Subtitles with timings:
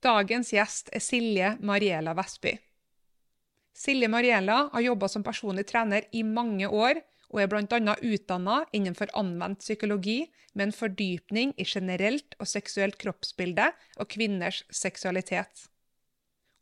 [0.00, 2.54] Dagens gjest er Silje Mariela Vestby.
[3.76, 7.96] Silje Mariela har jobba som personlig trener i mange år, og er bl.a.
[8.00, 10.22] utdanna innenfor anvendt psykologi
[10.54, 13.68] med en fordypning i generelt og seksuelt kroppsbilde
[14.00, 15.68] og kvinners seksualitet.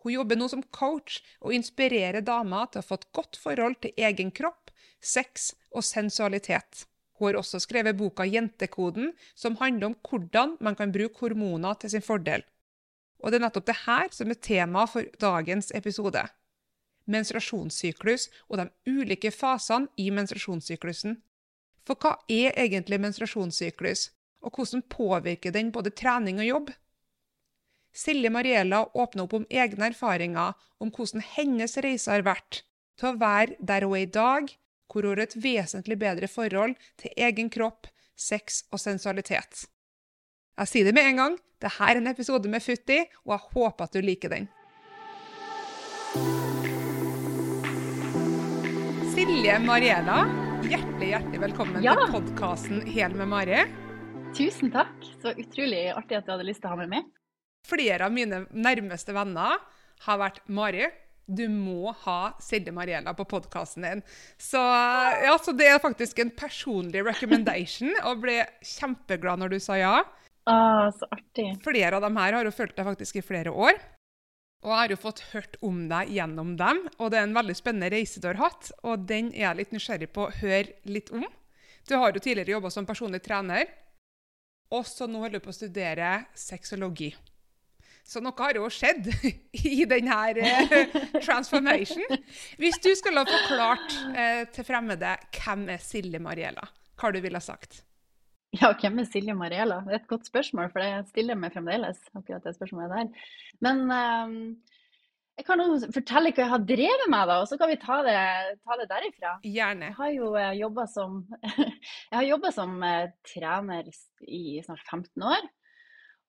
[0.02, 4.05] Hun jobber nå som coach og inspirerer damer til å få et godt forhold til
[4.11, 6.89] egen kropp, sex og sensualitet.
[7.23, 11.95] Hun har også skrevet boka Jentekoden, som handler om hvordan man kan bruke hormoner til
[11.95, 12.43] sin fordel.
[13.18, 16.22] Og det er nettopp det her som er tema for dagens episode.
[17.09, 21.16] Menstruasjonssyklus og de ulike fasene i menstruasjonssyklusen.
[21.88, 24.10] For hva er egentlig menstruasjonssyklus,
[24.45, 26.70] og hvordan påvirker den både trening og jobb?
[27.96, 32.62] Silje Mariella åpner opp om egne erfaringer om hvordan hennes reise har vært
[32.98, 34.52] til å være der hun er i dag,
[34.88, 39.66] hvor hun har et vesentlig bedre forhold til egen kropp, sex og sensualitet.
[40.58, 43.34] Jeg sier det med en gang, det her er en episode med futt i, og
[43.34, 44.48] jeg håper at du liker den.
[49.15, 50.18] Silje Mariela,
[50.66, 51.95] hjertelig hjertelig velkommen Ja.
[51.98, 53.60] til podkasten Hel med Mari.
[54.34, 54.98] Tusen takk.
[55.23, 57.04] Så utrolig artig at du hadde lyst til å ha meg med.
[57.66, 59.59] Flere av mine nærmeste venner
[60.06, 60.87] har vært Mari.
[61.28, 64.03] Du må ha Silje Mariela på podkasten din.
[64.38, 69.76] Så, ja, så det er faktisk en personlig recommendation, og ble kjempeglad når du sa
[69.76, 69.97] ja.
[70.49, 71.50] Ah, så artig.
[71.65, 73.77] Flere av dem her har jo fulgt deg faktisk i flere år.
[74.65, 77.55] Og jeg har jo fått hørt om deg gjennom dem, og det er en veldig
[77.55, 78.72] spennende reise du har hatt.
[78.82, 81.27] Og den er jeg litt nysgjerrig på å høre litt om.
[81.87, 83.69] Du har jo tidligere jobba som personlig trener,
[84.75, 87.12] og så nå holder du på å studere sexologi.
[88.09, 89.10] Så noe har jo skjedd
[89.69, 92.05] i denne eh, transformation.
[92.60, 96.65] Hvis du skulle ha forklart eh, til fremmede hvem er Silje Mariella,
[96.99, 97.83] hva du ville ha sagt?
[98.56, 99.82] Ja, hvem er Silje Mariella?
[99.84, 102.00] Det er et godt spørsmål, for det stiller meg fremdeles.
[102.16, 103.27] akkurat det spørsmålet der.
[103.60, 104.38] Men um,
[105.37, 108.00] jeg kan jo fortelle hva jeg har drevet med, da, og så kan vi ta
[108.06, 108.16] det,
[108.65, 109.34] ta det derifra.
[109.44, 109.91] Gjerne.
[109.91, 111.21] Jeg har jo uh, jobba som,
[112.17, 113.93] jeg som eh, trener
[114.25, 115.49] i snart 15 år.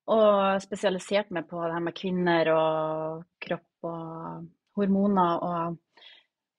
[0.09, 5.77] Og spesialisert meg på det her med kvinner og kropp og hormoner og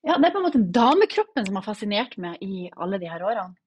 [0.00, 3.20] Ja, det er på en måte damekroppen som har fascinert meg i alle de her
[3.20, 3.59] årene.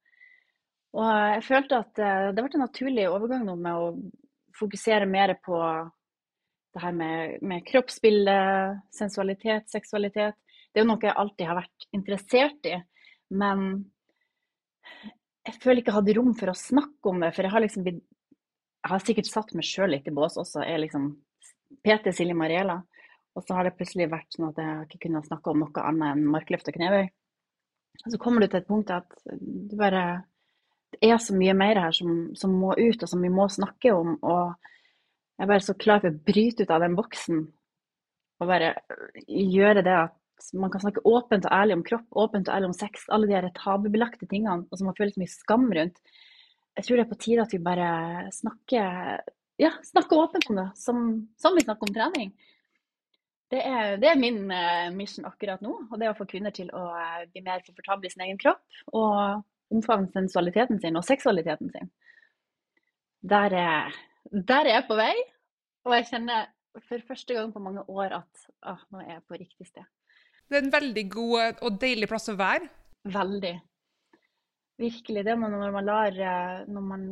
[0.94, 3.88] Og jeg følte at eh, det ble en naturlig overgang nå med å
[4.58, 5.58] fokusere mer på
[6.74, 8.36] det her med, med kroppsbilde,
[8.94, 10.38] sensualitet, seksualitet.
[10.74, 12.78] Det er jo noe jeg alltid har vært interessert i,
[13.34, 13.84] men
[15.44, 17.34] jeg føler ikke jeg hadde rom for å snakke om det.
[17.36, 17.88] For jeg har liksom
[18.84, 20.60] Jeg har sikkert satt meg sjøl litt i bås også.
[20.66, 21.06] Jeg er liksom
[21.88, 22.82] PT Silje Mariela.
[23.34, 26.18] Og så har det plutselig vært sånn at jeg ikke kunne snakke om noe annet
[26.18, 27.06] enn markløft og knebøy.
[28.04, 30.04] Og så kommer du til et punkt at du bare
[30.94, 33.94] Det er så mye mer her som, som må ut, og som vi må snakke
[33.96, 34.16] om.
[34.22, 34.54] Og
[35.38, 37.46] jeg er bare så klar for å bryte ut av den boksen
[38.42, 38.74] og bare
[39.28, 42.76] gjøre det at man kan snakke åpent og ærlig om kropp, åpent og ærlig om
[42.76, 46.02] sex, alle de her tabubelagte tingene, og som man føler så mye skam rundt.
[46.74, 47.92] Jeg tror det er på tide at vi bare
[48.34, 49.22] snakker,
[49.62, 51.06] ja, snakker åpent om det, som,
[51.40, 52.34] som vi snakker om trening.
[53.54, 56.54] Det er, det er min eh, mission akkurat nå, og det er å få kvinner
[56.56, 58.64] til å eh, bli mer komfortable i sin egen kropp,
[58.98, 61.92] og omfavne sensualiteten sin og seksualiteten sin.
[63.24, 63.96] Der er,
[64.34, 65.14] der er jeg på vei,
[65.88, 66.50] og jeg kjenner
[66.82, 69.86] for første gang på mange år at å, nå er jeg på riktig sted.
[70.50, 72.68] Det er en veldig god og deilig plass å være.
[73.14, 73.54] Veldig.
[74.82, 75.24] Virkelig.
[75.26, 77.08] Det når man lar eh, Når man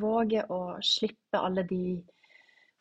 [0.00, 1.98] våger å slippe alle de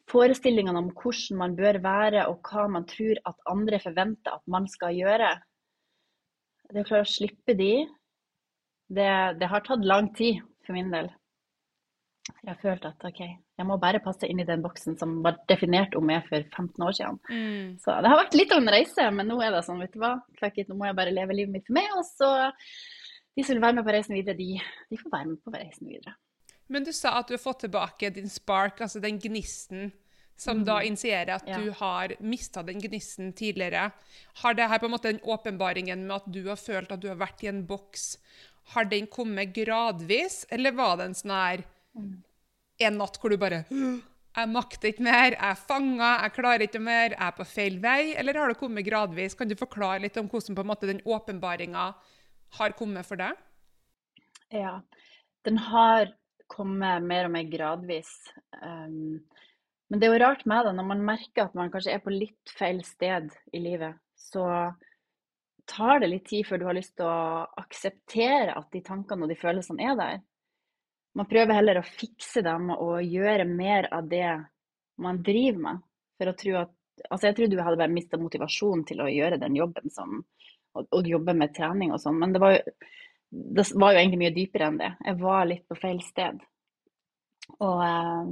[0.09, 4.67] forestillingene om hvordan man bør være, og hva man tror at andre forventer at man
[4.69, 5.31] skal gjøre.
[6.71, 7.85] Det å klare å slippe de,
[8.89, 11.09] det, det har tatt lang tid for min del.
[12.41, 15.37] Jeg har følt at OK, jeg må bare passe inn i den boksen som var
[15.49, 17.19] definert om meg for 15 år siden.
[17.81, 19.99] Så det har vært litt av en reise, men nå er det sånn, vet du
[20.01, 20.15] hva.
[20.39, 21.91] Fuck it, nå må jeg bare leve livet mitt for meg.
[21.99, 22.31] Og så
[23.35, 24.57] de som vil være med på reisen videre, de,
[24.89, 26.15] de får være med på reisen videre.
[26.73, 29.91] Men du sa at du har fått tilbake din spark, altså den gnisten
[30.35, 31.59] som da initierer at Ja.
[31.61, 33.91] du har mista den gnisten tidligere.
[34.41, 37.07] Har det her på en måte den åpenbaringen med at du har følt at du
[37.07, 38.17] har vært i en boks,
[38.73, 41.65] har den kommet gradvis, eller var det en sånn her
[42.85, 46.81] en natt hvor du bare Jeg makter ikke mer, jeg er fanga, jeg klarer ikke
[46.83, 48.01] mer, jeg er på feil vei.
[48.19, 49.37] Eller har det kommet gradvis?
[49.39, 51.85] Kan du forklare litt om hvordan måte den åpenbaringa
[52.59, 53.39] har kommet for deg?
[54.51, 54.81] Ja,
[55.47, 56.11] den har
[56.51, 58.11] kommet mer og mer gradvis.
[58.59, 59.23] Um,
[59.87, 62.13] men det er jo rart med det, når man merker at man kanskje er på
[62.13, 64.43] litt feil sted i livet, så
[65.69, 69.31] tar det litt tid før du har lyst til å akseptere at de tankene og
[69.31, 70.23] de følelsene er der.
[71.15, 74.29] Man prøver heller å fikse dem og gjøre mer av det
[75.01, 75.85] man driver med.
[76.19, 76.73] For å tro at
[77.09, 80.21] Altså, jeg trodde du hadde bare mista motivasjonen til å gjøre den jobben som
[80.75, 82.73] og, og jobbe med trening og sånn, men det var, jo,
[83.57, 84.91] det var jo egentlig mye dypere enn det.
[85.07, 86.39] Jeg var litt på feil sted.
[87.59, 88.31] Og eh,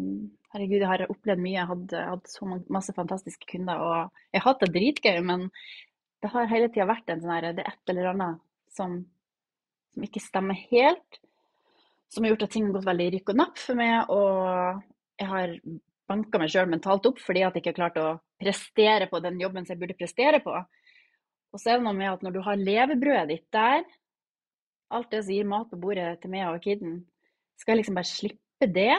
[0.55, 1.57] herregud, jeg har opplevd mye.
[1.57, 5.47] Jeg hadde hatt så masse fantastiske kunder, og jeg har hatt det dritgøy, men
[6.23, 8.95] det har hele tida vært en sånn Det er et eller annet som,
[9.91, 11.19] som ikke stemmer helt.
[12.07, 14.83] Som har gjort at ting har gått veldig rykk og napp for meg, og
[15.19, 15.55] jeg har
[16.09, 18.07] banka meg sjøl mentalt opp fordi jeg ikke har klart å
[18.39, 20.55] prestere på den jobben som jeg burde prestere på.
[21.53, 23.83] Og så er det noe med at når du har levebrødet ditt der,
[24.93, 27.01] alt det som gir mat på bordet til meg og kiden,
[27.59, 28.93] skal jeg liksom bare slippe det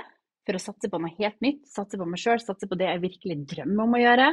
[0.45, 3.03] for å satse på noe helt nytt, satse på meg sjøl, satse på det jeg
[3.05, 4.29] virkelig drømmer om å gjøre.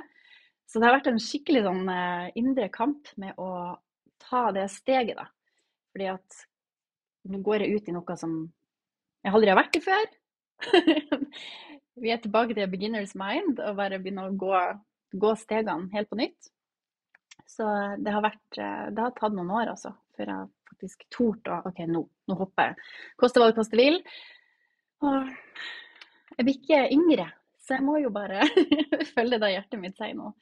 [0.69, 3.77] Så det har vært en skikkelig sånn uh, indre kamp med å
[4.21, 5.27] ta det steget, da.
[5.91, 6.39] Fordi at
[7.31, 8.37] nå går jeg ut i noe som
[9.21, 10.07] jeg aldri har vært i før.
[12.01, 14.55] Vi er tilbake til beginner's mind og bare begynne å gå,
[15.21, 16.49] gå stegene helt på nytt.
[17.51, 17.67] Så
[17.99, 21.67] det har, vært, eh, det har tatt noen år altså, før jeg faktisk torde å
[21.69, 22.91] OK, nå, nå hopper jeg.
[23.19, 23.99] Koste hva det koste vil.
[25.03, 25.27] Og
[26.37, 27.27] jeg blir ikke yngre,
[27.71, 28.43] så jeg må jo bare
[29.15, 30.33] følge det hjertet mitt sier nå.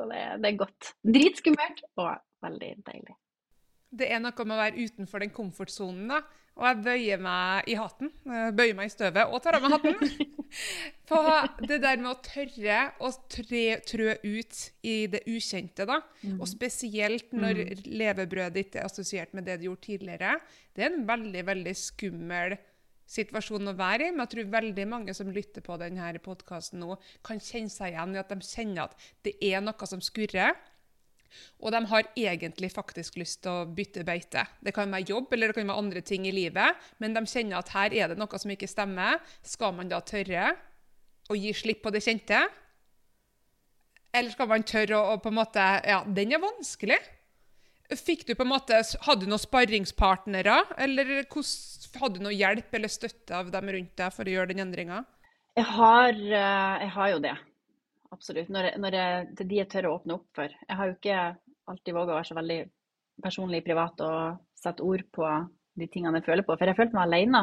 [0.00, 0.94] Så det, det er godt.
[1.04, 3.16] Dritskummelt og veldig deilig.
[3.90, 6.22] Det er noe med å være utenfor den komfortsonen, da.
[6.56, 8.10] Og jeg bøyer meg i hatten.
[8.24, 10.32] Bøyer meg i støvet og tar av meg hatten.
[11.10, 11.20] På
[11.66, 16.00] det der med å tørre å trø, ut i det ukjente, da.
[16.38, 17.84] Og spesielt når mm.
[17.92, 20.38] levebrødet ditt er assosiert med det du gjorde tidligere.
[20.72, 22.56] Det er en veldig, veldig skummel
[23.10, 24.14] situasjon å være i.
[24.14, 26.96] Men jeg tror veldig mange som lytter på denne podkasten nå,
[27.26, 30.54] kan kjenne seg igjen i at de kjenner at det er noe som skurrer.
[31.62, 34.44] Og de har egentlig faktisk lyst til å bytte beite.
[34.64, 37.60] Det kan være jobb eller det kan være andre ting i livet, men de kjenner
[37.60, 39.20] at her er det noe som ikke stemmer.
[39.46, 40.54] Skal man da tørre
[41.30, 42.42] å gi slipp på det kjente?
[44.10, 46.98] Eller skal man tørre å, på en måte Ja, den er vanskelig.
[47.90, 51.24] Fikk du på en måte, Hadde du noen sparringspartnere, eller
[51.98, 55.04] hadde du noe hjelp eller støtte av dem rundt deg for å gjøre den endringa?
[55.58, 57.36] Jeg, eh, jeg har jo det
[58.14, 58.50] absolutt.
[58.52, 60.58] Når, jeg, når jeg, til de jeg tør å åpne opp for.
[60.66, 61.22] Jeg har jo ikke
[61.70, 62.60] alltid våga å være så veldig
[63.24, 65.28] personlig privat og sette ord på
[65.80, 67.42] de tingene jeg føler på, for jeg følte meg alene.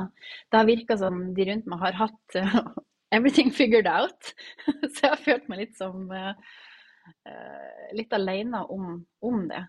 [0.51, 2.59] Det har virka som de rundt meg har hatt uh,
[3.15, 4.33] everything figured out.
[4.93, 6.33] så jeg har følt meg litt som uh,
[7.95, 9.63] litt alene om, om det.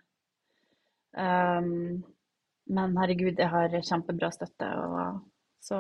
[1.19, 2.03] Um,
[2.69, 4.69] men herregud, jeg har kjempebra støtte.
[4.85, 5.21] Og,
[5.65, 5.79] så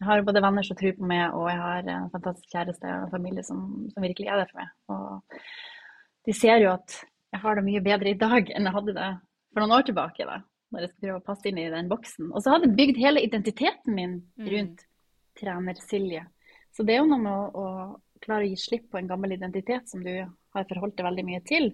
[0.00, 3.06] jeg har både venner som tror på meg, og jeg har en fantastisk kjæreste og
[3.06, 4.70] en familie som, som, virkelig er der for meg.
[4.94, 7.00] Og de ser jo at
[7.30, 9.10] jeg har det mye bedre i dag enn jeg hadde det
[9.52, 10.26] for noen år tilbake.
[10.26, 10.40] da,
[10.70, 12.30] når jeg skal prøve å passe inn i den boksen.
[12.30, 14.50] Og så hadde jeg bygd hele identiteten min mm.
[14.54, 14.90] rundt mm.
[15.40, 16.24] trener Silje.
[16.76, 19.34] Så det er jo noe med å, å, klare å gi slipp på en gammel
[19.34, 21.70] identitet som du har forholdt deg veldig mye til.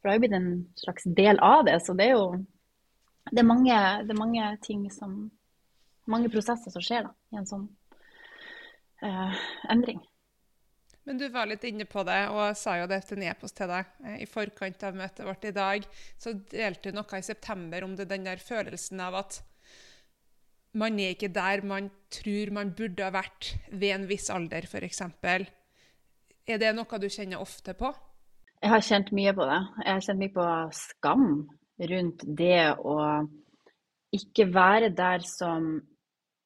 [0.00, 1.78] For det har jo blitt en slags del av det.
[1.84, 2.26] Så det er jo
[3.30, 3.76] det er mange,
[4.06, 5.30] det er mange ting som
[6.10, 7.68] mange prosesser som skjer da, i en sånn
[9.06, 10.00] eh, endring.
[11.06, 13.70] Men du var litt inne på det, og sa jo det til en e-post til
[13.70, 15.86] deg eh, i forkant av møtet vårt i dag.
[16.18, 19.40] Så delte du noe i september om det, den der følelsen av at
[20.78, 25.02] man er ikke der man tror man burde ha vært ved en viss alder, f.eks.
[25.22, 27.90] Er det noe du kjenner ofte på?
[28.62, 29.58] Jeg har kjent mye på det.
[29.82, 30.46] Jeg har kjent mye på
[30.78, 31.26] skam
[31.90, 32.96] rundt det å
[34.12, 35.74] ikke være der som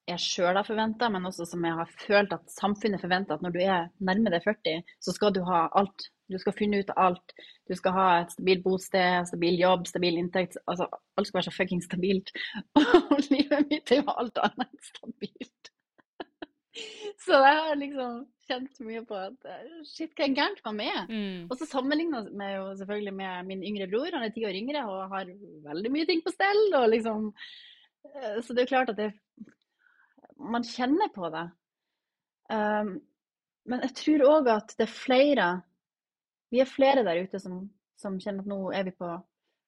[0.07, 3.55] jeg sjøl har forventa, men også som jeg har følt at samfunnet forventer at når
[3.55, 6.07] du er nærme deg 40, så skal du ha alt.
[6.31, 7.35] Du skal finne ut alt.
[7.67, 10.57] Du skal ha et stabilt bosted, stabil jobb, stabil inntekt.
[10.67, 10.87] Altså,
[11.19, 12.31] alt skal være så fucking stabilt.
[13.11, 15.56] Og livet mitt er jo alt annet enn stabilt.
[17.25, 18.17] Så jeg har liksom
[18.47, 19.47] kjent mye på at
[19.87, 21.11] shit, hva er gærent med meg?
[21.11, 21.47] Mm.
[21.49, 24.11] Og så sammenligna jeg meg jo selvfølgelig med min yngre bror.
[24.13, 25.31] Han er ti år yngre og har
[25.67, 26.63] veldig mye ting på stell.
[26.77, 27.31] og liksom
[28.13, 29.11] eh, så det er klart at det
[30.37, 31.45] man kjenner på det.
[32.53, 32.97] Um,
[33.67, 35.47] men jeg tror òg at det er flere
[36.53, 37.65] Vi er flere der ute som,
[37.99, 39.09] som, kjenner at nå er vi på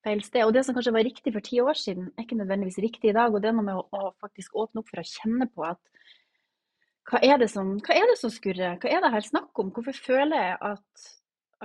[0.05, 0.45] feil sted.
[0.47, 3.17] Og det som kanskje var riktig for ti år siden, er ikke nødvendigvis riktig i
[3.17, 3.33] dag.
[3.33, 5.81] Og det er noe med å, å faktisk åpne opp for å kjenne på at
[7.09, 8.77] hva er det som, hva er det som skurrer?
[8.81, 9.71] Hva er det her snakk om?
[9.73, 11.05] Hvorfor føler jeg at,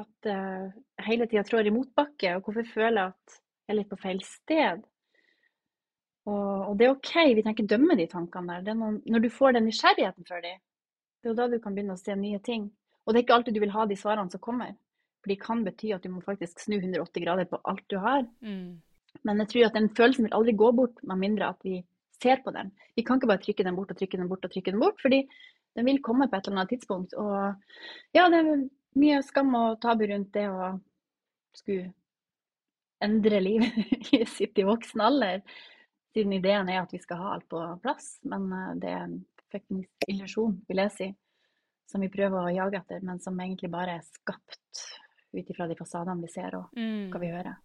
[0.00, 2.36] at jeg hele tida trår i motbakke?
[2.36, 4.84] Og hvorfor føler jeg at jeg er litt på feil sted?
[6.24, 8.78] Og, og, det er OK, vi trenger ikke dømme de tankene der.
[8.78, 10.62] Noen, når du får den nysgjerrigheten for dem,
[11.20, 12.70] det er jo da du kan begynne å se nye ting.
[13.04, 14.72] Og det er ikke alltid du vil ha de svarene som kommer.
[15.24, 18.24] For de kan bety at du må faktisk snu 180 grader på alt du har.
[18.44, 18.80] Mm.
[19.24, 21.82] Men jeg tror at den følelsen vil aldri gå bort med mindre at vi
[22.22, 22.70] ser på den.
[22.96, 25.00] Vi kan ikke bare trykke den bort og trykke den bort og trykke den bort,
[25.02, 25.22] fordi
[25.74, 27.14] den vil komme på et eller annet tidspunkt.
[27.18, 28.64] Og ja, det, er
[29.00, 30.74] mye skam og tabu rundt det å
[31.54, 31.92] skulle
[33.04, 35.42] endre livet sitt i voksen alder.
[36.14, 38.18] Siden ideen er at vi skal ha alt på plass.
[38.30, 39.18] Men eh, det er en
[39.50, 41.10] fuckings illusjon, vil jeg si.
[41.90, 44.84] Som vi prøver å jage etter, men som egentlig bare er skapt
[45.34, 47.10] ut ifra de fasadene vi ser og Mm.
[47.10, 47.56] hva vi hører.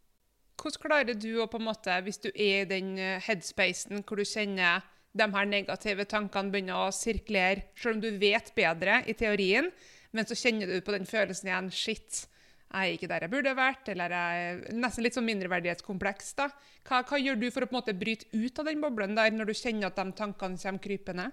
[0.60, 4.20] Hvordan klarer du å på en måte, hvis du er i den eh, headspacen hvor
[4.20, 4.84] du kjenner
[5.18, 9.72] de her negative tankene begynner å sirkulere, selv om du vet bedre i teorien,
[10.12, 12.26] men så kjenner du på den følelsen igjen Shit,
[12.70, 16.36] jeg er ikke der jeg burde vært, eller jeg er nesten litt sånn mindreverdighetskompleks.
[16.38, 16.50] da.
[16.86, 19.34] Hva, hva gjør du for å på en måte bryte ut av den boblen der,
[19.34, 21.32] når du kjenner at de tankene kommer krypende?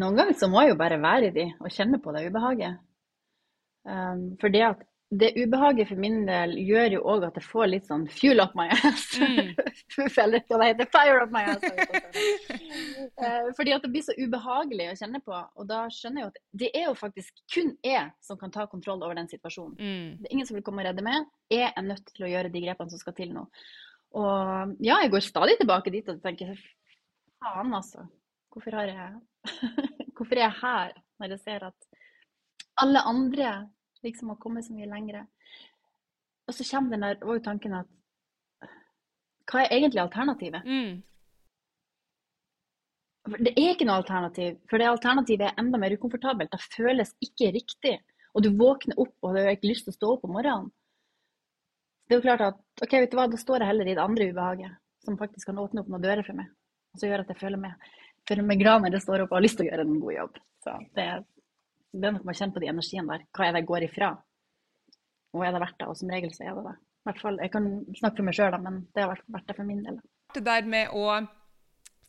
[0.00, 2.80] Noen ganger så må jeg jo bare være i de og kjenne på det ubehaget.
[3.84, 4.86] Um, for det at
[5.20, 8.54] det ubehaget for min del gjør jo òg at jeg får litt sånn fuel up
[8.58, 9.04] my ass.
[9.20, 9.52] Mm.
[10.22, 10.88] Eller hva det heter.
[10.94, 11.64] Fire up my ass.
[13.14, 15.34] Eh, Fordi at det blir så ubehagelig å kjenne på.
[15.34, 18.66] Og da skjønner jeg jo at det er jo faktisk kun jeg som kan ta
[18.70, 19.76] kontroll over den situasjonen.
[19.78, 20.08] Mm.
[20.20, 21.28] Det er ingen som vil komme og redde meg.
[21.52, 23.46] Jeg er nødt til å gjøre de grepene som skal til nå.
[24.14, 26.54] Og ja, jeg går stadig tilbake dit og tenker
[27.42, 28.06] faen, altså.
[28.54, 29.62] Hvorfor, har jeg,
[30.16, 31.88] hvorfor er jeg her når jeg ser at
[32.82, 33.50] alle andre
[34.04, 35.24] liksom har kommet så mye lengre?
[36.48, 37.90] Og så kommer den der, var jo tanken at
[39.50, 40.64] hva er egentlig alternativet?
[40.64, 41.02] Mm.
[43.40, 46.50] Det er ikke noe alternativ, for det alternativet er enda mer ukomfortabelt.
[46.52, 47.94] Det føles ikke riktig.
[48.36, 50.68] Og du våkner opp og du har ikke lyst til å stå opp om morgenen.
[52.04, 54.02] Det er jo klart at ok, vet du hva, da står jeg heller i det
[54.02, 54.74] andre ubehaget,
[55.06, 56.50] som faktisk kan åpne opp noen dører for meg.
[56.92, 57.86] Og så gjør at jeg føler meg,
[58.28, 60.14] føler meg glad når jeg står opp og har lyst til å gjøre en god
[60.18, 60.42] jobb.
[60.66, 61.24] Så det, er-
[61.94, 63.26] det er noe med å kjenne på de energiene der.
[63.34, 64.10] Hva er det jeg går ifra?
[65.34, 65.88] Og er det verdt det?
[65.90, 66.74] Og som regel så er det det.
[67.20, 69.98] Fall, Jeg kan snakke for meg sjøl, men det har vært det for min del.
[70.34, 71.18] Det der med å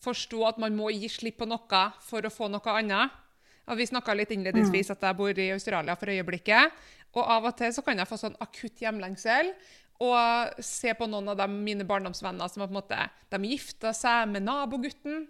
[0.05, 3.21] forstå at man må gi slipp på noe for å få noe annet.
[3.65, 6.71] Og Vi snakka litt innledningsvis at jeg bor i Australia for øyeblikket.
[7.15, 9.51] Og av og til så kan jeg få sånn akutt hjemlengsel.
[10.05, 13.93] Og se på noen av de mine barndomsvenner som har på en måte, de gifta
[13.95, 15.25] seg med nabogutten.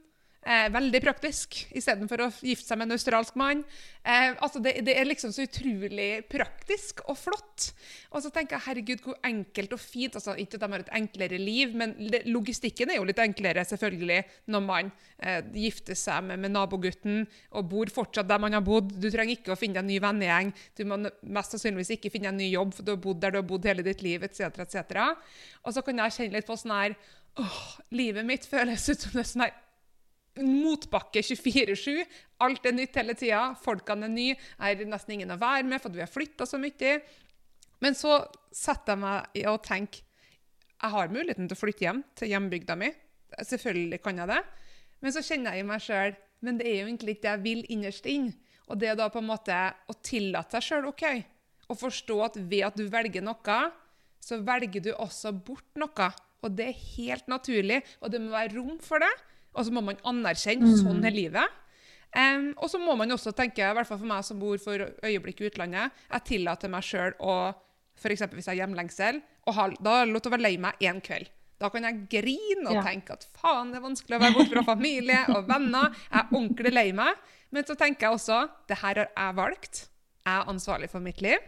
[0.46, 3.64] Eh, veldig praktisk, istedenfor å gifte seg med en australsk mann.
[4.06, 7.72] Eh, altså det, det er liksom så utrolig praktisk og flott.
[8.12, 10.94] Og så tenker jeg herregud, hvor enkelt og fint altså Ikke at de har et
[11.00, 11.96] enklere liv, men
[12.30, 14.20] logistikken er jo litt enklere selvfølgelig
[14.54, 18.94] når man eh, gifter seg med, med nabogutten og bor fortsatt der man har bodd.
[19.02, 20.54] Du trenger ikke å finne en ny vennegjeng.
[20.78, 23.42] Du må mest sannsynligvis ikke finne en ny jobb, for du har bodd der du
[23.42, 25.10] har bodd hele ditt liv, etc., etc.
[25.66, 27.00] Og så kan jeg kjenne litt på sånn her
[27.42, 27.62] åh,
[27.98, 29.62] Livet mitt føles ut som det er sånn her
[30.42, 32.02] motbakke 24-7.
[32.46, 33.44] Alt er nytt hele tida.
[33.62, 34.36] Folkene er nye.
[34.36, 36.98] Jeg har nesten ingen å være med, for vi har flytta så mye.
[37.84, 38.20] Men så
[38.56, 40.04] setter jeg meg i å tenke
[40.76, 42.92] jeg har muligheten til å flytte hjem til hjembygda mi.
[43.48, 44.42] Selvfølgelig kan jeg det.
[45.02, 47.44] Men så kjenner jeg i meg sjøl men det er jo egentlig ikke det jeg
[47.46, 48.30] vil innerst inn.
[48.70, 49.56] Og det er da på en måte
[49.90, 51.06] å tillate seg sjøl OK.
[51.72, 53.60] Og forstå at ved at du velger noe,
[54.22, 56.10] så velger du også bort noe.
[56.46, 59.14] Og det er helt naturlig, og det må være rom for det.
[59.56, 61.62] Og så må man anerkjenne sånn er livet.
[62.16, 64.80] Um, og så må man også tenke, i hvert fall for meg som bor for
[65.04, 67.34] øyeblikk i utlandet, jeg tillater meg sjøl å
[68.00, 68.22] F.eks.
[68.32, 70.80] hvis jeg har hjemlengsel, og har, da har jeg lov til å være lei meg
[70.84, 71.28] én kveld.
[71.60, 72.84] Da kan jeg grine og Ja.
[72.84, 75.92] tenke at faen, det er vanskelig å være borte fra familie og venner.
[76.12, 77.16] Jeg er ordentlig lei meg.
[77.56, 79.86] Men så tenker jeg også det her har jeg valgt.
[80.26, 81.40] Jeg er ansvarlig for mitt liv.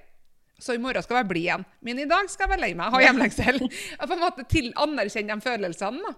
[0.60, 1.66] Så i morgen skal jeg bli igjen.
[1.84, 3.60] Men i dag skal jeg være lei meg, ha hjemlengsel.
[4.00, 6.00] Og på en måte til anerkjenne de følelsene.
[6.08, 6.16] da.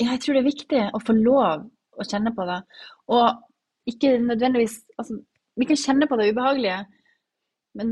[0.00, 1.66] Jeg tror det er viktig å få lov
[1.98, 2.58] å kjenne på det.
[3.12, 5.18] Og ikke nødvendigvis altså,
[5.58, 6.78] Vi kan kjenne på det ubehagelige,
[7.76, 7.90] men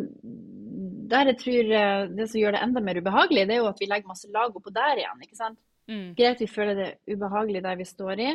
[1.10, 3.82] der jeg tror eh, det som gjør det enda mer ubehagelig, det er jo at
[3.82, 5.20] vi legger masse lag oppå der igjen.
[5.26, 5.58] ikke sant?
[5.90, 6.14] Mm.
[6.16, 8.30] Greit vi føler det ubehagelig der vi står i,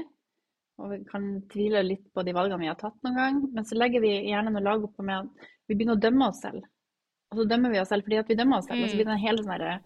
[0.78, 3.78] og vi kan tvile litt på de valgene vi har tatt noen gang, men så
[3.80, 6.66] legger vi gjerne noe lag oppå med at vi begynner å dømme oss selv.
[7.32, 9.08] Og så dømmer vi oss selv fordi at vi dømmer oss selv, og så blir
[9.10, 9.80] det en hel sånn eh,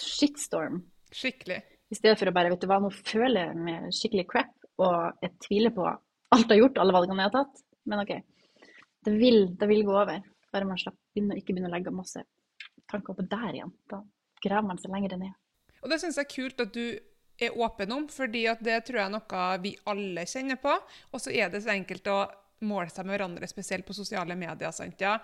[0.00, 0.82] shitstorm.
[1.14, 1.60] Skikkelig.
[1.90, 5.24] I stedet for å bare, vet du hva, nå føler jeg meg skikkelig crap, og
[5.24, 7.64] jeg tviler på alt jeg har gjort, alle valgene jeg har tatt.
[7.90, 8.12] Men OK,
[9.06, 10.22] det vil, det vil gå over.
[10.54, 12.22] Bare man slipper, begynner, ikke begynner å legge masse
[12.90, 13.72] tanker på der igjen.
[13.90, 14.00] Da
[14.42, 15.34] graver man seg lenger ned.
[15.80, 16.84] Og det syns jeg er kult at du
[17.40, 20.74] er åpen om, fordi det tror jeg er noe vi alle kjenner på.
[21.10, 22.20] Og så er det så enkelt å
[22.60, 24.70] måle seg med hverandre, spesielt på sosiale medier.
[24.72, 25.14] sant ja?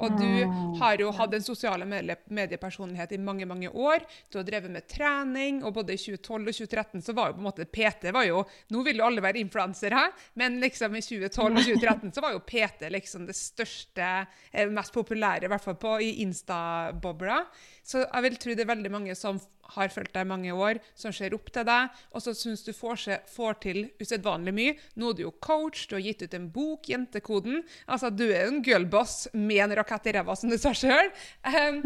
[0.00, 4.04] Og du Mm, har jo hatt en sosiale mediepersonlighet i mange mange år.
[4.30, 7.42] Du har drevet med trening, og både i 2012 og 2013 så var jo på
[7.42, 11.56] en måte PT var jo, Nå vil jo alle være influensere, men liksom i 2012
[11.56, 15.76] og 2013 så var jo PT liksom det største, eh, mest populære, i hvert fall
[15.76, 17.44] på, i Insta-bobla.
[17.86, 19.38] Så jeg vil tro det er veldig mange som
[19.74, 22.72] har fulgt deg i mange år, som ser opp til deg, og som syns du
[22.76, 24.76] får, se, får til usedvanlig mye.
[24.96, 27.64] Nå er du jo coach, du har gitt ut en bok, 'Jentekoden'.
[27.86, 31.10] Altså, Du er jo en girlboss med en rakett i ræva, som du sa sjøl.
[31.44, 31.82] Um,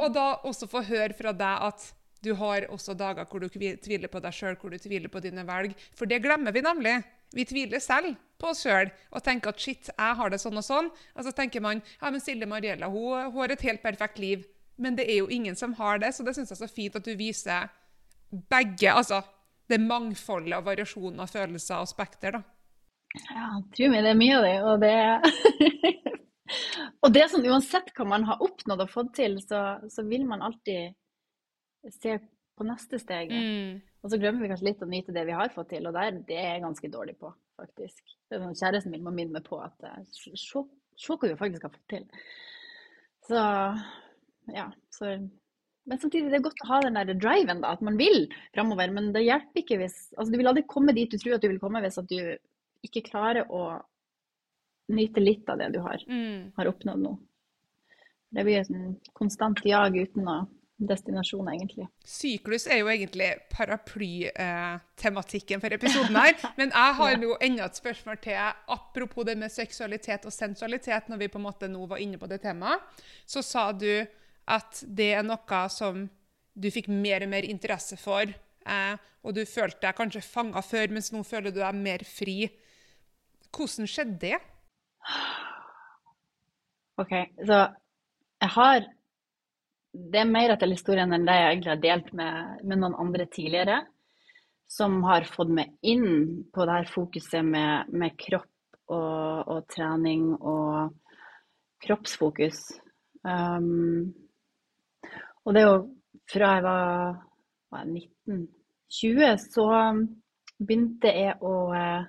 [0.00, 1.92] og da også få høre fra deg at
[2.24, 5.44] du har også dager hvor du tviler på deg sjøl, hvor du tviler på dine
[5.46, 5.76] velg.
[5.94, 6.96] For det glemmer vi nemlig.
[7.34, 10.64] Vi tviler selv på oss sjøl og tenker at shit, jeg har det sånn og
[10.64, 10.90] sånn.
[11.14, 14.46] Og så tenker man ja, men Silje Mariella hun, hun har et helt perfekt liv.
[14.78, 16.96] Men det er jo ingen som har det, så det syns jeg er så fint
[16.98, 17.68] at du viser
[18.50, 18.92] begge.
[18.92, 19.22] Altså
[19.68, 22.44] det mangfoldet av variasjoner av følelser og spekter, da.
[23.32, 24.56] Ja, tro meg, det er mye av det.
[24.68, 24.94] Og det,
[27.04, 30.26] og det er sånn uansett hva man har oppnådd og fått til, så, så vil
[30.28, 30.96] man alltid
[31.94, 32.18] se
[32.58, 33.32] på neste steg.
[33.32, 33.78] Mm.
[34.02, 36.20] Og så glemmer vi kanskje litt å nyte det vi har fått til, og der,
[36.28, 38.02] det er jeg ganske dårlig på, faktisk.
[38.28, 40.62] Det er sånn, Kjæresten min må minne meg på at eh, se,
[41.08, 42.06] hva vi faktisk har fått til.
[43.28, 43.40] Så
[44.54, 44.66] ja.
[44.94, 45.14] Så,
[45.88, 48.26] men samtidig det er godt å ha den der driven, da, at man vil
[48.56, 48.92] framover.
[48.94, 51.50] Men det hjelper ikke hvis altså Du vil aldri komme dit du tror at du
[51.52, 52.20] vil komme hvis at du
[52.86, 53.80] ikke klarer å
[54.94, 56.54] nyte litt av det du har, mm.
[56.56, 57.16] har oppnådd nå.
[58.32, 60.38] Det blir et konstant jag uten å
[60.78, 61.88] destinasjon, egentlig.
[62.06, 66.34] Syklus er jo egentlig paraplytematikken for episoden her.
[66.60, 68.36] Men jeg har jo enda et spørsmål til.
[68.70, 72.30] Apropos det med seksualitet og sensualitet, når vi på en måte nå var inne på
[72.30, 72.80] det temaet.
[73.26, 74.06] Så sa du
[74.48, 76.06] at det er noe som
[76.58, 80.90] du fikk mer og mer interesse for, eh, og du følte deg kanskje fanga før,
[80.94, 82.40] mens nå føler du deg mer fri.
[83.54, 84.38] Hvordan skjedde det?
[86.98, 87.12] OK,
[87.46, 87.58] så
[88.38, 88.86] jeg har
[89.98, 93.26] det er mer etter historien enn det jeg egentlig har delt med, med, noen andre
[93.32, 93.80] tidligere.
[94.68, 98.50] Som har fått meg inn på det her fokuset med, med kropp
[98.92, 100.92] og, og, trening og
[101.84, 102.60] kroppsfokus.
[103.24, 104.12] Um,
[105.48, 105.76] og det er jo
[106.28, 107.20] fra jeg var,
[107.72, 109.68] var 1920, så
[110.58, 112.02] begynte jeg å, eh,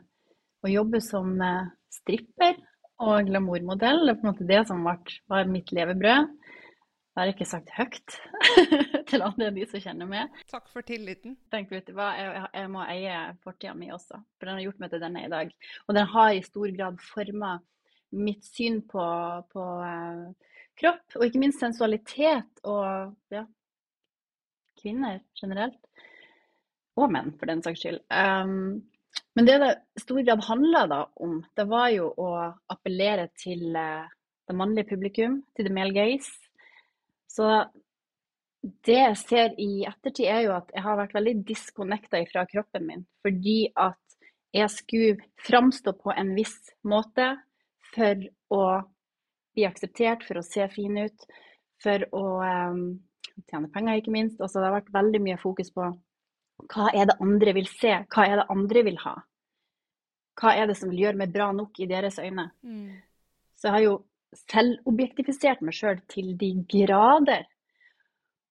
[0.65, 2.57] å jobbe som eh, stripper
[2.99, 4.03] og glamourmodell.
[4.03, 6.35] Det er på en måte det som var mitt levebrød.
[7.09, 8.17] Det har jeg ikke sagt høyt
[9.09, 10.35] til andre enn de som kjenner meg.
[10.51, 11.39] Takk for tilliten.
[11.51, 14.83] Tenk, vet du hva, jeg, jeg må eie fortida mi også, for den har gjort
[14.83, 15.55] meg til denne i dag.
[15.87, 17.55] Og den har i stor grad forma
[18.19, 19.03] mitt syn på,
[19.53, 23.43] på uh, kropp, og ikke minst sensualitet og ja,
[24.79, 25.79] kvinner generelt.
[26.99, 28.01] Og menn, for den saks skyld.
[28.11, 28.81] Um,
[29.35, 32.29] men det det i stor grad handla om, det var jo å
[32.71, 34.07] appellere til uh,
[34.49, 36.49] det mannlige publikum, til the male gaze
[37.29, 37.49] så
[38.85, 42.87] det jeg ser i ettertid, er jo at jeg har vært veldig disconnecta fra kroppen
[42.87, 43.05] min.
[43.23, 44.17] Fordi at
[44.55, 47.31] jeg skulle framstå på en viss måte
[47.93, 48.63] for å
[49.59, 51.25] bli akseptert, for å se fin ut,
[51.83, 52.83] for å um,
[53.49, 54.39] tjene penger, ikke minst.
[54.39, 55.89] Altså, det har vært veldig mye fokus på
[56.69, 59.15] hva er det andre vil se, hva er det andre vil ha?
[60.39, 62.49] Hva er det som vil gjøre meg bra nok i deres øyne?
[62.63, 62.99] Mm.
[63.55, 63.95] Så jeg har jo
[64.49, 67.47] selvobjektifisert meg sjøl til de grader.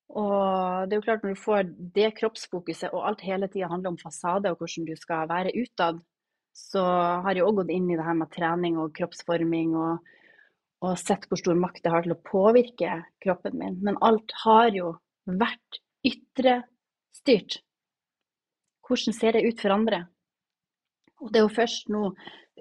[0.09, 3.93] Og det er jo klart, når du får det kroppsfokuset, og alt hele tida handler
[3.93, 6.01] om fasade og hvordan du skal være utad,
[6.57, 6.83] så
[7.25, 10.01] har jeg òg gått inn i det her med trening og kroppsforming og,
[10.85, 13.79] og sett hvor stor makt det har til å påvirke kroppen min.
[13.85, 14.93] Men alt har jo
[15.27, 17.59] vært ytrestyrt.
[18.87, 20.05] Hvordan ser det ut for andre?
[21.19, 22.13] Og det er jo først nå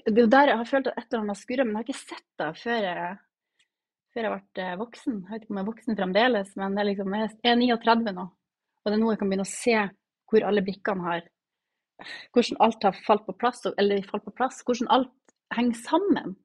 [0.06, 1.88] det er jo der jeg har følt at et eller annet skurrer, men jeg har
[1.88, 3.13] ikke sett det før jeg,
[4.13, 5.15] før jeg ble eh, voksen.
[5.23, 8.25] Jeg vet ikke om jeg er voksen fremdeles, men er liksom, jeg er 39 nå.
[8.27, 9.75] Og det er nå jeg kan begynne å se
[10.27, 11.25] hvor alle brikkene har
[12.30, 14.60] Hvordan alt har falt på plass, eller falt på plass.
[14.62, 16.36] Hvordan alt henger sammen.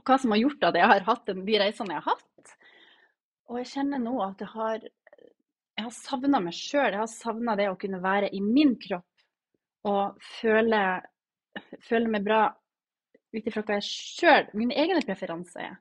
[0.00, 2.56] Og hva som har gjort at jeg har hatt de reisene jeg har hatt.
[3.52, 6.92] Og jeg kjenner nå at jeg har jeg har savna meg sjøl.
[6.92, 9.06] Jeg har savna det å kunne være i min kropp
[9.88, 10.80] og føle
[11.88, 12.42] føle meg bra
[13.30, 15.76] ut ifra hva jeg sjøl, mine egne preferanser er.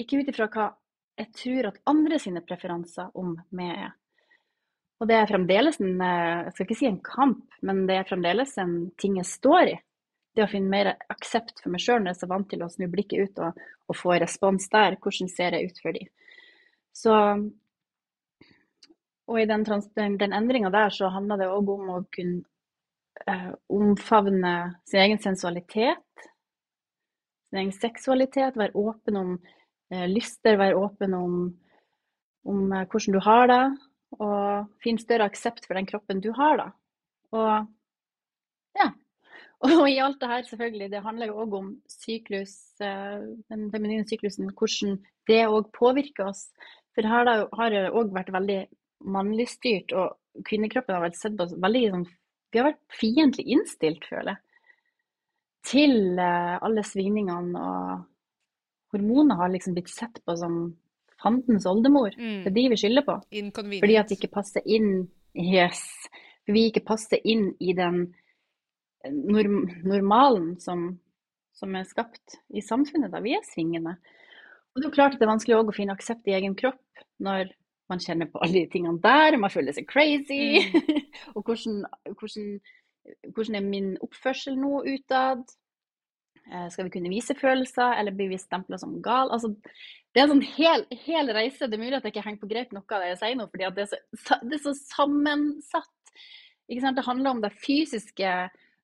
[0.00, 0.70] Ikke ut ifra hva
[1.16, 3.94] jeg tror at andre sine preferanser om meg er.
[5.00, 8.54] Og det er fremdeles en jeg skal ikke si en kamp, men det er fremdeles
[8.60, 9.76] en ting jeg står i.
[10.36, 12.68] Det å finne mer aksept for meg sjøl når jeg er så vant til å
[12.68, 14.98] snu blikket ut og, og få respons der.
[15.00, 16.10] Hvordan ser jeg ut for dem?
[16.96, 17.14] Så
[19.26, 19.64] Og i den,
[19.96, 22.44] den, den endringa der så handler det òg om å kunne
[23.26, 24.52] eh, omfavne
[24.86, 26.28] sin egen sensualitet,
[27.48, 29.32] sin egen seksualitet, være åpen om
[29.90, 31.40] eh, lyster, være åpen om,
[32.46, 33.64] om eh, hvordan du har det,
[34.20, 36.68] og finne større aksept for den kroppen du har, da.
[37.34, 37.50] Og
[38.78, 38.92] ja.
[39.64, 44.04] Og i alt det her, selvfølgelig, det handler jo òg om syklus, eh, den feminine
[44.08, 44.98] syklusen, hvordan
[45.30, 46.50] det òg påvirker oss.
[46.94, 48.60] For her har det òg vært veldig
[49.08, 52.06] mannlig styrt, og kvinnekroppen har vært sett på veldig sånn
[52.52, 54.42] Vi har vært fiendtlig innstilt, føler jeg,
[55.66, 57.58] til eh, alle svingningene.
[57.58, 60.76] Og hormoner har liksom blitt sett på som
[61.20, 62.14] fandens oldemor.
[62.16, 62.44] Mm.
[62.44, 63.16] Det er de vi skylder på.
[63.80, 65.82] Fordi at de ikke passer inn Yes.
[66.46, 68.06] For vi ikke passer inn i den
[69.14, 70.88] norm normalen som,
[71.56, 73.12] som er skapt i samfunnet.
[73.12, 73.96] da Vi er svingende.
[74.72, 77.04] Og det er jo klart at det er vanskelig å finne aksept i egen kropp
[77.24, 77.54] når
[77.90, 80.58] man kjenner på alle de tingene der, man føler seg crazy.
[80.66, 81.04] Mm.
[81.36, 81.84] og hvordan,
[82.18, 82.48] hvordan,
[83.30, 85.46] hvordan er min oppførsel nå utad?
[86.46, 89.30] Eh, skal vi kunne vise følelser, eller blir vi stempla som gal?
[89.34, 89.54] Altså,
[90.14, 91.66] det er en sånn hel, hel, reise.
[91.66, 93.48] Det er mulig at jeg ikke henger på grep noe av det jeg sier nå,
[93.52, 93.90] fordi det er,
[94.22, 95.92] så, det er så, sammensatt.
[96.66, 98.30] Det handler om det fysiske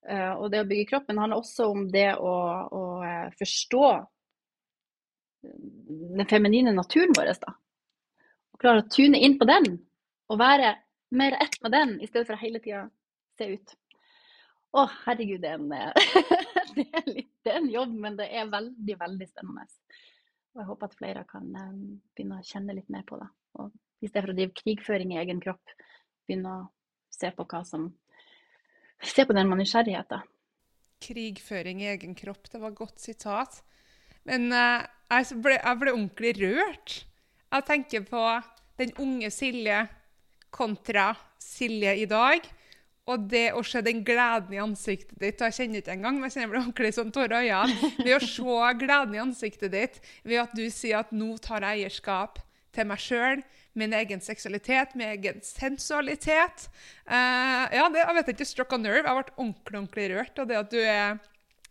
[0.02, 1.20] og det å bygge kroppen.
[1.22, 2.32] Handler også om det å,
[2.74, 3.86] å uh, forstå
[5.42, 7.32] den feminine naturen vår.
[7.42, 7.54] Da.
[8.54, 9.76] Og klare å tune inn på den,
[10.30, 10.74] og være
[11.12, 12.86] mer ett med den, i stedet for å hele tida
[13.38, 13.74] se ut.
[14.72, 15.68] Å, herregud, det er, en,
[16.76, 19.66] det, er litt, det er en jobb, men det er veldig, veldig spennende.
[20.52, 23.28] Og jeg håper at flere kan begynne å kjenne litt mer på det.
[23.60, 25.74] Og i stedet for å drive krigføring i egen kropp,
[26.28, 26.62] begynne å
[27.12, 27.90] se på hva som
[29.02, 30.22] Se på den med nysgjerrighet, da.
[31.02, 33.58] Krigføring i egen kropp, det var et godt sitat.
[34.28, 36.96] Men uh, jeg, ble, jeg, ble, ordentlig rørt.
[37.52, 38.24] Jeg tenker på
[38.80, 39.82] den unge Silje
[40.54, 41.12] kontra
[41.42, 42.46] Silje i dag.
[43.10, 46.30] Og det å se den gleden i ansiktet ditt og Jeg kjenner ikke engang, men
[46.30, 47.90] jeg kjenner det ordentlig sånn tårer i øynene.
[47.98, 51.82] Ved å se gleden i ansiktet ditt, ved at du sier at 'nå tar jeg
[51.82, 52.38] eierskap
[52.72, 53.42] til meg sjøl',
[53.78, 56.68] min egen seksualitet, min egen sensualitet.
[57.06, 59.06] Uh, ja, det, jeg vet ikke, struck a nerve.
[59.06, 60.42] Jeg ble ordentlig, ordentlig rørt.
[60.42, 61.20] Og det at du er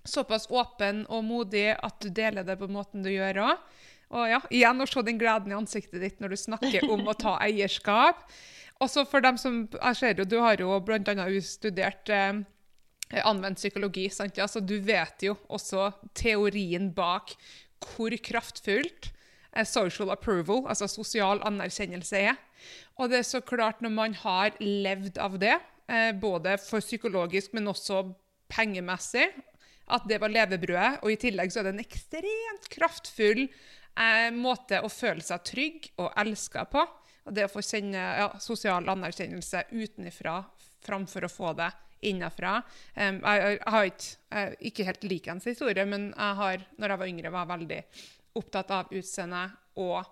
[0.08, 3.68] såpass åpen og modig at du deler det på måten du gjør òg.
[4.12, 7.16] Og ja, igjen å se den gleden i ansiktet ditt når du snakker om å
[7.16, 8.26] ta eierskap.
[8.82, 11.28] Også for dem som Jeg ser jo, du har jo bl.a.
[11.46, 12.42] studert eh,
[13.22, 14.10] anvendt psykologi.
[14.10, 14.38] sant?
[14.42, 17.36] Ja, så du vet jo også teorien bak
[17.82, 19.12] hvor kraftfullt
[19.68, 22.40] social approval, altså sosial anerkjennelse, er.
[23.00, 25.58] Og det er så klart, når man har levd av det,
[25.92, 28.04] eh, både for psykologisk, men også
[28.52, 29.28] pengemessig,
[29.92, 31.02] at det var levebrødet.
[31.04, 35.92] Og i tillegg så er det en ekstremt kraftfull eh, måte å føle seg trygg
[35.98, 36.86] og elska på.
[37.28, 40.40] Og det å få kjenne ja, sosial anerkjennelse utenfra
[40.82, 41.70] framfor å få det
[42.02, 42.56] innenfra.
[42.96, 47.02] Um, jeg, jeg, har ikke, jeg, ikke helt likens historie, men jeg har, når jeg
[47.04, 47.82] var yngre, var veldig
[48.38, 50.08] opptatt av utseendet og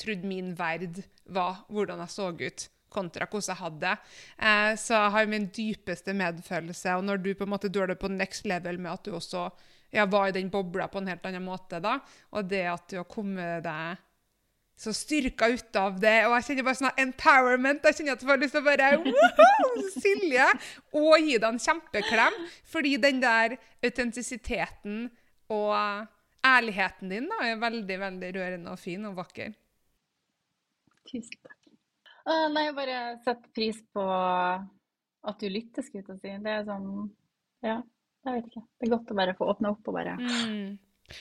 [0.00, 1.00] trodde min verd
[1.32, 3.94] var hvordan jeg så ut, kontra hvordan jeg hadde det.
[4.38, 6.96] Eh, så jeg har min dypeste medfølelse.
[6.98, 9.48] Og når du på en måte dør det på next level med at du også
[9.94, 11.98] ja, var i den bobla på en helt annen måte, da,
[12.34, 14.02] og det at du har kommet deg
[14.76, 16.18] så styrka ut av det.
[16.28, 17.86] Og jeg kjenner bare sånn empowerment.
[17.88, 20.48] Jeg kjenner at jeg får lyst til å bare wow, Silje!
[21.00, 22.36] Og gi deg en kjempeklem.
[22.68, 25.06] Fordi den der autentisiteten
[25.48, 26.12] og
[26.46, 29.54] ærligheten din da, er veldig veldig rørende og fin og vakker.
[31.06, 31.60] Tusen takk.
[32.26, 34.06] Uh, nei, jeg bare setter pris på
[35.26, 36.34] at du lytter, skulle jeg si.
[36.42, 36.88] Det er sånn
[37.64, 37.80] Ja,
[38.26, 38.64] jeg vet ikke.
[38.66, 40.66] Det er godt å bare få åpne opp og bare mm.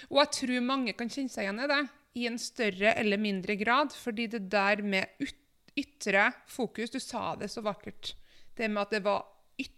[0.09, 1.81] Og jeg tror mange kan kjenne seg igjen i det,
[2.17, 3.93] i en større eller mindre grad.
[3.93, 5.29] Fordi det der med
[5.77, 8.15] ytre fokus Du sa det så vakkert.
[8.57, 9.25] Det med at det var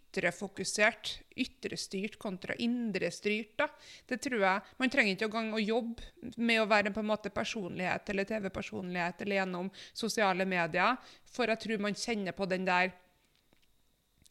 [0.08, 3.58] ytrefokusert, ytrestyrt kontra indrestyrt.
[3.58, 3.67] da.
[4.06, 6.04] Det tror jeg, Man trenger ikke engang å jobbe
[6.38, 11.60] med å være på en måte personlighet eller TV-personlighet eller gjennom sosiale medier, for jeg
[11.60, 12.91] tror man kjenner på den der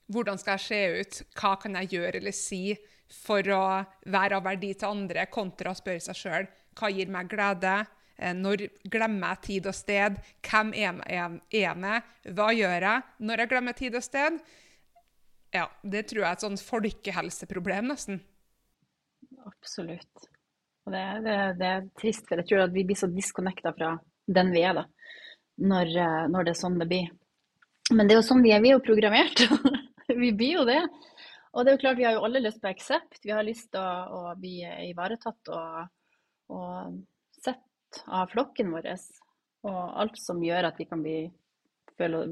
[0.06, 1.22] Hvordan skal jeg se ut?
[1.34, 2.76] Hva kan jeg gjøre eller si
[3.10, 6.46] for å være av verdi til andre, kontra å spørre seg sjøl
[6.78, 7.86] hva gir meg glede?
[8.16, 10.20] Eh, når glemmer jeg tid og sted?
[10.46, 11.02] Hvem er
[11.50, 12.02] jeg?
[12.36, 14.38] Hva gjør jeg når jeg glemmer tid og sted?
[15.54, 18.20] Ja, det tror jeg er et sånn folkehelseproblem, nesten.
[19.46, 20.26] Absolutt.
[20.86, 23.94] Og det, det, det, er trist, for jeg tror at vi blir så disconnecta fra
[24.26, 24.84] den vi er, da.
[25.66, 27.10] Når, eh, når, det er sånn det blir.
[27.94, 28.62] Men det er jo sånn vi er.
[28.62, 29.44] Vi er jo programmert.
[30.22, 30.80] vi blir jo det.
[31.56, 33.22] Og det er jo klart, vi har jo alle lyst på aksept.
[33.24, 34.58] Vi har lyst til å, å, bli
[34.90, 35.86] ivaretatt og,
[36.52, 36.98] og
[37.40, 38.90] sett av flokken vår.
[39.66, 41.22] Og alt som gjør at vi kan bli,
[41.96, 42.26] føle,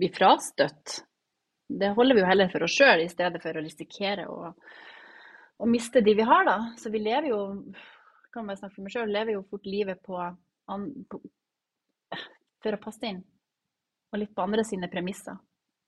[0.00, 0.98] bli frastøtt
[1.68, 4.52] det holder vi jo heller for oss sjøl, i stedet for å risikere å,
[5.58, 6.56] å, miste de vi har, da.
[6.78, 7.40] Så vi lever jo,
[8.34, 10.20] kan bare snakke for meg sjøl, lever jo fort livet på,
[11.10, 11.22] på,
[12.62, 13.24] for å passe inn.
[14.12, 15.38] Og litt på andre sine premisser.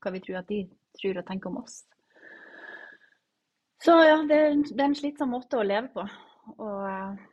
[0.02, 0.64] Hva vi tror at de
[0.98, 1.80] tror og tenker om oss.
[3.82, 6.06] Så ja, det er, det er en slitsom måte å leve på.
[6.58, 7.26] Og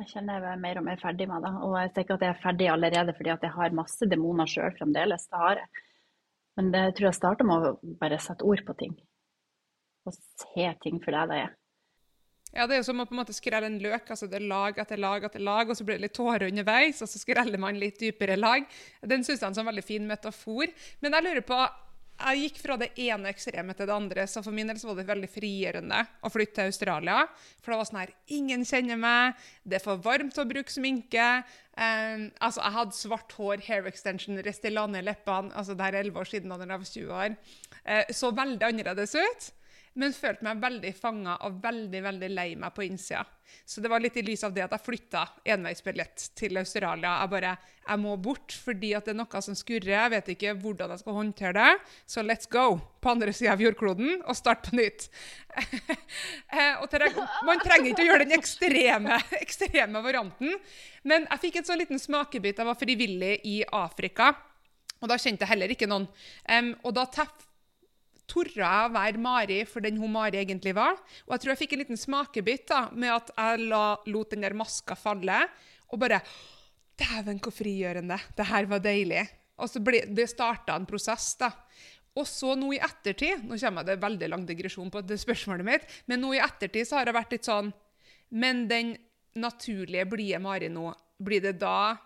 [0.00, 1.50] Jeg kjenner jeg er mer og mer ferdig med det.
[1.66, 4.74] Og jeg tenker at jeg er ferdig allerede fordi at jeg har masse demoner sjøl
[4.78, 5.26] fremdeles.
[5.30, 5.86] Det har jeg.
[6.60, 8.92] Men det tror jeg starter med å bare sette ord på ting.
[10.04, 11.54] Og se ting for det det er.
[12.50, 14.10] Ja, det er jo som å på en måte skrelle en løk.
[14.10, 17.00] altså Det er lag etter lag etter lag, og så blir det litt tårer underveis,
[17.00, 18.66] og så skreller man litt dypere lag.
[19.00, 20.68] Den syns jeg er en sånn veldig fin metafor.
[21.00, 21.60] Men jeg lurer på
[22.20, 24.98] jeg gikk fra det ene ekstremet til det andre, så for min del så var
[24.98, 27.22] det veldig frigjørende å flytte til Australia.
[27.60, 31.28] For det var sånn her Ingen kjenner meg, det er for varmt å bruke sminke.
[31.74, 35.54] Um, altså, Jeg hadde svart hår, hair extension, Restylane i leppene.
[35.54, 37.38] altså Det er 11 år siden da jeg var 20 år.
[37.80, 39.50] Uh, så veldig annerledes ut
[39.98, 43.24] men følte meg veldig fanga og veldig veldig lei meg på innsida.
[43.66, 45.24] Så det var litt i lys av det at jeg flytta
[45.56, 47.16] enveisbillett til Australia.
[47.22, 47.56] Jeg bare
[47.90, 49.90] Jeg må bort fordi at det er noe som skurrer.
[49.90, 51.72] Jeg vet ikke hvordan jeg skal håndtere det.
[52.06, 55.08] Så let's go på andre sida av jordkloden og starte på nytt.
[56.50, 56.90] Eh, og
[57.46, 60.56] man trenger ikke å gjøre den ekstreme, ekstreme varianten.
[61.06, 62.58] Men jeg fikk en sånn liten smakebit.
[62.58, 64.32] Jeg var frivillig i Afrika.
[65.00, 66.08] Og da kjente jeg heller ikke noen.
[66.50, 67.46] Um, og da teff
[68.30, 70.96] torde jeg å være Mari for den hun Mari egentlig var.
[71.26, 74.46] Og jeg tror jeg fikk en liten smakebit da, med at jeg la, lot den
[74.46, 75.42] der maska falle.
[75.90, 76.22] Og bare
[77.00, 78.18] Dæven, hvor frigjørende.
[78.36, 79.22] Det her var deilig.
[79.60, 81.34] Og så ble, Det starta en prosess.
[81.40, 81.50] da.
[82.18, 85.84] Og så nå i ettertid Nå kommer det veldig lang digresjon på det spørsmålet mitt,
[86.10, 87.72] men nå i ettertid så har det vært litt sånn
[88.30, 88.96] Men den
[89.38, 90.90] naturlige, blide Mari nå,
[91.22, 91.96] blir det da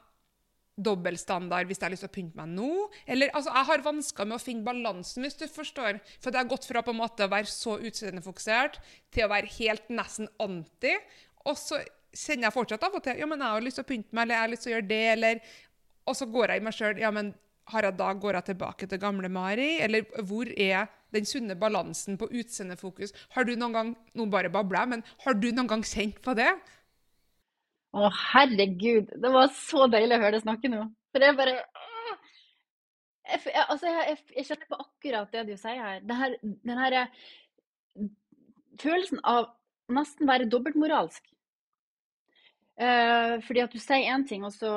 [0.74, 2.70] dobbeltstandard hvis jeg har lyst til å pynte meg nå.
[3.06, 6.00] Eller, altså, Jeg har vansker med å finne balansen, hvis du forstår.
[6.18, 8.80] For det har gått fra på en måte å være så utseendefokusert
[9.14, 10.96] til å være helt nesten anti.
[11.46, 11.80] Og så
[12.14, 14.26] kjenner jeg fortsatt av og til ja, men jeg har lyst til å pynte meg,
[14.26, 15.40] eller jeg har lyst til å gjøre det, eller
[16.04, 16.98] Og så går jeg i meg sjøl.
[17.00, 17.32] Ja, men
[17.72, 19.78] har jeg da går jeg tilbake til gamle Mari?
[19.80, 23.14] Eller hvor er den sunne balansen på utseendefokus?
[23.32, 26.34] Har du noen gang Nå bare babler jeg, men har du noen gang kjent på
[26.36, 26.50] det?
[27.94, 29.12] Å, herregud.
[29.22, 30.86] Det var så deilig å høre deg snakke nå.
[31.14, 31.58] For det er bare
[33.24, 36.02] jeg, altså, jeg, jeg, kjenner på akkurat det du sier her.
[36.04, 36.96] Det her den her
[38.82, 39.48] følelsen av
[39.94, 41.24] nesten være dobbeltmoralsk.
[42.74, 44.72] Eh, fordi at du sier én ting, og så,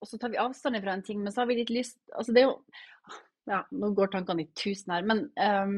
[0.00, 2.32] og så, tar vi avstand fra en ting, men så har vi litt lyst Altså,
[2.32, 2.54] det er jo
[3.48, 5.76] Ja, nå går tankene i tusen her, men um,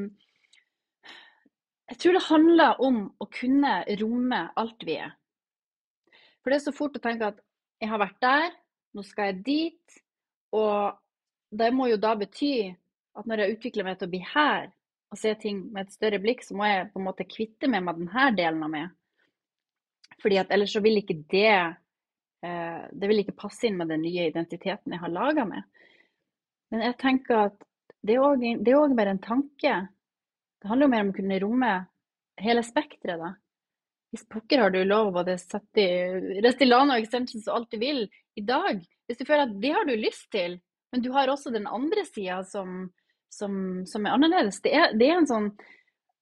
[1.90, 5.12] jeg tror det handler om å kunne romme alt vi er.
[6.40, 7.40] For det er så fort å tenke at
[7.80, 8.52] jeg har vært der,
[8.96, 10.00] nå skal jeg dit.
[10.56, 10.96] Og
[11.50, 12.70] det må jo da bety
[13.18, 14.70] at når jeg utvikler meg til å bli her
[15.10, 17.82] og se ting med et større blikk, så må jeg på en måte kvitte meg
[17.82, 18.92] med denne delen av meg.
[20.22, 24.04] Fordi at ellers så vil ikke det eh, Det vil ikke passe inn med den
[24.04, 25.64] nye identiteten jeg har laga meg.
[26.70, 27.66] Men jeg tenker at
[28.06, 29.74] det er òg bare en tanke.
[30.60, 31.72] Det handler jo mer om å kunne romme
[32.40, 33.32] hele spekteret, da.
[34.10, 37.78] Hvis pokker har du lov å både sette i Restylane og extensions og alt du
[37.78, 38.02] vil
[38.38, 38.80] i dag.
[39.06, 40.58] Hvis du føler at det har du lyst til,
[40.90, 42.88] men du har også den andre sida som,
[43.30, 43.54] som,
[43.86, 44.58] som, er annerledes.
[44.64, 45.52] Det er, det er, sånn,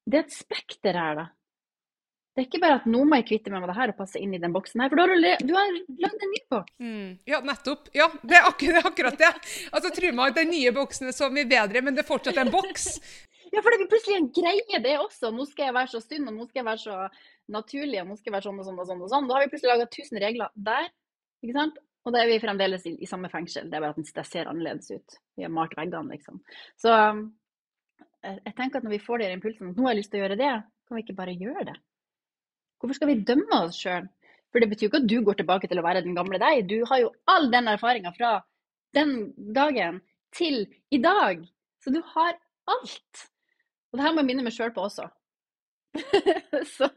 [0.05, 1.27] det er et spekter her, da.
[2.37, 4.21] Det er ikke bare at nå må jeg kvitte meg med det her og passe
[4.23, 5.73] inn i den boksen her, for da har du, du har
[6.05, 6.75] lagd en ny boks.
[6.79, 7.89] Mm, ja, nettopp.
[7.97, 9.33] Ja, det er akkurat, akkurat det.
[9.73, 12.53] Altså, Tro meg, den nye boksen er så mye bedre, men det er fortsatt en
[12.55, 12.93] boks.
[13.55, 15.33] Ja, for det blir plutselig en greie, det også.
[15.35, 16.97] Nå skal jeg være så synd, og nå skal jeg være så
[17.55, 19.05] naturlig, og nå skal jeg være sånn og sånn og sånn.
[19.05, 19.29] og sånn.
[19.29, 20.91] Da har vi plutselig laga 1000 regler der.
[21.45, 21.79] ikke sant?
[22.07, 23.69] Og da er vi fremdeles i, i samme fengsel.
[23.69, 25.19] Det er bare at det ser annerledes ut.
[25.37, 26.41] Vi har malt veggene, liksom.
[26.81, 26.93] Så
[28.25, 30.25] jeg tenker at når vi får de impulsene at nå har jeg lyst til å
[30.25, 30.53] gjøre det,
[30.89, 31.77] kan vi ikke bare gjøre det?
[32.79, 34.09] Hvorfor skal vi dømme oss sjøl?
[34.49, 36.69] For det betyr jo ikke at du går tilbake til å være den gamle deg.
[36.71, 38.39] Du har jo all den erfaringa fra
[38.97, 40.01] den dagen
[40.35, 40.63] til
[40.95, 41.43] i dag.
[41.85, 42.39] Så du har
[42.73, 43.29] alt.
[43.89, 45.09] Og det her må jeg minne meg sjøl på også.
[46.77, 46.89] så,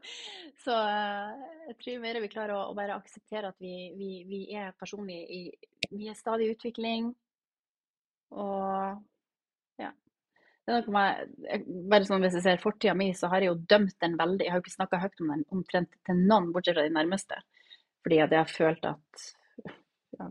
[0.63, 4.41] så, eh, jeg tror mer vi klarer å, å bare akseptere at vi, vi, vi
[4.57, 5.41] er personlig i
[5.91, 7.09] Vi er stadig i utvikling.
[8.31, 9.91] Og ja.
[10.65, 11.33] Det er noe med,
[11.91, 14.45] bare sånn Hvis jeg ser fortida mi, så har jeg jo dømt den veldig.
[14.45, 17.39] Jeg har jo ikke snakka høyt om den omtrent til noen, bortsett fra de nærmeste.
[18.03, 19.25] Fordi at jeg har følt at
[20.17, 20.29] ja,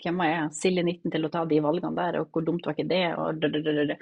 [0.00, 0.52] Hvem var jeg?
[0.56, 3.06] Silje 19 til å ta de valgene der, og hvor dumt var ikke det?
[3.20, 3.98] og dødødødødø.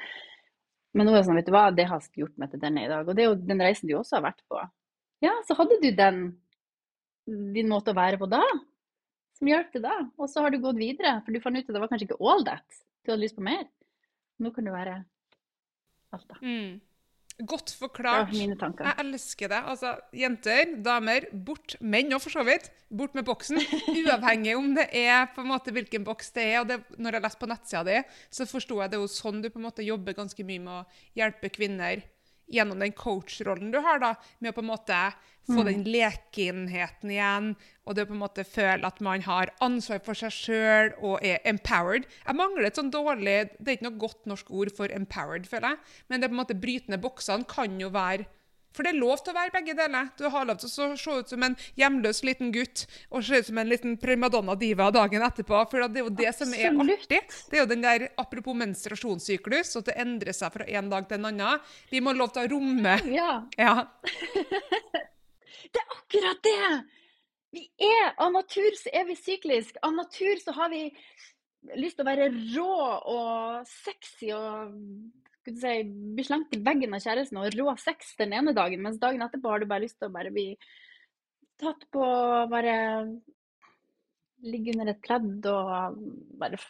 [0.97, 2.91] Men nå er det sånn, vet du hva, det har gjort meg til denne i
[2.91, 3.07] dag.
[3.07, 4.63] Og det er jo den reisen du også har vært på.
[5.25, 6.23] Ja, så hadde du den,
[7.55, 8.43] din måte å være på da,
[9.39, 9.97] som hjalp til da.
[10.17, 12.21] Og så har du gått videre, for du fant ut at det var kanskje ikke
[12.25, 12.83] all that.
[13.05, 13.67] Du hadde lyst på mer.
[14.43, 15.01] Nå kan du være
[16.15, 16.39] alt, da.
[16.41, 16.79] Mm.
[17.47, 18.33] Godt forklart.
[18.35, 18.89] Mine tanker.
[18.89, 19.61] Jeg elsker det.
[19.71, 21.77] Altså, jenter, damer, bort.
[21.79, 22.67] Menn òg, for så vidt.
[22.91, 23.61] Bort med boksen.
[23.95, 26.61] Uavhengig om det er på en måte hvilken boks det er.
[26.65, 28.01] og det, Når jeg leste på nettsida di,
[28.35, 30.87] så forsto jeg det jo sånn du på en måte jobber ganske mye med å
[31.21, 32.03] hjelpe kvinner
[32.53, 35.01] gjennom den coach-rollen du har, da, med å på en måte
[35.49, 37.53] få den lekenheten igjen,
[37.89, 41.25] og det å på en måte føle at man har ansvar for seg sjøl og
[41.25, 42.09] er empowered.
[42.27, 45.73] Jeg mangler et sånn dårlig Det er ikke noe godt norsk ord for empowered, føler
[45.73, 48.29] jeg, men det på en måte brytende boksene kan jo være
[48.79, 50.11] for det er lov til å være begge deler.
[50.15, 53.49] Du har lov til å se ut som en hjemløs liten gutt og se ut
[53.49, 55.65] som en liten primadonna-diva dagen etterpå.
[55.73, 57.19] For det er jo det som er artig.
[57.51, 61.19] Det er jo den der, Apropos menstruasjonssyklus, at det endrer seg fra en dag til
[61.19, 61.67] en annen.
[61.91, 63.33] Vi må ha lov til å romme Ja,
[63.67, 63.75] ja,
[65.75, 66.63] det er akkurat det!
[67.51, 69.83] Vi er, Av natur så er vi syklisk.
[69.83, 70.85] Av natur så har vi
[71.81, 72.75] lyst til å være rå
[73.11, 74.77] og sexy og
[75.49, 79.25] skulle si, slengt i veggen av kjæresten og rå sex den ene dagen, mens dagen
[79.25, 80.53] etterpå har du bare lyst til å bare bli
[81.59, 82.05] tatt på
[82.53, 82.77] bare
[84.47, 85.99] ligge under et pledd og
[86.39, 86.61] bare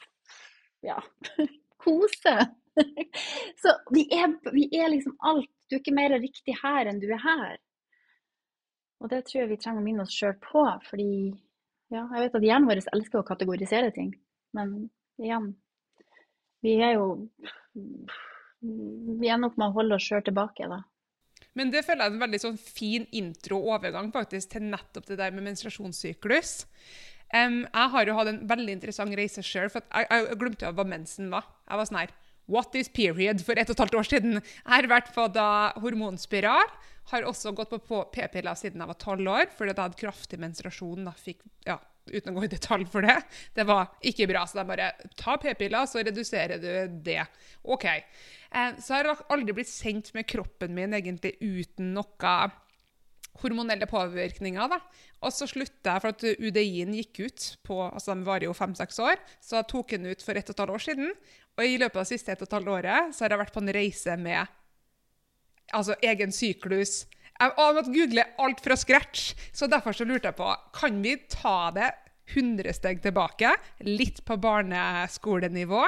[0.87, 0.97] ja,
[1.83, 2.37] kose.
[3.63, 5.51] Så vi er, vi er liksom alt.
[5.69, 7.59] Du er ikke mer riktig her enn du er her.
[9.03, 11.11] Og det tror jeg vi trenger å minne oss sjøl på, fordi
[11.93, 14.15] ja, jeg vet at hjernen vår elsker å kategorisere ting.
[14.57, 14.89] Men
[15.21, 15.53] igjen,
[16.65, 17.11] vi er jo
[18.63, 20.83] Vi ender opp med å holde oss sjøl tilbake, da.
[21.59, 25.09] Men det føler jeg er en veldig sånn fin intro og overgang faktisk til nettopp
[25.09, 26.53] det der med menstruasjonssyklus.
[27.29, 30.77] Um, jeg har jo hatt en veldig interessant reise sjøl, for jeg, jeg glemte jo
[30.79, 31.49] hva mensen var.
[31.69, 32.15] Jeg var sånn her
[32.49, 33.43] What is period?
[33.45, 34.39] For et og et halvt år siden.
[34.41, 35.49] Jeg har vært på da
[35.83, 36.71] hormonspiral.
[37.11, 41.05] Har også gått på p-piller siden jeg var tolv år, fordi jeg hadde kraftig menstruasjon.
[41.05, 41.77] da fikk, ja,
[42.13, 43.17] Uten å gå i detalj for det.
[43.57, 44.45] Det var ikke bra.
[44.47, 47.21] Så de bare Ta p-piller, så reduserer du det.
[47.63, 47.87] OK.
[48.49, 52.35] så så jeg har aldri blitt sendt med kroppen min egentlig uten noe
[53.43, 54.69] hormonelle påvirkninger.
[54.69, 54.81] da.
[55.23, 58.99] Og så slutta jeg for at UDI-en gikk ut på altså De varer jo fem-seks
[59.03, 61.13] år, så jeg tok den ut for ett og et halvt år siden.
[61.59, 63.55] Og i løpet av det siste ett og et halvt året så har jeg vært
[63.55, 64.57] på en reise med
[65.75, 67.03] altså egen syklus.
[67.39, 71.15] Jeg har måttet google alt fra scratch, så derfor så lurte jeg på Kan vi
[71.31, 71.93] ta det
[72.35, 73.53] 100 steg tilbake,
[73.87, 75.85] litt på barneskolenivå?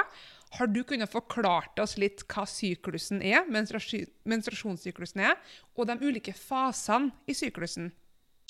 [0.57, 5.35] Har du kunnet forklart oss litt hva syklusen er, menstruasjonssyklusen er,
[5.75, 7.91] og de ulike fasene i syklusen?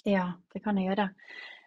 [0.05, 1.09] Ja, det kan jeg gjøre.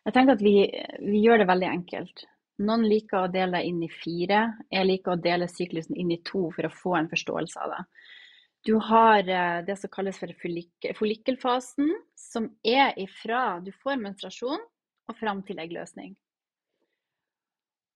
[0.07, 0.57] Jeg tenker at vi,
[1.03, 2.25] vi gjør det veldig enkelt.
[2.63, 4.47] Noen liker å dele inn i fire.
[4.71, 7.85] Jeg liker å dele syklusen inn i to for å få en forståelse av det.
[8.65, 14.63] Du har eh, det som kalles for follik follikkelfasen, som er ifra du får menstruasjon
[15.11, 16.15] og fram til eggløsning.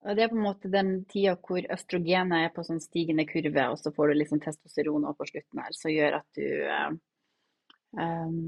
[0.04, 3.64] Og det er på en måte den tida hvor østrogenet er på sånn stigende kurve,
[3.72, 6.92] og så får du liksom testosteron på slutten her, som gjør at du eh,
[7.96, 8.38] um,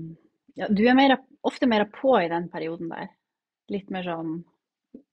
[0.61, 3.11] ja, Du er mer, ofte mer på i den perioden der.
[3.73, 4.41] Litt mer sånn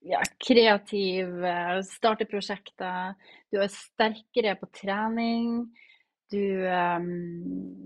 [0.04, 3.14] ja, kreativ, starter starte prosjekter.
[3.54, 5.68] Du er sterkere på trening.
[6.32, 7.08] Du, um,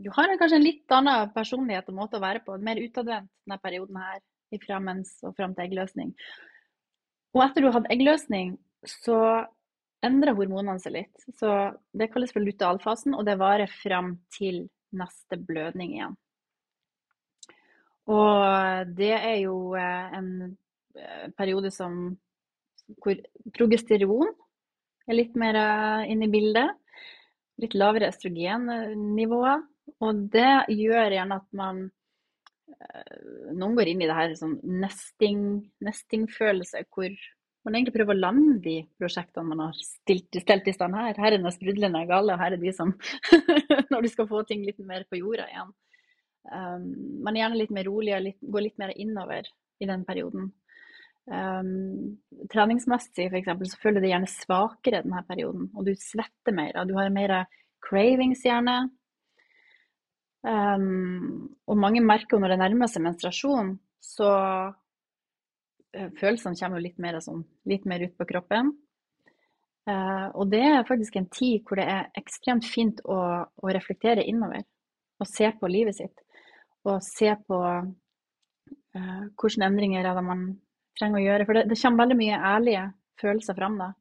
[0.02, 2.58] du har kanskje en litt annen personlighet og måte å være på.
[2.58, 4.22] Mer utadvendt denne perioden her,
[4.66, 6.16] fra mens og fram til eggløsning.
[7.32, 9.18] Og etter du har hatt eggløsning, så
[10.04, 11.28] endrer hormonene seg litt.
[11.38, 11.54] Så
[11.96, 14.66] det kalles for lutealfasen, og det varer fram til
[14.98, 16.18] neste blødning igjen.
[18.12, 20.32] Og det er jo eh, en
[20.98, 22.18] eh, periode som
[23.00, 23.16] hvor
[23.56, 24.34] progesteron
[25.08, 26.74] er litt mer eh, inne i bildet.
[27.62, 29.66] Litt lavere østrogennivåer.
[30.02, 31.90] Og det gjør gjerne at man
[33.52, 35.44] noen går inn i det her sånn nesting,
[35.84, 37.14] nestingfølelse, hvor
[37.66, 41.14] man egentlig prøver å lande de prosjektene man har stilt, stelt i stand her.
[41.14, 42.96] Her er den sprudlende gale, og her er de som
[43.92, 45.74] Når du skal få ting litt mer på jorda igjen.
[46.52, 46.88] Um,
[47.22, 49.50] man er gjerne litt mer rolig og litt, går litt mer innover
[49.82, 50.50] i den perioden.
[51.30, 52.18] Um,
[52.50, 56.74] treningsmessig eksempel, så føler du deg gjerne svakere denne perioden, og du svetter mer.
[56.82, 57.36] Og du har mer
[57.84, 58.78] cravings gjerne.
[60.42, 64.30] Um, og mange merker jo når det nærmer seg menstruasjon, så
[64.74, 68.74] uh, følelsene kommer jo litt mer, sånn, litt mer ut på kroppen.
[69.90, 74.26] Uh, og det er faktisk en tid hvor det er ekstremt fint å, å reflektere
[74.26, 74.66] innover.
[75.22, 76.26] Og se på livet sitt.
[76.90, 80.46] Og se på uh, hvilke endringer er det man
[81.00, 81.48] trenger å gjøre.
[81.48, 82.86] For det, det kommer veldig mye ærlige
[83.22, 83.92] følelser fram da.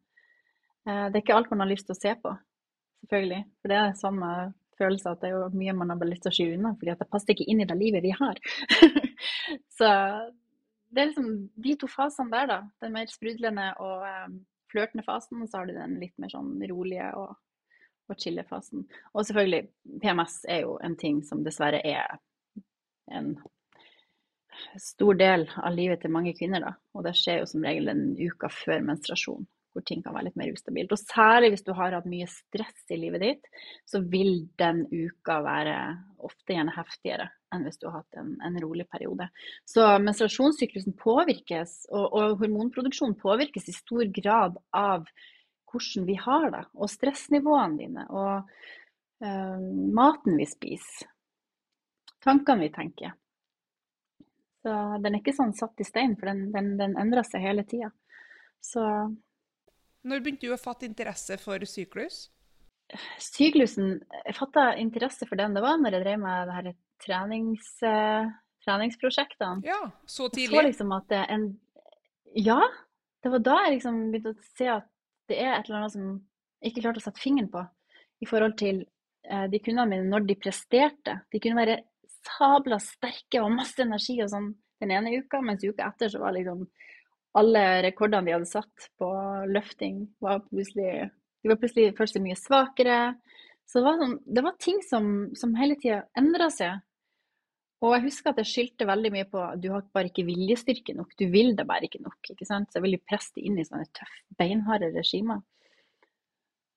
[0.87, 2.33] det er ikke alt man har lyst til å se på,
[3.05, 3.41] selvfølgelig.
[3.61, 4.31] For det er samme
[4.81, 6.95] følelse at det er jo mye man har bare lyst til å skyve unna, fordi
[6.95, 8.41] at det passer ikke inn i det livet vi har.
[9.79, 9.91] så
[10.91, 11.29] det er liksom
[11.67, 12.59] de to fasene der, da.
[12.83, 14.41] Den mer sprudlende og um,
[14.73, 17.37] flørtende fasen, og så har du den litt mer sånn rolige og,
[18.11, 18.87] og chille-fasen.
[19.15, 19.69] Og selvfølgelig,
[20.03, 22.19] PMS er jo en ting som dessverre er
[23.11, 23.35] en
[24.81, 26.75] stor del av livet til mange kvinner, da.
[26.97, 30.39] Og det skjer jo som regel en uke før menstruasjon, hvor ting kan være litt
[30.41, 30.93] mer ustabilt.
[30.95, 33.51] Og særlig hvis du har hatt mye stress i livet ditt,
[33.89, 35.77] så vil den uka være
[36.27, 39.27] ofte gjerne heftigere enn hvis du har hatt en, en rolig periode.
[39.67, 45.09] Så menstruasjonssyklusen påvirkes, og, og hormonproduksjonen påvirkes i stor grad av
[45.71, 51.11] hvordan vi har det, og stressnivåene dine, og øh, maten vi spiser,
[52.25, 53.15] tankene vi tenker.
[54.61, 57.65] Så den er ikke sånn satt i stein, for den, den, den endrer seg hele
[57.69, 57.89] tida.
[58.61, 58.83] Så
[60.05, 62.27] Når begynte du å fatte interesse for syklus?
[63.23, 67.69] Syklusen Jeg fatta interesse for den det var når jeg drev med det her trenings,
[67.87, 68.31] eh,
[68.67, 69.65] treningsprosjektene.
[69.65, 70.59] Ja, så tidlig?
[70.59, 71.51] Så liksom at det en
[72.37, 72.61] Ja.
[73.23, 74.87] Det var da jeg liksom begynte å se at
[75.29, 76.05] det er et eller annet som
[76.61, 77.63] jeg ikke klarte å sette fingeren på
[78.21, 78.83] i forhold til
[79.29, 81.21] eh, de kundene mine når de presterte.
[81.33, 81.83] De kunne være
[82.27, 84.51] sabla sterke og masse energi og sånn
[84.81, 86.65] den ene uka, mens uka etter så var liksom
[87.39, 89.09] alle rekordene de hadde satt på
[89.53, 91.11] løfting, var plutselig
[91.41, 92.97] De var plutselig først mye svakere.
[93.65, 96.83] Så det var, sånn, det var ting som, som hele tida endra seg.
[97.81, 100.93] Og jeg husker at jeg skyldte veldig mye på at du har bare ikke viljestyrke
[100.99, 101.15] nok.
[101.17, 102.19] Du vil det bare ikke nok.
[102.35, 102.69] ikke sant?
[102.69, 105.41] Så jeg ville presse det inn i sånne tøffe, beinharde regimer.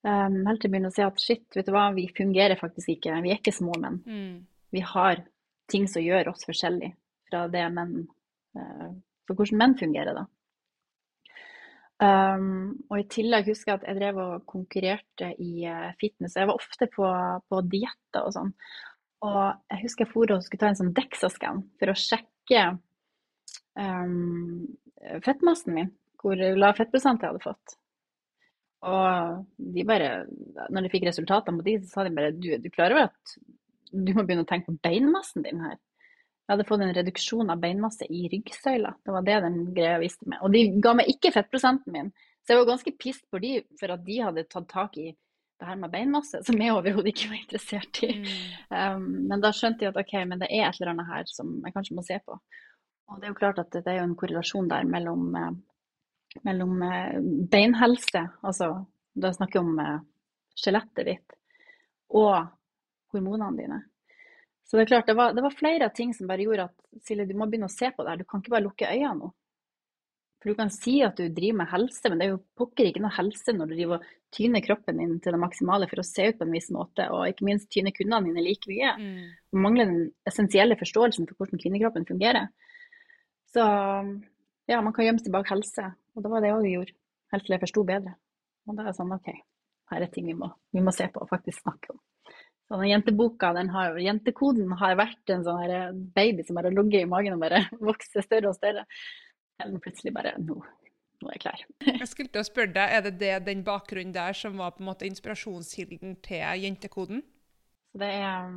[0.04, 2.96] Um, helt til å begynne å si at shit, vet du hva, vi fungerer faktisk
[2.96, 3.20] ikke.
[3.26, 4.00] Vi er ikke små menn.
[4.08, 4.34] Mm.
[4.76, 5.26] Vi har
[5.74, 6.95] ting som gjør oss forskjellige
[7.30, 8.93] fra det menn uh,
[9.28, 10.28] For hvordan menn fungerer, da.
[12.03, 16.36] Um, og i tillegg husker jeg at jeg drev og konkurrerte i uh, fitness.
[16.36, 17.07] Jeg var ofte på,
[17.49, 18.51] på dietter og sånn.
[19.24, 22.65] Og jeg husker jeg for og skulle ta en sånn DEXA-scan for å sjekke
[23.80, 24.65] um,
[25.24, 25.93] fettmassen min.
[26.19, 27.78] Hvor lav fettprosent jeg hadde fått.
[28.84, 29.43] Og
[29.76, 30.11] de bare,
[30.71, 33.36] når de fikk resultatene på de, så sa de bare du, du klarer vel at
[33.94, 35.78] du må begynne å tenke på beinmassen din her.
[36.44, 38.98] Jeg hadde fått en reduksjon av beinmasse i ryggsøyla.
[39.06, 40.41] Det var det den greia viste meg.
[40.44, 42.10] Og de ga meg ikke fettprosenten min.
[42.44, 45.70] Så jeg var ganske pissed på de for at de hadde tatt tak i det
[45.70, 48.10] her med beinmasse, som jeg overhodet ikke var interessert i.
[48.20, 48.26] Mm.
[48.74, 51.54] Um, men da skjønte jeg at ok, men det er et eller annet her som
[51.64, 52.39] jeg kanskje må se på.
[53.08, 56.84] Og det er jo klart at det er jo en korrelasjon der mellom, eh, mellom
[56.88, 57.16] eh,
[57.52, 58.74] beinhelse, altså
[59.14, 59.98] da snakker jeg om eh,
[60.58, 61.36] skjelettet ditt,
[62.14, 62.50] og
[63.14, 63.80] hormonene dine.
[64.64, 67.28] Så det er klart, det var, det var flere ting som bare gjorde at Silje,
[67.30, 68.22] du må begynne å se på det her.
[68.22, 69.32] Du kan ikke bare lukke øynene nå.
[70.43, 72.99] For du kan si at du driver med helse, men det er jo pokker ikke
[73.03, 76.26] noe helse når du driver og tyner kroppen din til det maksimale for å se
[76.28, 78.91] ut på en viss måte, og ikke minst tyner kundene dine like mye.
[78.99, 79.30] Mm.
[79.53, 82.49] Og mangler den essensielle forståelsen for hvordan kvinnekroppen fungerer.
[83.53, 86.97] Så ja, man kan gjemme seg bak helse, og det var det òg vi gjorde.
[87.34, 88.18] Helt til jeg forsto bedre.
[88.68, 89.32] Og da er det sånn OK,
[89.93, 91.93] her er ting vi må, vi må se på og faktisk snakke
[92.74, 92.84] om.
[92.84, 97.05] Så jenteboka, den har, jentekoden har vært en sånn her baby som bare har ligget
[97.05, 98.86] i magen og bare vokser større og større.
[99.61, 100.57] Eller plutselig bare Nå,
[101.21, 101.63] nå er jeg klar.
[102.01, 104.84] Jeg skulle til å spørre deg, Er det, det den bakgrunnen der som var på
[104.84, 107.21] en måte inspirasjonskilden til jentekoden?
[107.93, 108.49] Det er,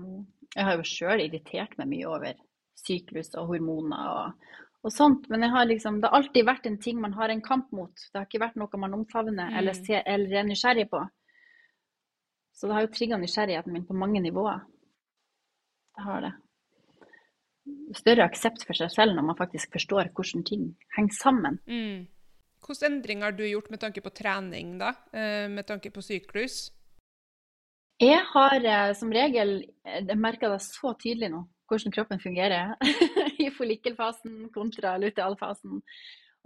[0.56, 2.38] jeg har jo sjøl irritert meg mye over
[2.80, 4.46] syklus og hormoner og,
[4.86, 7.92] og sånt, men liksom, det har alltid vært en ting man har en kamp mot.
[7.92, 9.58] Det har ikke vært noe man omfavner Mm.
[9.58, 11.02] eller, ser, eller er nysgjerrig på.
[12.56, 14.62] Så det har jo trigga nysgjerrigheten min på mange nivåer.
[15.96, 16.34] Det har det.
[17.98, 21.58] Større aksept for seg selv når man faktisk forstår hvordan ting henger sammen.
[21.68, 22.06] Mm.
[22.66, 24.94] Hvilke endringer har du gjort med tanke på trening, da?
[25.12, 26.70] Eh, Med tanke på syklus?
[28.00, 32.74] Jeg har eh, som regel Jeg merker det så tydelig nå, hvordan kroppen fungerer
[33.44, 35.82] i follikelfasen kontra lutealfasen.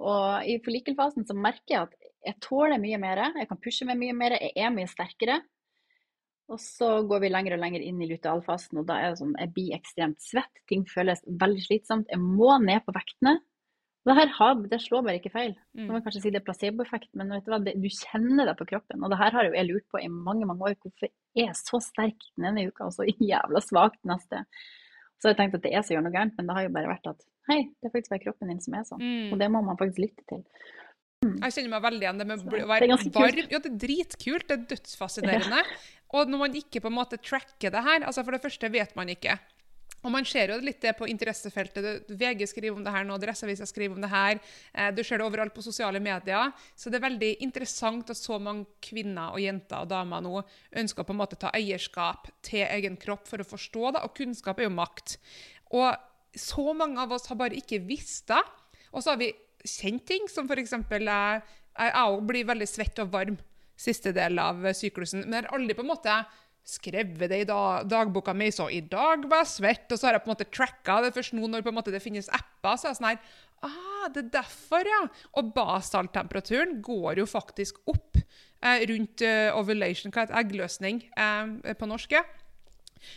[0.00, 1.96] Og i follikelfasen så merker jeg at
[2.26, 5.40] jeg tåler mye mer, jeg kan pushe meg mye mer, jeg er mye sterkere.
[6.50, 9.36] Og så går vi lenger og lenger inn i lutealfasen, og da er det sånn,
[9.38, 10.50] jeg blir ekstremt svett.
[10.70, 12.10] Ting føles veldig slitsomt.
[12.10, 13.36] Jeg må ned på vektene.
[14.08, 15.52] Det her har, det slår bare ikke feil.
[15.76, 16.02] Så Mm.
[16.02, 19.02] kanskje si det er placeboeffekt, men vet du hva, det, du kjenner det på kroppen.
[19.04, 20.74] Og det her har jo jeg lurt på i mange mange år.
[20.80, 24.44] Hvorfor er jeg så sterk den ene uka og så jævla svak den neste?
[25.20, 26.72] Så har jeg tenkt at det er så gjør noe gærent, men det har jo
[26.74, 27.20] bare vært at
[27.52, 29.02] hei, det er faktisk bare kroppen din som er sånn.
[29.04, 29.32] Mm.
[29.34, 30.42] Og det må man faktisk lytte til.
[31.20, 33.40] Jeg kjenner meg veldig igjen det med å være varm.
[33.52, 34.46] Ja, det er dritkult.
[34.48, 35.60] Det er dødsfascinerende.
[36.16, 38.94] Og når man ikke på en måte tracker det her altså For det første vet
[38.98, 39.38] man ikke.
[40.00, 42.08] Og man ser jo litt det på interessefeltet.
[42.08, 44.38] VG skriver om det her nå, Adresseavisa skriver om det her.
[44.72, 46.54] eh, Du ser det overalt på sosiale medier.
[46.74, 50.40] Så det er veldig interessant at så mange kvinner og jenter og damer nå
[50.72, 54.16] ønsker å på en måte ta eierskap til egen kropp for å forstå det, og
[54.16, 55.18] kunnskap er jo makt.
[55.76, 55.92] Og
[56.32, 58.40] så mange av oss har bare ikke visst det.
[58.94, 59.34] Og så har vi
[59.68, 60.72] kjent ting, som f.eks.
[60.72, 61.42] jeg
[61.80, 63.36] jeg òg blir veldig svett og varm
[63.80, 65.24] siste del av syklusen.
[65.24, 66.16] Men jeg har aldri på en måte
[66.70, 70.16] skrevet det i dag, dagboka mi, så i dag var jeg svett, og så har
[70.16, 72.76] jeg på en måte tracka det først nå når måte det finnes apper.
[72.76, 73.22] så er jeg sånn her,
[73.66, 75.00] ah, det er derfor, ja.
[75.40, 81.88] Og basaltemperaturen går jo faktisk opp eh, rundt uh, ovulation, hva heter eggløsning eh, på
[81.88, 82.18] norsk.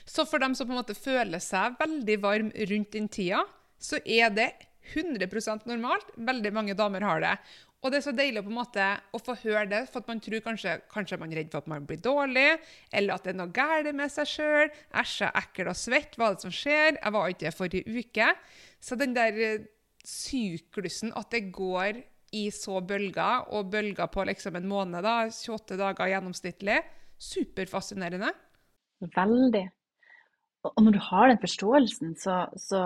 [0.07, 3.43] Så for dem som på en måte føler seg veldig varm rundt den tida,
[3.83, 4.53] så er det
[4.95, 6.09] 100% normalt.
[6.15, 7.35] Veldig mange damer har det.
[7.83, 10.21] Og det er så deilig på en måte å få høre det, for at man
[10.23, 12.47] tror kanskje, kanskje man er redd for at man blir dårlig,
[12.95, 14.71] eller at det er noe galt med seg sjøl.
[15.01, 16.15] Æsj, jeg er ekkel og svett.
[16.15, 16.95] Hva er det som skjer?
[16.95, 18.29] Jeg var ikke det forrige uke.
[18.83, 19.67] Så den der eh,
[20.07, 21.99] syklusen, at det går
[22.33, 26.79] i så bølger, og bølger på liksom en måned, da, 28 dager gjennomsnittlig,
[27.19, 28.31] superfascinerende.
[29.03, 29.67] Veldig.
[30.71, 32.81] Og når du har den forståelsen, så, så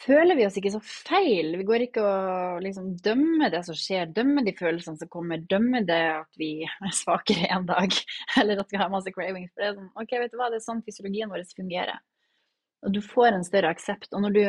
[0.00, 1.52] føler vi oss ikke så feil.
[1.60, 5.84] Vi går ikke og liksom dømmer det som skjer, dømmer de følelsene som kommer, dømmer
[5.88, 7.94] det at vi er svakere en dag,
[8.40, 9.52] eller at vi har masse cravings.
[9.52, 12.02] For det er sånn, ok, vet du hva, det er sånn fysiologien vår fungerer.
[12.86, 14.12] Og du får en større aksept.
[14.16, 14.44] Og når du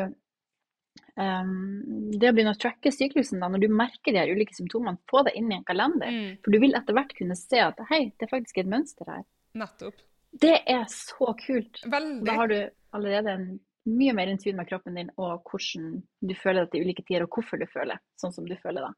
[1.19, 5.01] um, Det å begynne å tracke syklusen, da, når du merker de her ulike symptomene,
[5.11, 6.13] få det inn i en kalender.
[6.13, 6.37] Mm.
[6.45, 9.27] For du vil etter hvert kunne se at hei, det er faktisk et mønster her.
[9.59, 9.99] Nettopp.
[10.31, 11.81] Det er så kult.
[11.83, 12.23] Veldig.
[12.23, 12.57] Da har du
[12.95, 13.49] allerede en
[13.89, 17.33] mye mer intuit med kroppen din og hvordan du føler det til ulike tider, og
[17.33, 18.91] hvorfor du føler sånn som du føler da.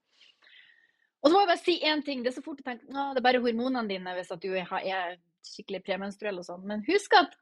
[1.23, 2.23] Og så må jeg bare si én ting.
[2.23, 5.15] Det er så fort å tenke at det er bare hormonene dine hvis du er
[5.47, 6.65] skikkelig premenstruell og sånn.
[6.67, 7.37] Men husk at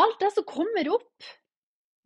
[0.00, 1.28] alt det som kommer opp,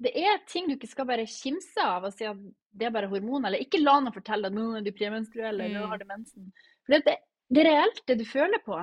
[0.02, 2.40] det er ting du ikke skal bare kimse av og si at
[2.74, 3.52] det er bare hormoner.
[3.52, 6.50] Eller ikke la noen fortelle at nå er du premenstruell eller nå har du mensen.
[6.82, 7.16] For det,
[7.54, 8.80] det er reelt, det du føler på.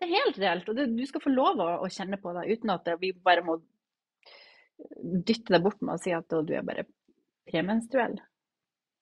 [0.00, 2.46] Det er helt reelt, og det, du skal få lov å, å, kjenne på det
[2.48, 3.58] uten at vi bare må
[5.28, 6.86] dytte deg bort med å si at du er bare
[7.50, 8.16] premenstruell.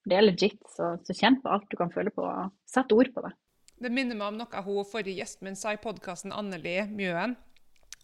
[0.09, 3.13] Det er legit, så, så kjenn på alt du kan føle på, og sett ord
[3.15, 3.31] på det.
[3.79, 7.37] Det minner meg om noe hun forrige gjest min sa i podkasten, Anneli Mjøen.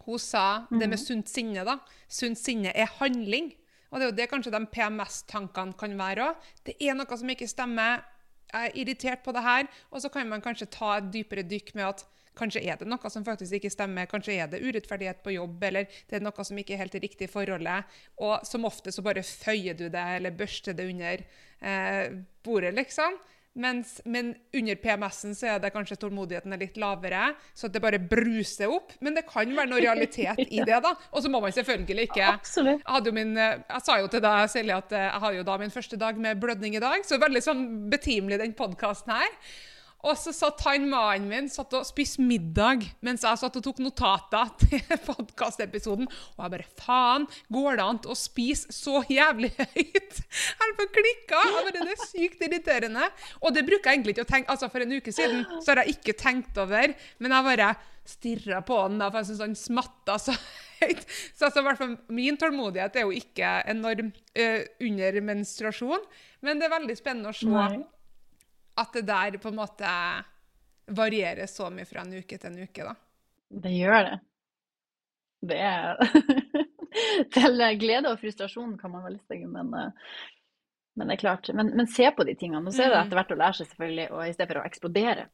[0.04, 1.02] Hun sa det med mhm.
[1.02, 1.66] sunt sinne.
[1.66, 1.80] da.
[2.06, 3.50] Sunt sinne er handling.
[3.90, 6.48] Og det er jo det kanskje de PMS-tankene kan være òg.
[6.66, 8.02] Det er noe som ikke stemmer.
[8.54, 9.68] Jeg er irritert på det her.
[9.90, 12.04] Og så kan man kanskje ta et dypere dykk med at
[12.38, 15.86] Kanskje er det noe som faktisk ikke stemmer, kanskje er det urettferdighet på jobb, eller
[16.10, 17.94] det er noe som ikke er helt riktig i forholdet.
[18.22, 21.22] Og som ofte så bare føyer du det, eller børster det under
[21.60, 23.20] eh, bordet, liksom.
[23.54, 28.00] Mens, men under PMS-en så er det kanskje tålmodigheten er litt lavere, så det bare
[28.02, 28.96] bruser opp.
[28.98, 30.90] Men det kan være noe realitet i det, da.
[31.14, 32.32] Og så må man selvfølgelig ikke.
[32.82, 36.00] Jeg, min, jeg sa jo til deg, Silje, at jeg har jo da min første
[36.00, 37.62] dag med blødning i dag, så veldig sånn
[37.94, 39.38] betimelig den podkasten her.
[40.04, 43.80] Og så satt han mannen min satt og spiste middag mens jeg satt og tok
[43.84, 46.08] notater til podkastepisoden.
[46.36, 50.20] Og jeg bare Faen, går det an å spise så jævlig høyt?
[50.20, 51.40] Jeg holdt på å klikke.
[51.70, 53.08] Det er sykt irriterende.
[53.40, 55.82] Og det bruker jeg egentlig ikke å tenke Altså, for en uke siden så har
[55.82, 57.72] jeg ikke tenkt over, men jeg bare
[58.04, 60.34] stirra på han da, for jeg syns han smatta så
[60.82, 61.00] høyt.
[61.32, 66.04] Så altså, hvert fall, min tålmodighet er jo ikke enorm uh, under menstruasjon,
[66.44, 67.80] men det er veldig spennende å se Nei
[68.80, 69.90] at det der på en måte
[70.86, 72.94] varierer så mye fra en uke til en uke, da.
[73.64, 74.16] Det gjør det.
[75.44, 76.00] Det er
[77.34, 80.12] Til glede og frustrasjon, kan man vel si, men, eh,
[80.94, 81.50] men det er klart.
[81.54, 82.62] Men, men, se på de tingene.
[82.62, 83.06] Og så er det mm.
[83.06, 85.24] etter hvert å lære seg, selvfølgelig, og i stedet for å eksplodere,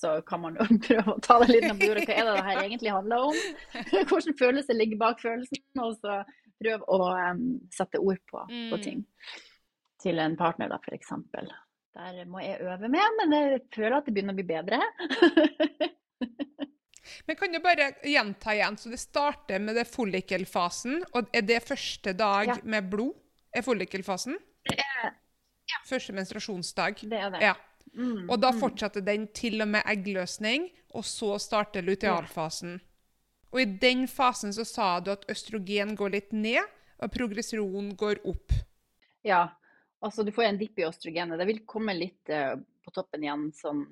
[0.00, 2.04] så kan man jo prøve å ta det litt ned på jorda.
[2.08, 3.40] Hva er det det her egentlig handler om?
[4.10, 5.64] Hvordan følelse ligger bak følelsen?
[5.84, 6.20] Og så
[6.60, 8.84] prøve å um, sette ord på, på, mm.
[8.84, 9.04] ting.
[10.02, 11.14] Til en partner, da, f.eks.
[11.96, 14.78] Der må jeg øve med, men jeg føler at det begynner å bli bedre.
[17.26, 18.78] men kan du bare gjenta igjen?
[18.78, 21.00] Så det starter med det follikelfasen.
[21.18, 22.60] Og er det første dag ja.
[22.62, 23.16] med blod?
[23.50, 24.38] Er follikelfasen?
[24.70, 25.10] Det er
[25.70, 25.80] ja.
[25.86, 27.02] Første menstruasjonsdag?
[27.10, 27.42] Det er det.
[27.50, 27.56] Ja.
[27.90, 29.02] Mm, og da mm.
[29.02, 32.78] den til og med eggløsning, og så starter lutealfasen.
[32.78, 32.86] Ja.
[33.50, 36.62] Og i den fasen så sa du at østrogen går litt ned,
[37.02, 38.54] og progresjon går opp.
[39.26, 39.48] Ja,
[40.00, 41.38] Altså, du får en dipp i østrogenet.
[41.38, 43.84] Det vil komme litt uh, på toppen igjen sånn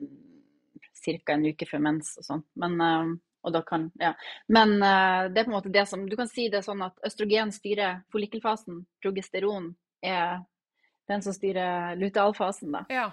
[1.04, 1.34] ca.
[1.34, 2.44] en uke før mens og sånn.
[2.60, 3.12] Men, uh,
[3.44, 4.14] og da kan, ja.
[4.48, 6.96] Men uh, det er på en måte det som Du kan si det sånn at
[7.06, 8.82] østrogen styrer follikelfasen.
[9.04, 10.40] Progesteron er
[11.08, 12.84] den som styrer lutealfasen, da.
[12.92, 13.10] Ja.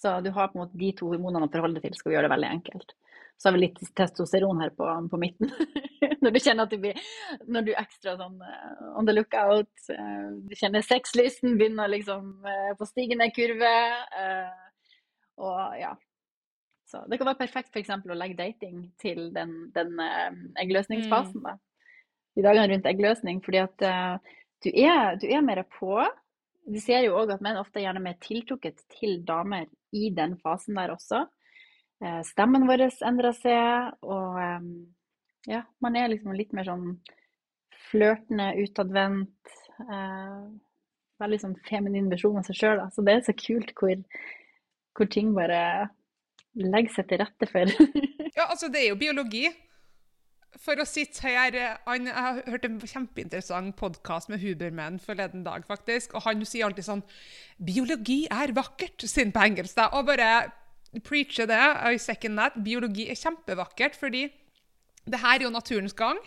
[0.00, 2.28] Så du har på en måte de to hormonene å forholde til, skal vi gjøre
[2.28, 2.94] det veldig enkelt.
[3.40, 5.48] Så har vi litt testosteron her på, på midten.
[6.20, 6.98] når du kjenner at du blir
[7.48, 9.72] Når du er ekstra sånn uh, on the lookout.
[9.88, 13.72] Uh, du kjenner sexlysten begynner liksom uh, på stigende kurve.
[15.40, 15.94] og ja.
[16.90, 17.92] Så det kan være perfekt f.eks.
[17.96, 19.94] å legge dating til den, den
[20.58, 21.44] eggløsningsfasen.
[21.44, 21.56] da.
[22.34, 23.38] De dagene rundt eggløsning.
[23.46, 23.84] Fordi at
[24.64, 25.94] du er, du er mer på.
[26.68, 30.34] Vi ser jo òg at menn ofte er gjerne mer tiltrukket til damer i den
[30.42, 31.24] fasen der også.
[32.00, 34.68] Eh, stemmen vår endrer seg, og eh,
[35.52, 36.94] ja, man er liksom litt mer sånn
[37.90, 39.54] flørtende, utadvendt.
[39.84, 40.44] Eh,
[41.20, 42.84] veldig sånn feminin versjon av seg sjøl.
[42.94, 43.98] Så det er så kult hvor,
[44.96, 45.90] hvor ting bare
[46.56, 47.74] legger seg til rette for.
[48.38, 49.50] ja, altså det er jo biologi.
[50.60, 51.54] For å sitte her
[51.86, 56.16] han, Jeg har hørt en kjempeinteressant podkast med Huberman forleden dag, faktisk.
[56.16, 57.04] Og han sier alltid sånn
[57.60, 59.78] 'Biologi er vakkert', sin på engelsk.
[59.92, 60.50] Og bare
[61.04, 61.62] preacher det.
[61.86, 62.58] I second that.
[62.64, 64.26] Biologi er kjempevakkert, fordi
[65.06, 66.18] det her er jo naturens gang.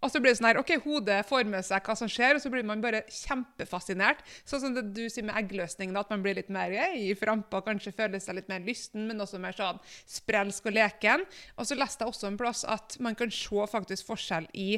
[0.00, 2.40] Og så blir det sånn her, ok, Hodet får med seg hva som skjer, og
[2.40, 4.22] så blir man bare kjempefascinert.
[4.48, 7.92] Sånn som det du sier med eggløsning, at man blir litt mer i frampa, kanskje
[7.98, 11.26] føler seg litt mer lysten, men også mer sånn sprelsk og leken.
[11.60, 14.70] Og så leste jeg også en plass at man kan se faktisk forskjell i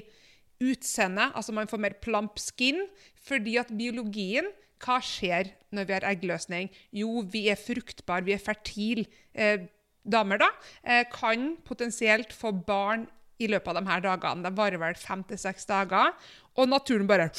[0.62, 2.84] utseende, altså man får mer plump skin,
[3.22, 4.50] fordi at biologien
[4.82, 6.70] hva skjer når vi har eggløsning?
[6.92, 9.06] Jo, vi er fruktbare, vi er fertile.
[9.34, 9.66] Eh,
[10.02, 10.50] damer da,
[10.84, 13.06] eh, kan potensielt få barn
[13.42, 14.44] i løpet av de her dagene.
[14.44, 16.14] De varer vel fem til seks dager.
[16.56, 17.30] Og naturen bare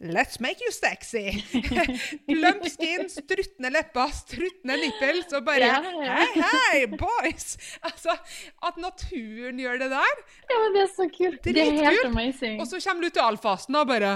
[0.00, 1.42] Let's make you sexy!
[2.28, 7.56] Plump skin, struttende lepper, struttende nipples og bare Hei, hei, boys!
[7.88, 8.14] Altså,
[8.62, 10.20] At naturen gjør det der
[10.52, 11.42] Ja, men Det er så kult.
[11.42, 12.60] Det er helt amazing.
[12.62, 14.12] Og så kommer du til alfasen og bare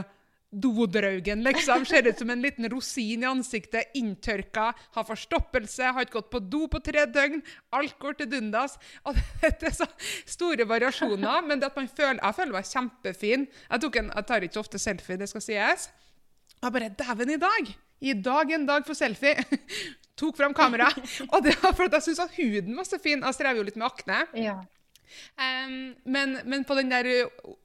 [0.53, 1.87] dodraugen, liksom.
[1.89, 6.43] Ser ut som en liten rosin i ansiktet, inntørka, har forstoppelse, har ikke gått på
[6.53, 7.41] do på tre døgn.
[7.73, 8.77] Alt går til dundas.
[9.09, 9.89] Og det er så
[10.29, 13.49] store variasjoner, men det at man føler, jeg føler meg kjempefin.
[13.49, 15.89] Jeg, en, jeg tar ikke ofte selfie, det skal sies.
[16.61, 17.75] Og jeg bare Dæven, i dag!
[18.03, 19.39] I dag en dag for selfie.
[20.19, 20.89] Tok fram kamera.
[21.33, 23.23] Og det var fordi jeg syntes at huden var så fin.
[23.23, 24.19] Jeg strever jo litt med akne.
[24.37, 24.57] Ja.
[25.37, 27.09] Um, men, men, på den der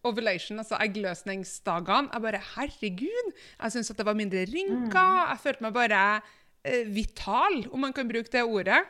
[0.07, 3.31] ovulation, altså eggløsningsdagene, jeg bare Herregud!
[3.35, 4.87] Jeg syntes at det var mindre rynker.
[4.91, 5.31] Mm.
[5.31, 8.83] Jeg følte meg bare uh, vital, om man kan bruke det ordet.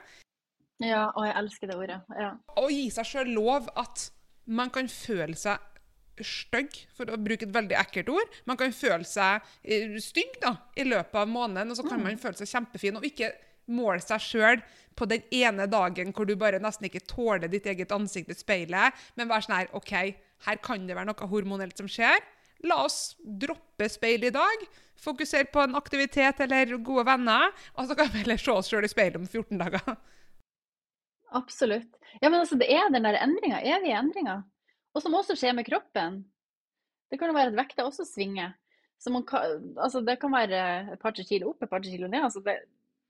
[0.83, 2.01] Ja, og jeg elsker det ordet.
[2.19, 2.35] Ja.
[2.57, 4.09] Å gi seg sjøl lov at
[4.47, 5.63] man kan føle seg
[6.23, 8.37] stygg, for å bruke et veldig ekkelt ord.
[8.49, 12.07] Man kan føle seg uh, stygg da, i løpet av måneden, og så kan mm.
[12.09, 12.97] man føle seg kjempefin.
[12.99, 13.33] Og ikke
[13.67, 14.63] måle seg sjøl
[14.97, 18.95] på den ene dagen hvor du bare nesten ikke tåler ditt eget ansikt i speilet,
[19.15, 19.93] men være sånn her OK,
[20.47, 22.19] her kan det være noe hormonelt som skjer.
[22.65, 24.67] La oss droppe speil i dag.
[24.97, 27.51] Fokusere på en aktivitet eller gode venner.
[27.77, 29.91] Og så kan vi heller se oss sjøl i speilet om 14 dager.
[31.37, 31.91] Absolutt.
[32.21, 34.41] Ja, men altså, det er den der endringa, evige endringer.
[34.95, 36.23] Og som også skjer med kroppen.
[37.11, 38.55] Det kan jo være at vekta også svinger.
[39.05, 40.63] Kan, altså, det kan være
[40.95, 42.25] et par-tre kilo opp, et par-tre kilo ned.
[42.25, 42.57] Altså, det,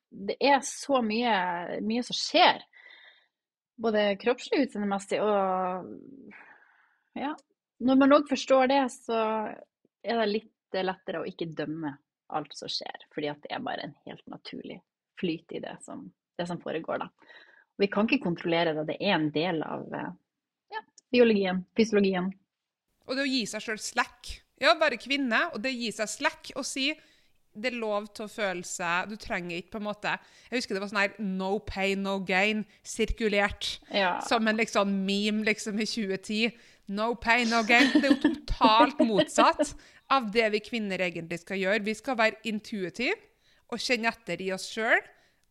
[0.10, 2.62] det er så mye, mye som skjer.
[3.78, 5.20] Både kroppslig utseendemessig.
[5.22, 5.86] Og
[7.18, 7.34] ja,
[7.84, 9.20] når man òg forstår det, så
[10.02, 11.94] er det litt lettere å ikke dømme
[12.34, 13.08] alt som skjer.
[13.14, 14.80] Fordi at det er bare en helt naturlig
[15.20, 17.10] flyt i det som, det som foregår, da.
[17.78, 18.88] Vi kan ikke kontrollere det.
[18.90, 20.82] Det er en del av ja,
[21.14, 22.32] biologien, fysiologien.
[23.06, 24.32] Og det å gi seg sjøl slack.
[24.58, 26.90] Ja, være kvinne, og det å gi seg slack og si
[27.58, 30.14] det er lov til å føle seg Du trenger ikke på en måte
[30.48, 34.18] Jeg husker det var sånn her No pain, no gain sirkulert ja.
[34.28, 36.58] som en liksom meme liksom i 2010.
[36.88, 37.90] No pain, no gain.
[37.92, 39.74] Det er jo totalt motsatt
[40.14, 41.84] av det vi kvinner egentlig skal gjøre.
[41.84, 43.18] Vi skal være intuitive
[43.68, 45.02] og kjenne etter i oss sjøl.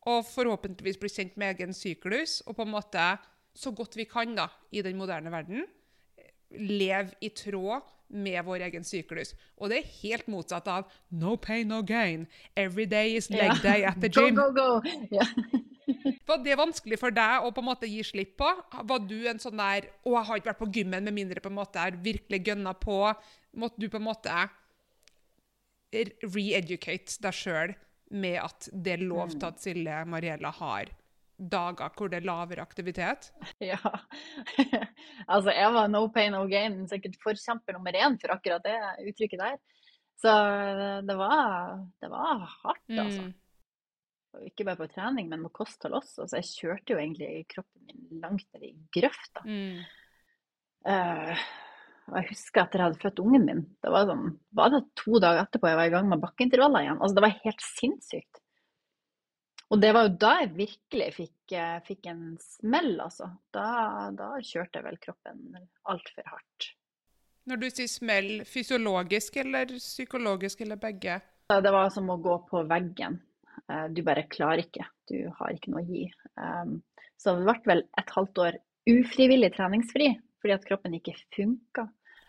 [0.07, 2.39] Og forhåpentligvis bli kjent med egen syklus.
[2.47, 3.05] Og på en måte,
[3.57, 5.67] så godt vi kan da, i den moderne verden,
[6.51, 9.35] leve i tråd med vår egen syklus.
[9.59, 12.27] Og det er helt motsatt av 'no pain, no gain'.
[12.57, 14.35] Every day is leg day at the gym.
[14.35, 14.91] go, go, go.
[15.11, 15.27] Yeah.
[16.27, 18.49] Var det vanskelig for deg å på en måte gi slipp på?
[18.91, 21.51] Var du en sånn der 'Å, jeg har ikke vært på gymmen med mindre på
[21.51, 23.15] en måte er virkelig gønna på'?
[23.57, 24.51] Måtte du på en måte
[25.93, 27.75] re-educate deg sjøl
[28.11, 30.91] med at det er lov til at Silje Mariella har
[31.37, 33.31] dager hvor det er lavere aktivitet?
[33.71, 33.79] Ja.
[35.33, 38.77] altså, jeg var no pain, no gain, sikkert forkjemper nummer én for akkurat det
[39.11, 39.59] uttrykket der.
[40.17, 40.33] Så
[41.05, 43.27] det var, det var hardt, altså.
[43.27, 43.35] Mm.
[44.45, 46.27] Ikke bare på trening, men med kosthold også.
[46.29, 49.45] Så jeg kjørte jo egentlig kroppen min langt ned i grøfta.
[49.45, 49.85] Mm.
[50.87, 51.45] Uh,
[52.07, 53.63] jeg husker etter jeg hadde født ungen min.
[53.83, 57.01] Det var, sånn, var det to dager etterpå jeg var i gang med bakkeintervaller igjen.
[57.01, 58.43] Altså, det var helt sinnssykt.
[59.75, 63.33] Og det var jo da jeg virkelig fikk, eh, fikk en smell, altså.
[63.55, 65.57] Da, da kjørte vel kroppen
[65.91, 66.69] altfor hardt.
[67.47, 71.19] Når du sier smell, fysiologisk eller psykologisk eller begge?
[71.51, 73.21] Det var som å gå på veggen.
[73.71, 74.87] Eh, du bare klarer ikke.
[75.11, 76.07] Du har ikke noe å gi.
[76.43, 76.81] Ehm,
[77.19, 80.13] så det ble vel et halvt år ufrivillig treningsfri
[80.43, 81.87] fordi at kroppen ikke funka.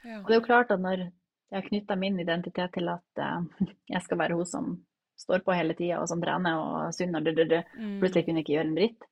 [0.07, 0.21] Ja.
[0.21, 3.67] Og det er jo klart at når jeg har knytta min identitet til at eh,
[3.93, 4.71] jeg skal være hun som
[5.17, 7.99] står på hele tida og som trener og sunn og mm.
[8.01, 9.07] plutselig kunne jeg ikke gjøre en dritt.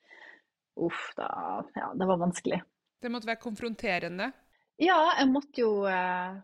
[0.86, 1.30] Uff, da
[1.76, 2.62] Ja, det var vanskelig.
[3.02, 4.32] Det måtte være konfronterende.
[4.82, 6.36] Ja, jeg måtte jo eh,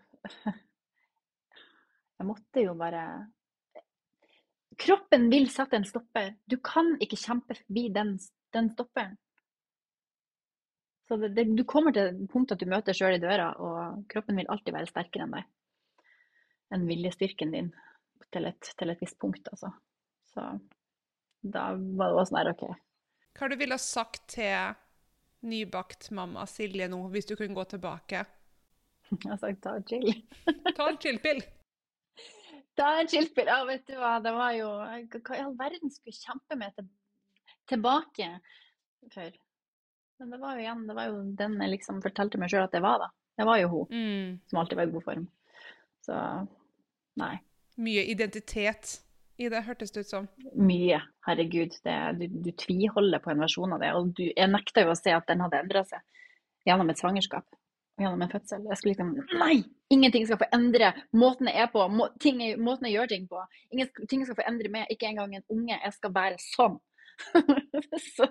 [2.21, 3.03] Jeg måtte jo bare
[4.81, 6.31] Kroppen vil sette en stopper.
[6.49, 8.15] Du kan ikke kjempe forbi den,
[8.55, 9.17] den stopperen.
[11.05, 14.39] Så det, det, du kommer til punktet at du møter sjøl i døra, og kroppen
[14.39, 15.49] vil alltid være sterkere enn deg.
[16.71, 17.69] Enn viljestyrken din
[18.31, 19.71] til et, til et visst punkt, altså.
[20.33, 20.45] Så
[21.41, 22.65] da var det også sånn her, OK.
[23.39, 24.75] Hva du ville ha sagt til
[25.47, 28.25] nybakt mamma Silje nå, hvis du kunne gå tilbake?
[29.23, 30.11] Jeg har sagt ta en chill.
[30.77, 31.41] Ta en chill-pill.
[32.79, 33.49] Ta en chill-pill.
[33.51, 36.75] Ja, vet du hva, det var jo Hva i all verden skulle jeg kjempe med
[36.77, 36.87] til,
[37.73, 38.29] tilbake
[39.11, 39.39] for?
[40.21, 42.75] Men det var jo igjen, det var jo den jeg liksom fortalte meg sjøl at
[42.75, 43.09] det var, da.
[43.41, 44.33] Det var jo hun Mm.
[44.51, 45.23] som alltid var i god form.
[46.05, 46.17] Så
[47.17, 47.33] nei.
[47.81, 48.99] Mye identitet
[49.41, 50.27] i det, hørtes det ut som.
[50.53, 51.01] Mye.
[51.25, 51.73] Herregud.
[51.83, 53.89] Det, du, du tviholder på en versjon av det.
[53.97, 56.03] Og du, jeg nekta jo å se at den hadde endra seg
[56.67, 57.47] gjennom et svangerskap.
[57.97, 58.67] og Gjennom en fødsel.
[58.69, 59.63] Jeg skulle liksom Nei!
[59.91, 63.41] Ingenting skal få endre måten jeg er på, må, ting, måten jeg gjør ting på.
[63.73, 64.93] Ingenting skal få endre meg.
[64.93, 65.75] Ikke engang en unge.
[65.75, 66.79] Jeg skal være sånn.
[68.15, 68.25] så,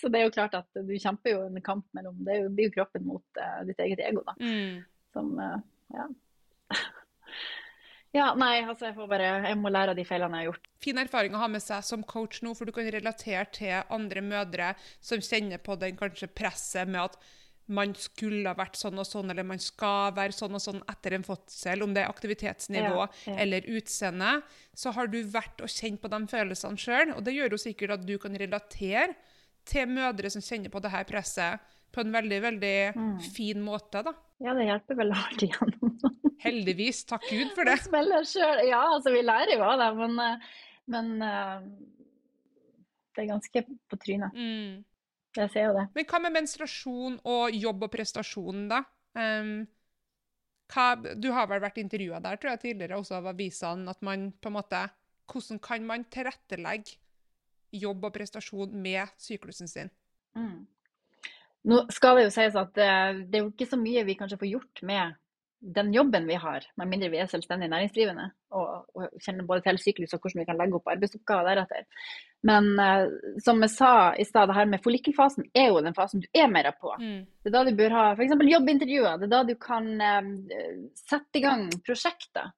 [0.00, 2.76] så det er jo klart at du kjemper jo en kamp mellom Det blir jo
[2.78, 4.36] kroppen mot uh, ditt eget ego, da.
[4.40, 4.82] Mm.
[5.16, 5.56] Som uh,
[5.96, 6.06] Ja.
[8.16, 10.70] Ja, nei, altså jeg får bare Jeg må lære av de feilene jeg har gjort.
[10.82, 14.24] Fin erfaring å ha med seg som coach nå, for du kan relatere til andre
[14.24, 17.20] mødre som kjenner på den kanskje presset med at
[17.70, 21.14] man skulle ha vært sånn og sånn, eller man skal være sånn og sånn etter
[21.14, 23.36] en fødsel, om det er aktivitetsnivå Ja, ja.
[23.44, 24.40] eller utseende,
[24.74, 27.14] så har du vært og kjent på de følelsene sjøl.
[27.14, 29.12] Og det gjør jo sikkert at du kan relatere
[29.70, 31.62] til mødre som kjenner på det her presset,
[31.92, 33.14] på en veldig, veldig Mm.
[33.34, 34.12] fin måte, da.
[34.40, 35.96] Ja, det hjelper vel hardt igjennom.
[36.40, 37.04] Heldigvis.
[37.04, 37.76] Takk Gud for det.
[37.76, 38.62] Det spiller sjøl.
[38.68, 40.46] Ja, altså vi lærer jo av det, men, eh,
[40.86, 41.66] men eh,
[43.14, 44.32] det er ganske på trynet.
[44.34, 44.84] Mm.
[45.36, 45.84] Jeg ser jo det.
[45.94, 48.80] Men hva med menstruasjon og jobb og prestasjon, da?
[49.14, 49.66] Um,
[50.70, 50.86] hva,
[51.18, 54.50] du har vel vært intervjua der, tror jeg, tidligere også av avisene, at man på
[54.50, 54.88] en måte
[55.30, 56.96] Hvordan kan man tilrettelegge
[57.70, 59.90] jobb og prestasjon med syklusen sin?
[60.34, 60.66] Mm.
[61.68, 64.38] Nå skal det jo sies at eh, det er jo ikke så mye vi kanskje
[64.40, 65.18] får gjort med
[65.60, 69.78] den jobben vi har, med mindre vi er selvstendig næringsdrivende og, og kjenner både til
[69.82, 72.06] syklus og hvordan vi kan legge opp arbeidsoppgaver deretter.
[72.48, 76.24] Men uh, som jeg sa i stad, det her med follikelfasen er jo den fasen
[76.24, 76.94] du er mer på.
[76.96, 77.26] Mm.
[77.42, 78.32] Det er da du bør ha f.eks.
[78.54, 79.20] jobbintervjuer.
[79.20, 80.32] Det er da du kan eh,
[80.96, 82.54] sette i gang prosjekter.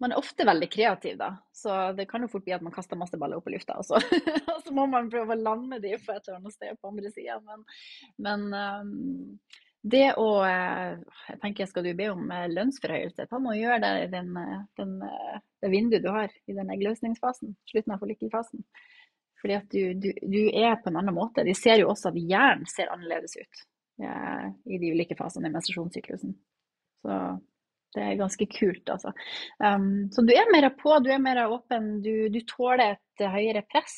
[0.00, 2.96] Man er ofte veldig kreativ, da, så det kan jo fort bli at man kaster
[2.96, 3.76] masse baller opp i lufta.
[3.80, 4.00] Og så,
[4.54, 7.12] og så må man prøve å lande de på et eller annet sted på andre
[7.12, 7.36] sida.
[7.44, 7.66] Men,
[8.24, 8.94] men um,
[9.82, 10.96] det å eh,
[11.28, 14.32] Jeg tenker, skal du be om eh, lønnsforhøyelse, ta med å gjøre det i den,
[14.36, 14.96] eh, den,
[15.60, 17.54] det vinduet du har i den eggløsningsfasen.
[17.68, 18.64] Slutten av forlikelsesfasen.
[19.40, 21.46] Fordi at du, du, du er på en annen måte.
[21.46, 23.62] De ser jo også at hjernen ser annerledes ut
[24.00, 26.34] ja, i de ulike fasene i menstruasjonssyklusen.
[27.00, 27.16] Så
[27.94, 29.12] det er ganske kult, altså.
[29.58, 33.64] Um, så du er mer på, du er mer åpen, du, du tåler et høyere
[33.66, 33.96] press.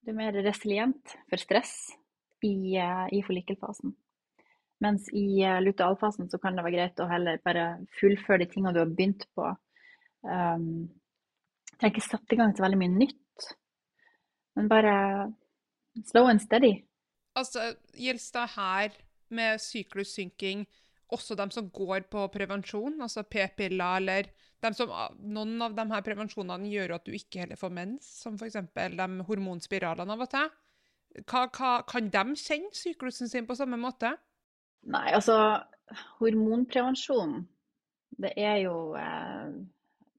[0.00, 1.74] Du er mer resilient for stress
[2.46, 3.92] i, uh, i forlikelfasen.
[4.80, 7.66] Mens i uh, lutealfasen så kan det være greit å heller bare
[8.00, 9.50] fullføre de tingene du har begynt på.
[10.24, 10.88] Um,
[11.76, 13.50] trenger ikke sette i gang til veldig mye nytt,
[14.56, 14.94] men bare
[16.08, 16.78] slow and steady.
[17.36, 18.98] Altså, Gjelder det her
[19.30, 20.64] med syklussynking
[21.14, 24.30] også dem som går på prevensjon, altså p-piller, eller
[24.64, 28.36] dem som, noen av de her prevensjonene gjør at du ikke heller får mens, som
[28.36, 28.58] f.eks.
[28.74, 30.50] de hormonspiralene av og til?
[31.26, 34.12] Hva, hva, kan de kjenne syklusen sin på samme måte?
[34.90, 35.36] Nei, altså
[36.20, 37.40] hormonprevensjon,
[38.20, 39.52] det er jo eh,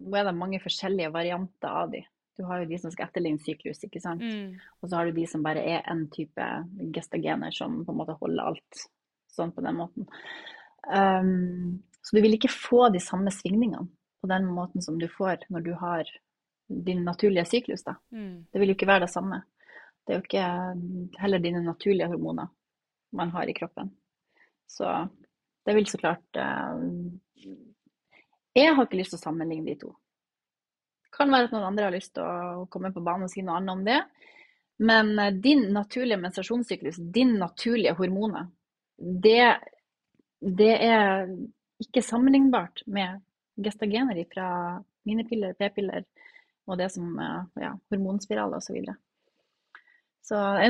[0.01, 1.99] Nå er det mange forskjellige varianter av de.
[2.33, 4.23] Du har jo de som skal etterligne syklus, ikke sant.
[4.25, 4.55] Mm.
[4.81, 6.47] Og så har du de som bare er en type
[6.95, 8.79] gestagener som på en måte holder alt
[9.29, 10.07] sånn på den måten.
[10.88, 13.86] Um, så du vil ikke få de samme svingningene
[14.21, 16.09] på den måten som du får når du har
[16.71, 17.84] din naturlige syklus.
[17.84, 17.95] da.
[18.11, 18.45] Mm.
[18.51, 19.43] Det vil jo ikke være det samme.
[20.05, 22.49] Det er jo ikke heller dine naturlige hormoner
[23.11, 23.91] man har i kroppen.
[24.67, 24.88] Så
[25.65, 26.79] det vil så klart uh,
[28.55, 29.93] Jeg har ikke lyst til å sammenligne de to.
[31.11, 33.59] Kan være at noen andre har lyst til å komme på banen og si noe
[33.59, 33.99] annet om det.
[34.82, 38.47] Men eh, din naturlige menstruasjonssyklus, din naturlige hormoner,
[38.97, 39.59] det,
[40.41, 41.29] det er
[41.81, 43.21] ikke sammenlignbart med
[43.61, 44.47] gestagener fra
[45.07, 46.05] minipiller, p-piller
[46.69, 48.67] og det som eh, ja, hormonspiraler osv.
[48.67, 48.95] Så, videre.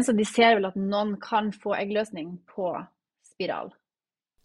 [0.03, 2.73] så de ser vel at noen kan få eggløsning på
[3.27, 3.73] spiral,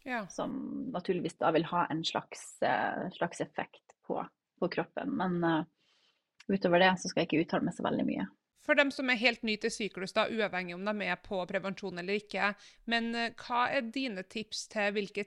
[0.06, 0.26] Ja.
[0.30, 0.52] som
[0.94, 4.20] naturligvis da vil ha en slags, eh, slags effekt på,
[4.58, 5.16] på kroppen.
[5.18, 5.64] Men uh,
[6.48, 8.26] utover det så skal jeg ikke uttale meg så veldig mye.
[8.66, 12.02] For dem som er helt nye til syklus, da, uavhengig om de er på prevensjon
[12.02, 12.50] eller ikke.
[12.90, 15.26] Men eh, hva er dine tips til hvilke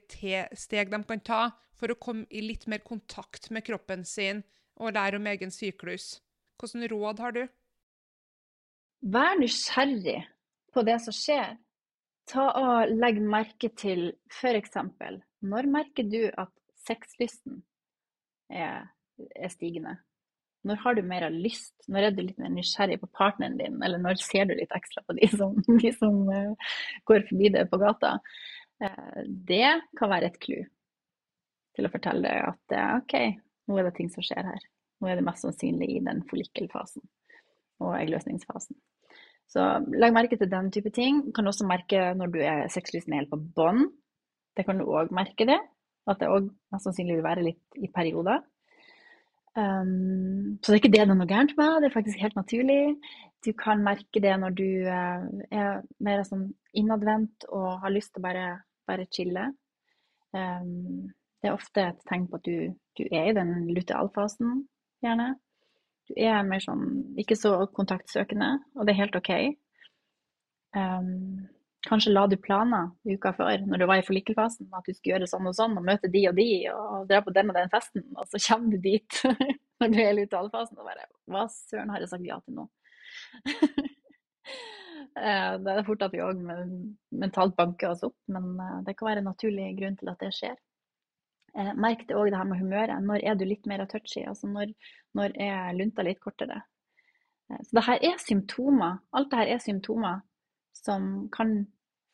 [0.60, 1.44] steg de kan ta
[1.80, 4.44] for å komme i litt mer kontakt med kroppen sin
[4.76, 6.18] og lære om egen syklus?
[6.60, 7.46] Hvilke råd har du?
[9.00, 10.20] Vær nysgjerrig
[10.76, 11.56] på det som skjer.
[12.30, 14.76] Ta og Legg merke til f.eks.
[15.40, 16.52] når merker du at
[16.84, 17.64] sexlysten
[18.52, 19.96] er, er stigende?
[20.68, 21.74] Når har du mer lyst?
[21.88, 23.78] Når er du litt mer nysgjerrig på partneren din?
[23.86, 26.74] Eller når ser du litt ekstra på de som, de som uh,
[27.10, 28.18] går forbi deg på gata?
[28.84, 30.66] Uh, det kan være et clou
[31.78, 33.16] til å fortelle deg at uh, OK,
[33.70, 34.68] nå er det ting som skjer her.
[35.00, 37.06] Nå er det mest sannsynlig i den follikelfasen
[37.80, 38.76] og eggløsningsfasen.
[39.50, 39.64] Så
[39.96, 41.24] legg merke til den type ting.
[41.26, 43.88] Du kan også merke når du er sexlysten helt på bånn.
[44.58, 45.58] Det kan du òg merke det.
[46.10, 48.44] At det òg mest sannsynlig vil være litt i perioder.
[49.58, 52.38] Um, så det er ikke det det er noe gærent med, det er faktisk helt
[52.38, 52.82] naturlig.
[53.46, 58.22] Du kan merke det når du uh, er mer sånn innadvendt og har lyst til
[58.22, 58.48] å bare,
[58.88, 59.48] bare chille.
[60.36, 64.66] Um, det er ofte et tegn på at du, du er i den lutealfasen,
[65.04, 65.32] gjerne.
[66.10, 66.86] Du er mer sånn
[67.22, 69.32] ikke så kontaktsøkende, og det er helt OK.
[70.78, 71.48] Um,
[71.88, 75.30] Kanskje la du planer uka før, når du var i forlikkelfasen, at du skulle gjøre
[75.32, 78.04] sånn og sånn, og møte de og de, og dra på den og den festen,
[78.20, 79.22] og så kommer du dit
[79.80, 82.68] når du er i talefasen og bare Hva søren har jeg sagt ja til nå?
[85.18, 86.38] Eh, det er fort at vi òg
[87.18, 90.30] mentalt banker oss opp, men eh, det kan være en naturlig grunn til at det
[90.36, 90.54] skjer.
[91.58, 93.04] Eh, merk det òg det her med humøret.
[93.04, 94.22] Når er du litt mer touchy?
[94.30, 94.72] Altså når,
[95.18, 96.62] når er lunta litt kortere?
[97.50, 99.00] Så det her er symptomer.
[99.18, 100.22] Alt det her er symptomer
[100.78, 101.64] som kan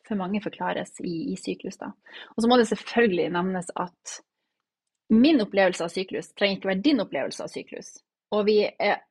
[0.06, 1.80] for mange forklares i, i syklus.
[1.82, 1.92] Da.
[2.36, 4.20] Og så må det selvfølgelig nevnes at
[5.14, 7.96] min opplevelse av syklus trenger ikke være din opplevelse av syklus.
[8.34, 9.02] Og er,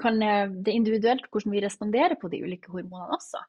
[0.00, 3.40] kan, det er individuelt hvordan vi responderer på de ulike hormonene også.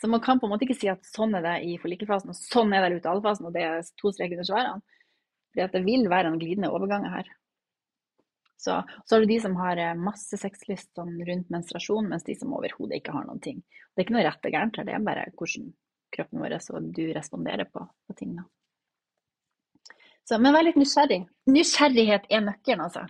[0.00, 2.36] Så man kan på en måte ikke si at sånn er det i forlikefasen, og
[2.36, 4.82] sånn er det i lutealfasen, og det er to streker under svarene.
[5.54, 7.30] Fordi det vil være en glidende overgang her.
[8.56, 12.36] Så, så har du de som har eh, masse sexlyst sånn rundt menstruasjon, mens de
[12.38, 13.60] som overhodet ikke har noen ting.
[13.92, 15.72] Det er ikke noe rett og gærent her, det er bare hvordan
[16.16, 18.36] kroppen vår og du responderer på, på ting.
[20.26, 21.20] Så, men vær litt nysgjerrig.
[21.52, 23.04] Nysgjerrighet er nøkkelen, altså.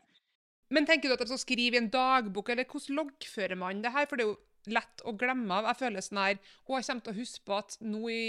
[0.74, 3.94] Men tenker du at de skal skrive i en dagbok, eller hvordan loggfører man det
[3.94, 4.08] her?
[4.10, 5.70] For det er jo lett å glemme av.
[5.70, 8.24] Jeg føler sånn her Å, jeg kommer til å huske på at nå i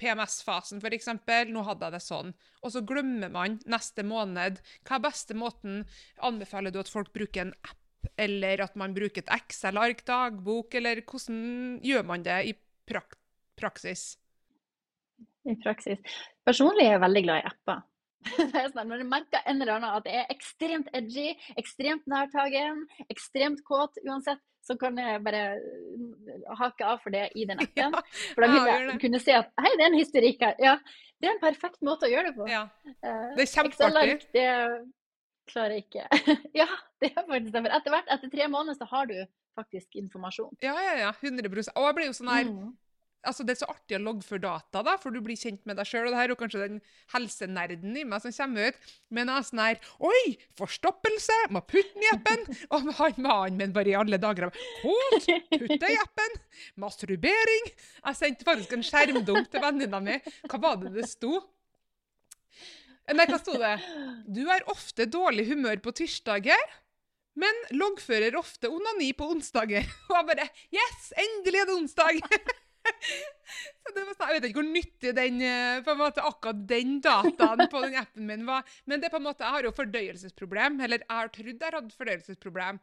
[0.00, 1.10] PMS-fasen, f.eks.
[1.50, 2.34] Nå hadde jeg det sånn.
[2.62, 4.60] Og så glemmer man neste måned.
[4.86, 5.84] Hva er beste måten?
[6.24, 11.02] Anbefaler du at folk bruker en app, eller at man bruker et Excel-ark, dagbok, eller
[11.06, 12.54] hvordan gjør man det i
[12.88, 13.16] prak
[13.58, 14.14] praksis?
[15.46, 16.00] I praksis.
[16.44, 17.82] Personlig er jeg veldig glad i apper.
[18.72, 23.60] Sånn, når du merker en eller annen at jeg er ekstremt edgy, ekstremt nærtagen, ekstremt
[23.68, 27.96] kåt uansett, så kan jeg bare mm, hake av for det i den appen.
[28.34, 30.54] For da vil jeg kunne se at hei, det er en hysterikk her.
[30.62, 30.74] Ja,
[31.20, 32.48] det er en perfekt måte å gjøre det på.
[32.50, 32.66] Ja.
[32.94, 34.16] Eh, det er kjempeartig.
[34.34, 34.46] Det
[35.52, 36.06] klarer jeg ikke.
[36.62, 36.68] ja,
[37.02, 37.64] det er faktisk det.
[37.78, 39.18] Etter hvert, etter tre måneder, så har du
[39.54, 40.56] faktisk informasjon.
[40.64, 41.12] Ja, ja, ja.
[41.20, 42.72] 100 Og jeg blir jo sånn her mm
[43.24, 45.88] altså Det er så artig å loggføre data, da, for du blir kjent med deg
[45.88, 46.06] sjøl.
[46.06, 46.80] Og det her er kanskje den
[47.14, 48.92] helsenerden i meg som kommer ut.
[49.14, 50.36] Er sånn her Oi!
[50.58, 51.38] Forstoppelse!
[51.54, 52.44] Må putte den i appen!
[52.74, 54.50] Og han mannen min bare i alle dager
[54.82, 55.28] Kåt!
[55.54, 56.38] Putt det i appen!
[56.80, 57.72] Masturbering!
[58.04, 60.20] Jeg sendte faktisk en skjermdump til venninna mi.
[60.50, 61.40] Hva var det det sto?
[63.14, 63.74] Nei, hva sto det?
[64.32, 66.62] Du er ofte dårlig humør på tirsdager
[67.34, 69.86] men loggfører ofte onani på onsdager.
[70.10, 71.10] Og jeg bare Yes!
[71.18, 72.20] Endelig er det onsdag!
[73.84, 78.26] Sånn, jeg vet ikke hvor nyttig den, eh, måte, akkurat den dataen på den appen
[78.28, 78.64] min var.
[78.88, 80.80] Men det er på en måte, jeg har jo fordøyelsesproblem.
[80.84, 82.80] Eller jeg har trodd jeg har hatt fordøyelsesproblem.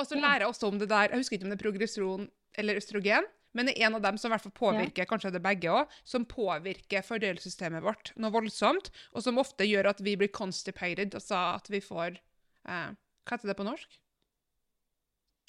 [0.00, 2.28] Og så lærer jeg også om det der Jeg husker ikke om det er progresjon
[2.58, 3.26] eller østrogen.
[3.52, 5.08] Men det er en av dem som i hvert fall påvirker ja.
[5.10, 8.88] kanskje det begge også, som påvirker fordøyelsessystemet vårt noe voldsomt.
[9.12, 13.52] Og som ofte gjør at vi blir constipated, altså at vi får eh, Hva heter
[13.52, 14.01] det på norsk?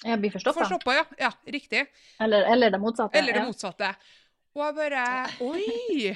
[0.04, 0.60] Ja, blir forstoppa.
[0.60, 1.04] Forstoppa, ja.
[1.18, 1.32] ja.
[1.48, 1.86] Riktig.
[2.20, 3.18] Eller, eller, det motsatte.
[3.18, 3.90] Eller det motsatte.
[4.54, 5.04] Og jeg bare
[5.42, 6.14] Oi!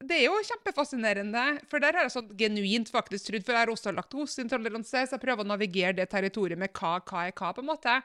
[0.00, 1.44] Det er jo kjempefascinerende.
[1.68, 5.24] For der har jeg sånn genuint faktisk trodd, for jeg har også laktoseintoleranse, så jeg
[5.24, 7.96] prøver å navigere det territoriet med hva, hva er hva, på en måte.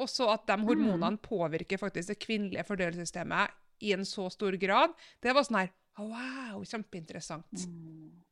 [0.00, 1.22] Og så at de hormonene mm.
[1.24, 4.92] påvirker faktisk det kvinnelige fordøyelsessystemet i en så stor grad.
[5.20, 7.66] Det var sånn her Wow, kjempeinteressant.
[7.68, 8.22] Mm.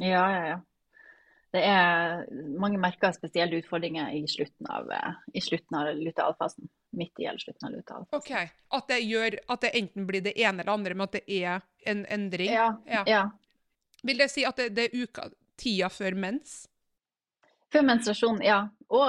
[0.00, 0.60] Ja, ja, ja
[1.54, 2.24] det er
[2.58, 4.88] mange merker spesielle utfordringer i slutten av,
[5.30, 6.66] i slutten av lutealfasen.
[6.98, 8.18] Midt i eller slutten av lutealfasen.
[8.18, 11.24] Ok, At det gjør at det enten blir det ene eller andre, men at det
[11.30, 12.50] er en endring?
[12.50, 12.68] Ja.
[12.90, 13.04] ja.
[13.06, 13.22] ja.
[14.02, 15.28] Vil det si at det, det er uka,
[15.58, 16.64] tida før mens?
[17.70, 18.60] Før menstruasjon, ja.
[18.90, 19.08] Og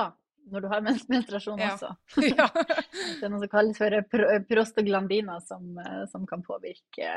[0.53, 1.73] når du har menstruasjon Ja.
[1.73, 1.95] også.
[2.21, 4.65] Det er noe som kalles for pro
[5.49, 5.81] som,
[6.13, 7.09] som kan påvirke,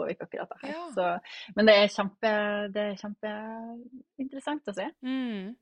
[0.00, 0.74] påvirke akkurat det her.
[0.74, 0.84] Ja.
[0.96, 2.34] Så, men det er, kjempe,
[2.74, 4.88] det er kjempeinteressant å se.
[5.06, 5.52] Mm.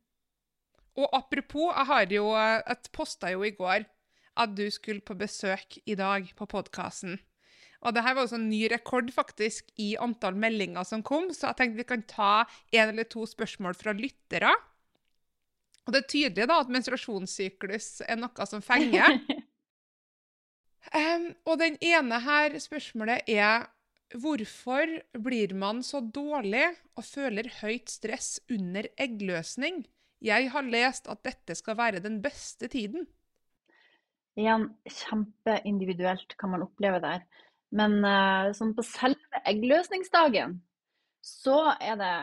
[0.98, 3.86] Og apropos, jeg har jo Jeg posta jo i går
[4.38, 7.18] at du skulle på besøk i dag på podkasten.
[7.86, 11.50] Og det her var også en ny rekord faktisk i antall meldinger som kom, så
[11.50, 12.32] jeg tenkte vi kan ta
[12.74, 14.50] en eller to spørsmål fra lyttere.
[15.86, 19.20] Og det er tydelig da at menstruasjonssyklus er noe som fenger.
[21.00, 23.70] um, og den ene her spørsmålet er
[24.16, 24.88] Hvorfor
[25.20, 26.64] blir man så dårlig
[26.96, 29.82] og føler høyt stress under eggløsning?
[30.24, 33.04] Jeg har lest at dette skal være den beste tiden.
[34.38, 37.22] Igjen, kjempeindividuelt kan man oppleve der.
[37.74, 40.56] Men eh, sånn på selve eggløsningsdagen,
[41.20, 42.14] så er det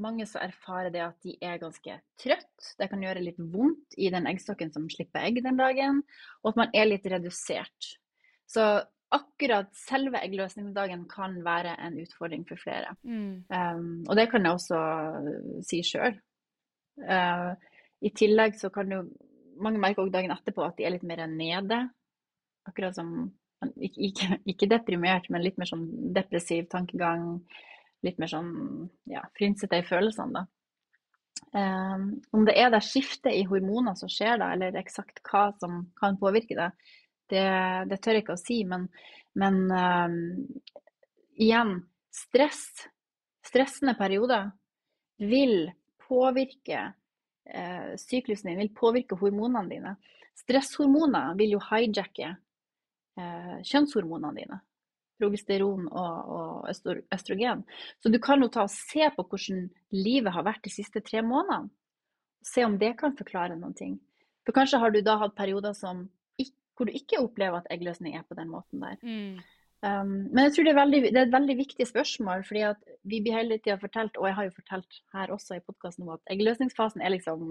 [0.00, 2.70] mange som erfarer det at de er ganske trøtt.
[2.78, 6.02] Det kan gjøre litt vondt i den eggstokken som slipper egg den dagen,
[6.44, 7.94] og at man er litt redusert.
[8.50, 8.66] Så
[9.14, 12.94] akkurat selve eggløsningsdagen kan være en utfordring for flere.
[13.50, 16.14] Um, og det kan jeg også uh, si sjøl.
[17.00, 17.56] Uh,
[18.04, 19.02] I tillegg så kan jo
[19.60, 21.82] mange merke også dagen etterpå at de er litt mer nede.
[22.68, 23.32] Akkurat som
[23.76, 27.42] ikke, ikke deprimert, men litt mer sånn depressiv tankegang.
[28.06, 28.54] Litt mer sånn
[29.10, 30.46] ja, frynsete i følelsene, da.
[31.50, 35.82] Um, om det er det skiftet i hormoner som skjer da, eller eksakt hva som
[35.98, 36.68] kan påvirke det,
[37.30, 37.48] det,
[37.90, 38.60] det tør jeg ikke å si.
[38.68, 38.88] Men,
[39.38, 40.16] men um,
[41.40, 41.74] igjen,
[42.12, 42.64] stress,
[43.46, 44.50] stressende perioder,
[45.20, 45.70] vil
[46.08, 46.80] påvirke
[47.44, 49.94] eh, syklusen din, vil påvirke hormonene dine.
[50.40, 52.30] Stresshormoner vil jo hijacke
[53.20, 54.60] eh, kjønnshormonene dine.
[55.20, 57.66] Progesteron og, og østrogen.
[58.00, 61.20] Så du kan jo ta og se på hvordan livet har vært de siste tre
[61.20, 61.68] månedene.
[62.40, 63.98] Se om det kan forklare noen ting.
[64.48, 66.06] For kanskje har du da hatt perioder som
[66.80, 69.00] hvor du ikke opplever at eggløsning er på den måten der.
[69.80, 72.82] Um, men jeg tror det er, veldig, det er et veldig viktig spørsmål, fordi at
[73.08, 76.34] vi blir hele tida fortalt, og jeg har jo fortalt her også i podkasten at
[76.34, 77.46] eggløsningsfasen er liksom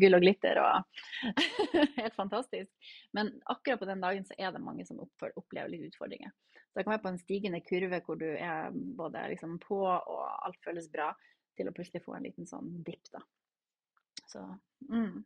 [0.00, 1.28] gull og glitter og
[2.00, 2.94] helt fantastisk.
[3.14, 6.34] Men akkurat på den dagen så er det mange som opplever litt utfordringer.
[6.58, 10.24] Så det kan være på en stigende kurve hvor du er både liksom på og
[10.48, 11.12] alt føles bra,
[11.58, 13.22] til å plutselig få en liten sånn dipp, da.
[14.28, 14.42] Så,
[14.90, 15.22] mm.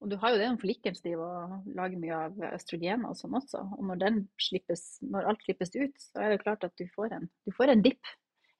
[0.00, 3.36] Og du har jo det om follikelen driver og lager mye av østrogener og sånn
[3.36, 3.60] også.
[3.76, 7.28] Og når, slippes, når alt slippes ut, så er det klart at du får en,
[7.50, 8.14] en dipp.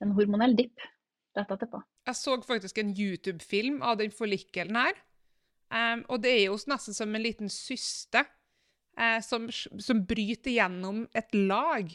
[0.05, 0.85] En hormonell dipp
[1.37, 1.81] rett etterpå.
[2.09, 5.01] Jeg så faktisk en YouTube-film av den forlikkelen her.
[5.71, 8.25] Um, og det er jo nesten som en liten syste
[8.99, 11.93] uh, som, som bryter gjennom et lag.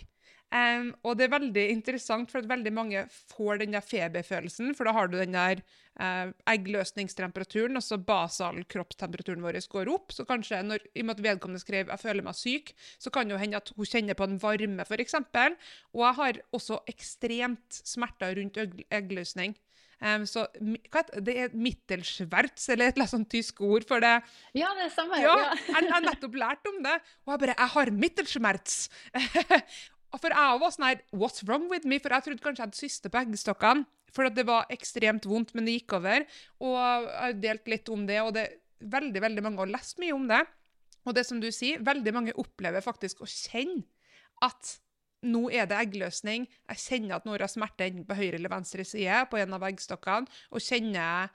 [0.56, 3.02] Em, og det er veldig interessant, for at veldig mange
[3.34, 4.72] får den der feberfølelsen.
[4.78, 5.60] For da har du den der
[6.00, 10.16] uh, eggløsningstemperaturen, altså basalkroppstemperaturen vår går opp.
[10.16, 13.28] Så kanskje når, i og med at vedkommende skrev 'jeg føler meg syk', så kan
[13.28, 15.14] det hende at hun kjenner på en varme, f.eks.
[15.94, 19.56] Og jeg har også ekstremt smerter rundt egg- eggløsning.
[20.02, 20.46] Um, så
[21.24, 24.22] det er mittelschwerz, eller et sånt tysk ord for det.
[24.54, 25.16] Ja, det er samme.
[25.22, 25.54] Ja, Ja.
[25.56, 27.00] jeg har nettopp lært om det.
[27.26, 28.90] Og jeg bare Jeg har mittelschmerz.
[30.16, 32.00] Og for jeg var sånn her What's wrong with me?
[32.00, 33.84] For jeg trodde kanskje jeg hadde syste på eggstokkene.
[34.16, 36.24] For det var ekstremt vondt, men det gikk over.
[36.64, 38.54] Og jeg har delt litt om det, og det er
[38.96, 40.40] veldig, veldig mange har lest mye om det.
[41.04, 43.84] Og det som du sier, veldig mange opplever faktisk å kjenne
[44.46, 44.78] at
[45.26, 46.46] nå er det eggløsning.
[46.72, 49.68] Jeg kjenner at noen har smerte enten på høyre eller venstre side på en av
[49.68, 51.34] eggstokkene, og kjenner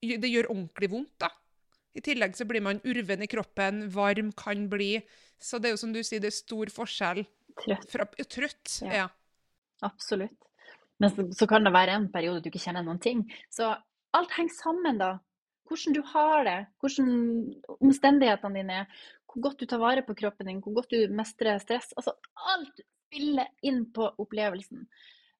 [0.00, 1.28] Det gjør ordentlig vondt, da.
[1.92, 5.02] I tillegg så blir man urven i kroppen, varm kan bli.
[5.36, 7.20] Så det er jo som du sier, det er stor forskjell
[7.58, 7.88] Trøtt.
[7.90, 8.76] fra Trøtt.
[8.86, 8.92] Ja.
[9.02, 9.08] Ja.
[9.86, 10.36] Absolutt.
[11.00, 13.24] Men så, så kan det være en periode du ikke kjenner noen ting.
[13.52, 13.72] Så
[14.16, 15.14] alt henger sammen, da.
[15.70, 17.10] Hvordan du har det, hvordan
[17.78, 21.60] omstendighetene dine er, hvor godt du tar vare på kroppen din, hvor godt du mestrer
[21.62, 21.92] stress.
[21.96, 22.16] Altså
[22.50, 24.86] alt spiller inn på opplevelsen.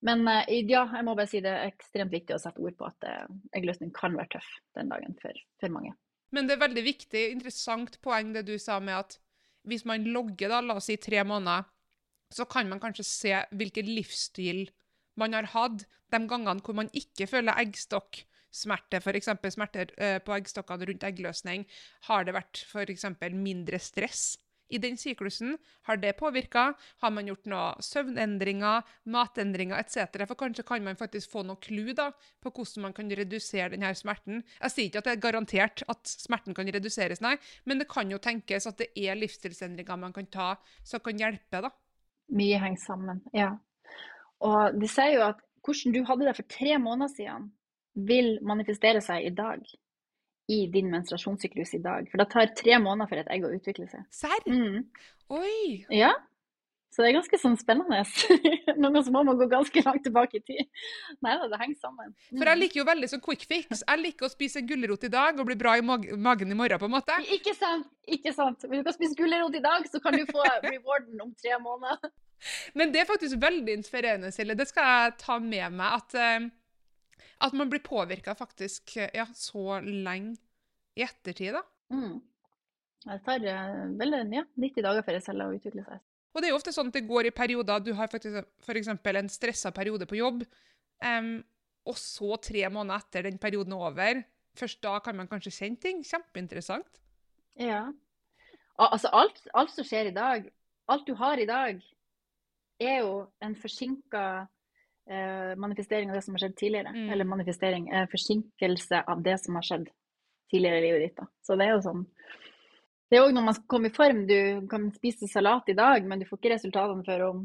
[0.07, 2.87] Men eh, ja, jeg må bare si det er ekstremt viktig å sette ord på
[2.89, 3.27] at eh,
[3.59, 4.49] eggløsning kan være tøff
[4.79, 5.93] den dagen for, for mange.
[6.35, 9.19] Men det er veldig viktig, interessant poeng det du sa med at
[9.69, 11.67] hvis man logger, da, la oss si tre måneder,
[12.31, 14.69] så kan man kanskje se hvilken livsstil
[15.21, 19.33] man har hatt de gangene hvor man ikke føler eggstokksmerte, f.eks.
[19.55, 21.67] smerter eh, på eggstokkene rundt eggløsning.
[22.09, 23.11] Har det vært f.eks.
[23.35, 24.39] mindre stress
[24.71, 25.57] i den syklusen?
[25.89, 26.71] Har det påvirka?
[27.03, 30.07] Har man gjort noen søvnendringer, matendringer etc.?
[30.31, 32.11] For kanskje kan man faktisk få noe clou da,
[32.43, 34.45] på hvordan man kan redusere denne smerten.
[34.61, 38.11] Jeg sier ikke at det er garantert at smerten kan reduseres, nei, men det kan
[38.11, 40.53] jo tenkes at det er livsstilsendringer man kan ta
[40.87, 41.67] som kan hjelpe.
[41.67, 41.75] da.
[42.31, 43.53] Mye henger sammen, ja.
[44.41, 47.51] Og de sier jo at hvordan du hadde det for tre måneder siden,
[47.95, 49.65] vil manifestere seg i dag.
[50.51, 52.09] i din menstruasjonssyklus i dag.
[52.11, 54.03] For det tar tre måneder for et egg å utvikle seg.
[54.11, 54.49] Serr?
[54.51, 54.81] Mm.
[55.31, 55.85] Oi!
[55.95, 56.11] Ja,
[56.91, 58.01] så det er ganske sånn spennende.
[58.81, 60.63] Noen ganger må man gå ganske langt tilbake i tid.
[61.23, 62.15] Nei da, det henger sammen.
[62.33, 63.85] For jeg liker jo veldig sånn quick fix.
[63.85, 66.89] Jeg liker å spise gulrot i dag og bli bra i magen i morgen, på
[66.89, 67.21] en måte.
[67.37, 67.87] Ikke sant!
[68.11, 68.67] Ikke sant.
[68.67, 72.11] Hvis du kan spise gulrot i dag, så kan du få rewarden om tre måneder.
[72.75, 74.59] Men det er faktisk veldig inspirerende, Silje.
[74.59, 76.03] Det skal jeg ta med meg.
[76.03, 80.41] At, uh, at man blir påvirka faktisk ja, så lenge
[80.99, 81.63] i ettertid, da.
[81.95, 82.19] Mm.
[83.07, 86.03] Det tar veldig vel ja, 90 dager for ei celle å utvikle seg.
[86.31, 87.83] Og det er jo ofte sånn at det går i perioder.
[87.83, 88.91] Du har f.eks.
[88.91, 90.45] en stressa periode på jobb,
[91.03, 91.33] um,
[91.89, 94.23] og så tre måneder etter den perioden er over.
[94.59, 96.05] Først da kan man kanskje kjenne ting.
[96.07, 97.01] Kjempeinteressant.
[97.59, 97.89] Ja.
[98.81, 100.47] Altså, alt, alt som skjer i dag,
[100.91, 101.81] alt du har i dag,
[102.81, 103.15] er jo
[103.45, 104.25] en forsinka
[105.11, 106.95] eh, manifestering av det som har skjedd tidligere.
[106.95, 107.09] Mm.
[107.13, 109.91] Eller manifestering, eh, forsinkelse av det som har skjedd
[110.53, 111.19] tidligere i livet ditt.
[111.21, 111.29] Da.
[111.45, 112.07] Så det er jo sånn
[113.11, 114.23] det er òg når man skal komme i form.
[114.29, 117.43] Du kan spise salat i dag, men du får ikke resultatene før om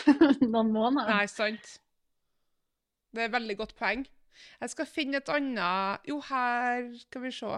[0.54, 1.10] noen måneder.
[1.12, 1.76] Nei, sant.
[3.14, 4.02] Det er et veldig godt poeng.
[4.58, 7.52] Jeg skal finne et annet Jo, her skal vi se.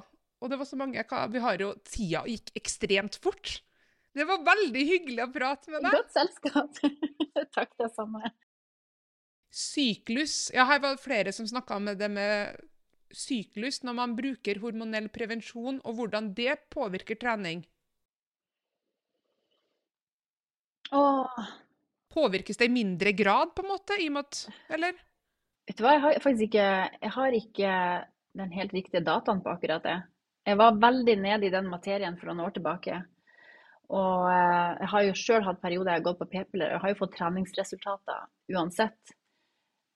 [0.45, 1.01] Og det var så mange
[1.33, 3.63] Vi har jo Tida gikk ekstremt fort.
[4.17, 5.97] Det var veldig hyggelig å prate med deg.
[5.97, 6.79] Godt selskap.
[7.57, 8.31] Takk, det samme.
[9.53, 10.51] Syklus.
[10.53, 12.57] Ja, her var det flere som snakka om det med
[13.17, 17.65] syklus når man bruker hormonell prevensjon, og hvordan det påvirker trening?
[20.95, 21.47] Åh.
[22.13, 23.99] Påvirkes det i mindre grad, på en måte?
[24.01, 24.95] i måte, eller?
[25.67, 26.69] Vet du hva, jeg har faktisk ikke,
[27.03, 27.73] jeg har ikke
[28.39, 29.97] den helt riktige dataen på akkurat det.
[30.47, 33.01] Jeg var veldig nede i den materien for noen år tilbake.
[33.97, 36.75] Og eh, jeg har jo sjøl hatt perioder jeg har gått på p-piller.
[36.75, 39.17] Jeg har jo fått treningsresultater uansett.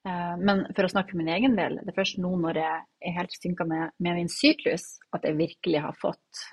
[0.08, 2.78] Eh, men for å snakke om min egen del, det er først nå når jeg
[3.10, 6.46] er helt synka med, med, min syklus, at jeg virkelig har fått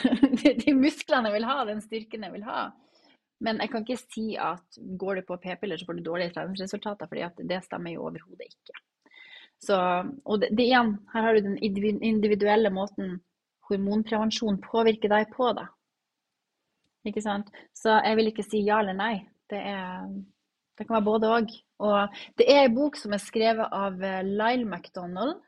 [0.64, 2.64] de musklene jeg vil ha, den styrken jeg vil ha.
[3.44, 7.10] Men jeg kan ikke si at går du på p-piller, så får du dårlige treningsresultater,
[7.10, 8.80] for det stemmer jo overhodet ikke.
[9.64, 9.76] Så,
[10.24, 11.58] og det, det, igjen, her har du den
[12.04, 13.18] individuelle måten
[13.68, 15.68] hormonprevensjon påvirker deg på, da.
[17.04, 17.50] Ikke sant?
[17.76, 19.14] Så jeg vil ikke si ja eller nei.
[19.50, 20.08] Det, er,
[20.78, 21.52] det kan være både òg.
[21.84, 25.42] Og det er ei bok som er skrevet av eh, Lyle MacDonald.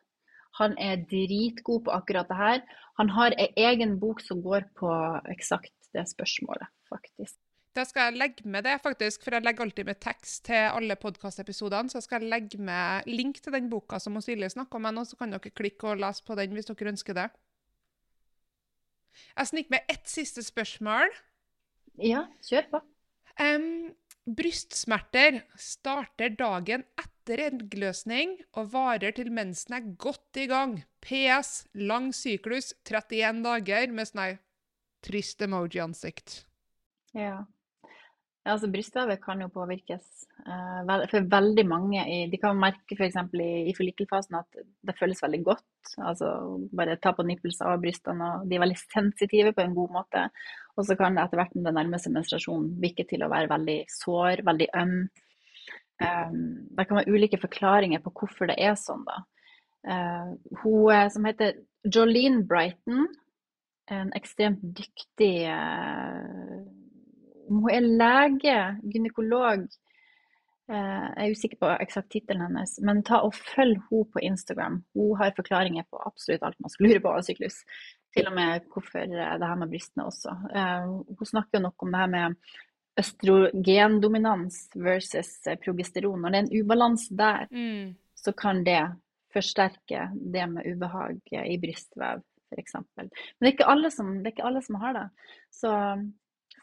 [0.60, 2.62] Han er dritgod på akkurat det her.
[3.00, 4.92] Han har ei egen bok som går på
[5.32, 7.36] eksakt det spørsmålet, faktisk.
[7.76, 10.96] Da skal jeg legge med det, faktisk, for jeg legger alltid med tekst til alle
[10.96, 11.92] podkastepisodene.
[11.92, 15.34] Så skal jeg legge med link til den boka som Silje snakker om, så kan
[15.34, 17.28] dere klikke og lese på den hvis dere ønsker det.
[19.36, 21.12] Jeg sniker med ett siste spørsmål.
[22.00, 22.80] Ja, kjør på.
[23.40, 23.92] Um,
[24.26, 30.80] Brystsmerter starter dagen etter eggløsning og varer til mensen er godt i gang.
[30.98, 31.68] PS.
[31.78, 34.40] Lang syklus, 31 dager, med sånn
[35.06, 36.40] trist emoji-ansikt.
[37.14, 37.44] Ja.
[38.46, 40.26] Altså Brystvevet kan jo påvirkes.
[40.46, 43.16] Uh, for veldig mange De kan merke f.eks.
[43.34, 45.66] i, follikelfasen at det føles veldig godt.
[45.98, 46.30] Altså
[46.76, 50.24] Bare ta på nippelser av brystene, og de er veldig sensitive på en god måte.
[50.76, 53.50] Og så kan det etter hvert når det nærmer seg menstruasjon virke til å være
[53.52, 54.98] veldig sår, veldig øm.
[55.96, 56.40] Um,
[56.76, 59.06] det kan være ulike forklaringer på hvorfor det er sånn.
[59.08, 59.22] da.
[59.86, 61.56] Uh, hun som heter
[61.86, 63.06] Jolene Brighton,
[63.92, 66.66] en ekstremt dyktig uh,
[67.48, 68.56] hun er lege,
[68.92, 69.66] gynekolog.
[70.66, 74.80] Eh, jeg er usikker på eksakt tittelen hennes, men ta og følg henne på Instagram.
[74.98, 77.60] Hun har forklaringer på absolutt alt man skal lure på av syklus.
[78.16, 80.34] Til og med hvorfor eh, det her med brystene også.
[80.50, 80.88] Eh,
[81.20, 82.38] hun snakker jo nok om det her med
[82.96, 86.22] østrogendominans versus progesteron.
[86.24, 87.92] Når det er en ubalanse der, mm.
[88.16, 88.82] så kan det
[89.36, 92.78] forsterke det med ubehag i brystvev, f.eks.
[92.96, 93.10] Men
[93.44, 95.08] det er, som, det er ikke alle som har det.
[95.52, 95.74] Så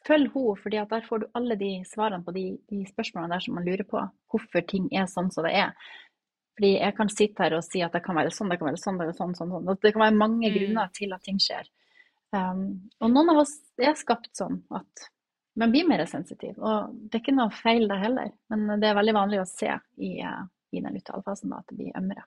[0.08, 3.56] følg henne, for der får du alle de svarene på de, de, spørsmålene der som
[3.58, 4.02] man lurer på.
[4.32, 5.94] Hvorfor ting er sånn som det er.
[6.58, 8.82] Fordi jeg kan sitte her og si at det kan være sånn, det kan være
[8.82, 9.80] sånn, det, kan være sånn, sånn, sånn.
[9.82, 10.58] det kan være mange mm.
[10.58, 11.72] grunner til at ting skjer.
[12.34, 12.64] Um,
[13.02, 15.08] og noen av oss er skapt sånn at
[15.60, 16.58] man blir mer sensitiv.
[16.58, 19.74] Og det er ikke noe feil det heller, men det er veldig vanlig å se
[20.02, 22.26] i, i den uttalefasen at det blir ømmere.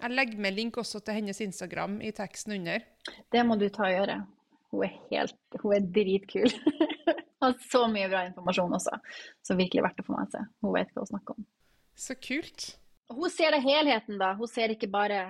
[0.00, 2.84] Jeg legger med link også til hennes Instagram i teksten under.
[3.32, 4.20] Det må du ta og gjøre.
[4.70, 6.52] Hun er helt Hun er dritkul.
[7.40, 8.98] Har så mye bra informasjon også,
[9.46, 10.48] som virkelig er verdt å få med seg.
[10.60, 11.46] Hun vet hva hun snakker om.
[11.96, 12.66] Så kult.
[13.10, 14.34] Hun ser det helheten, da.
[14.36, 15.22] Hun ser ikke bare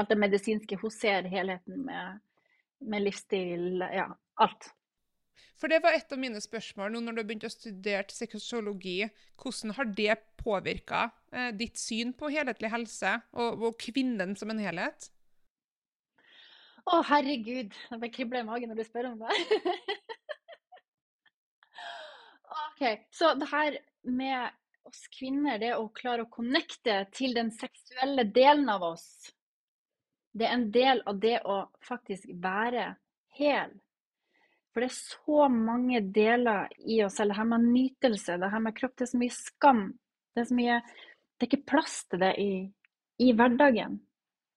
[0.00, 2.22] alt det medisinske, hun ser helheten med,
[2.88, 4.08] med livsstil, ja,
[4.40, 4.70] alt.
[5.60, 8.96] For det var et av mine spørsmål nå når du har begynt å studere sexologi.
[9.38, 14.62] Hvordan har det påvirka eh, ditt syn på helhetlig helse og, og kvinnen som en
[14.62, 15.12] helhet?
[16.90, 17.70] Å, herregud.
[17.70, 19.36] Det bare kribler i magen når du spør om det.
[22.62, 22.82] OK.
[23.14, 24.50] Så det her med
[24.88, 29.06] oss kvinner, det å klare å connecte til den seksuelle delen av oss,
[30.32, 32.94] det er en del av det å faktisk være
[33.38, 33.72] hel.
[34.72, 37.34] For det er så mange deler i oss, selv.
[37.34, 39.82] det her med nytelse, det her med kropp, det er så mye skam.
[40.32, 40.78] Det er, så mye,
[41.36, 42.52] det er ikke plass til det i,
[43.20, 44.00] i hverdagen.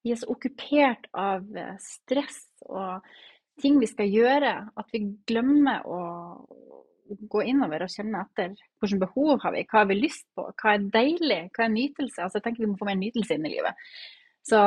[0.06, 3.06] Vi er så okkupert av eh, stress og
[3.62, 6.00] ting vi skal gjøre, at vi glemmer å
[7.06, 10.76] gå innover og kjenne etter hvilke behov har vi, hva har vi lyst på, hva
[10.76, 12.22] er deilig, hva er nytelse.
[12.22, 13.88] Altså, jeg tenker vi må få mer nytelse inn i livet.
[14.46, 14.60] Så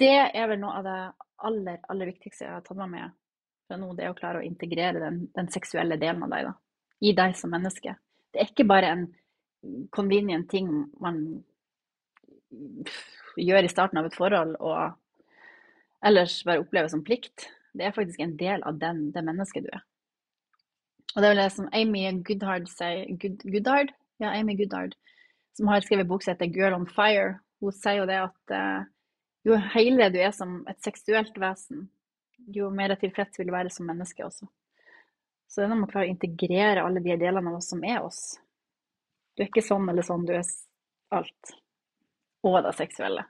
[0.00, 0.98] det er vel noe av det
[1.48, 3.16] aller, aller viktigste jeg har tatt meg med
[3.70, 6.54] fra nå, det er å klare å integrere den, den seksuelle delen av deg da,
[7.06, 7.94] i deg som menneske.
[8.30, 9.04] Det er ikke bare en
[9.94, 10.70] convenient ting
[11.02, 11.20] man
[13.40, 14.96] gjør i starten av et forhold og
[16.06, 17.48] ellers bare opplever som plikt.
[17.76, 19.84] Det er faktisk en del av den, det mennesket du er.
[21.14, 23.94] Og det er vel det som Amy Goodhard sier Good, Goodhard?
[24.22, 24.94] Ja, Amy Goodhard,
[25.56, 27.38] som har skrevet bok som heter 'Girl on Fire'.
[27.60, 28.84] Hun sier jo det at uh,
[29.44, 31.88] jo helere du er som et seksuelt vesen,
[32.48, 34.46] jo mer tilfreds vil du være som menneske også.
[35.48, 38.04] Så det er når man klarer å integrere alle de delene av oss som er
[38.04, 38.38] oss.
[39.34, 40.44] Du er ikke sånn eller sånn, du er
[41.10, 41.54] alt.
[42.46, 43.26] Og det seksuelle.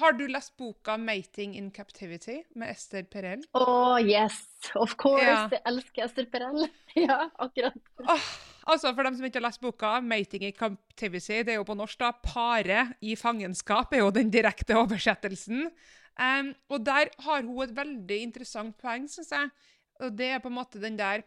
[0.00, 3.42] Har du lest boka 'Mating in Captivity' med Ester Perel?
[3.52, 4.38] Å, oh, yes!
[4.80, 5.26] Of course!
[5.26, 5.48] Ja.
[5.52, 6.64] Jeg elsker Ester Perel.
[6.96, 7.76] ja, akkurat.
[8.00, 8.28] Oh,
[8.72, 11.76] altså, For dem som ikke har lest boka, 'Mating in Captivity', det er jo på
[11.76, 12.12] norsk, da.
[12.12, 15.68] 'Pare i fangenskap' er jo den direkte oversettelsen.
[16.16, 19.52] Um, og der har hun et veldig interessant poeng, syns jeg.
[20.00, 21.24] Og det er på en måte den der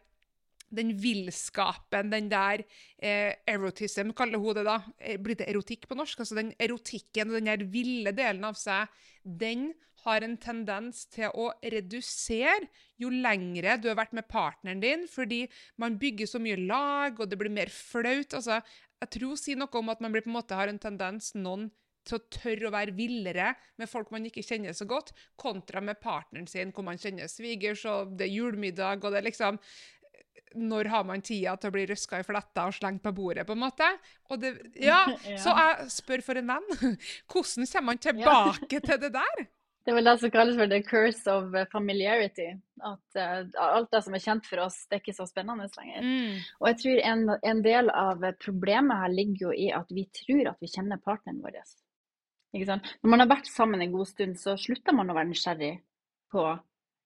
[0.77, 2.65] den villskapen, den der
[2.97, 4.79] eh, erotism, kaller hun det da.
[4.99, 6.21] Eh, blir det erotikk på norsk?
[6.21, 8.91] Altså den erotikken og den der ville delen av seg,
[9.23, 9.71] den
[10.05, 12.67] har en tendens til å redusere
[13.01, 15.45] jo lengre du har vært med partneren din, fordi
[15.81, 18.35] man bygger så mye lag, og det blir mer flaut.
[18.37, 18.59] Altså,
[19.01, 21.33] jeg tror hun sier noe om at man blir på en måte har en tendens,
[21.37, 21.71] noen
[22.05, 23.47] til å tørre å være villere
[23.81, 25.11] med folk man ikke kjenner så godt,
[25.41, 29.29] kontra med partneren sin, hvor man kjenner svigers, og det er julemiddag, og det er
[29.29, 29.59] liksom
[30.55, 33.55] når har man tida til å bli røska i fletta og slengt på bordet, på
[33.55, 33.89] en måte?
[34.39, 34.53] Det,
[34.89, 35.03] ja,
[35.41, 36.97] Så jeg spør for en venn.
[37.31, 39.45] Hvordan kommer man tilbake til det der?
[39.85, 42.47] Det er vel det som kalles for the curse of familiarity.
[42.81, 46.01] At uh, alt det som er kjent for oss, det er ikke så spennende lenger.
[46.01, 46.39] Mm.
[46.57, 50.49] Og jeg tror en, en, del av problemet her ligger jo i at vi tror
[50.49, 51.59] at vi kjenner partneren vår.
[52.65, 55.73] Når man har vært sammen en god stund, så slutter man å være nysgjerrig
[56.33, 56.47] på,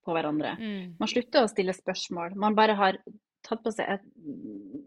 [0.07, 0.55] på hverandre.
[0.55, 0.95] Mm.
[1.03, 2.39] Man slutter å stille spørsmål.
[2.39, 3.01] Man bare har
[3.45, 4.05] tatt på seg et,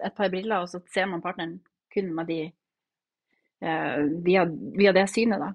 [0.04, 1.58] et par briller, og så ser man partneren
[1.92, 2.40] kun med de
[3.62, 4.44] eh, via,
[4.78, 5.42] via, det synet.
[5.42, 5.52] da.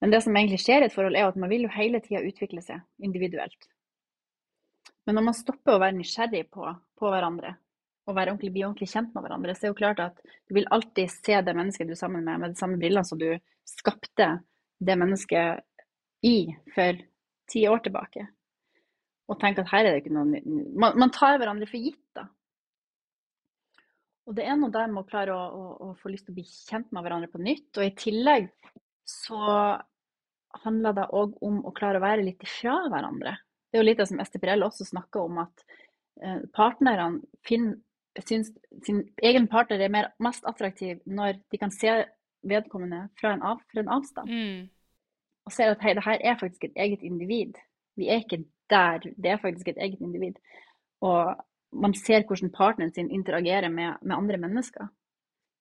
[0.00, 2.22] Men det som egentlig skjer i et forhold, er at man vil jo hele tida
[2.26, 3.68] utvikle seg individuelt.
[5.06, 6.66] Men når man stopper å være nysgjerrig på,
[6.98, 7.56] på hverandre,
[8.08, 10.56] og være ordentlig, bli ordentlig kjent med hverandre, så er det jo klart at du
[10.56, 13.28] vil alltid se det mennesket du er sammen med, med de samme brillene som du
[13.68, 14.30] skapte
[14.80, 15.62] det mennesket
[16.26, 17.00] i for
[17.50, 18.26] ti år tilbake.
[19.30, 22.26] Og tenker at her er det ikke noe man, man tar hverandre for gitt, da.
[24.28, 26.38] Og det er noe der med å klare å, å, å, få lyst til å
[26.38, 27.70] bli kjent med hverandre på nytt.
[27.78, 28.50] Og i tillegg
[29.08, 29.40] så
[30.64, 33.36] handler det òg om å klare å være litt ifra hverandre.
[33.70, 35.64] Det er jo litt det som Ester Pirell også snakker om, at
[36.22, 37.08] eh, partnerne
[37.46, 37.78] finner
[38.26, 38.50] syns
[38.86, 41.92] sin egen partner er mer, mest attraktiv når de kan se
[42.46, 44.30] vedkommende fra en, av, fra en avstand.
[44.30, 44.64] Mm.
[45.46, 47.58] Og ser at hei, det her er faktisk et eget individ.
[47.98, 49.04] Vi er ikke der.
[49.16, 50.38] Det er faktisk et eget individ.
[51.04, 51.36] Og
[51.72, 54.88] man ser hvordan partneren sin interagerer med, med andre mennesker.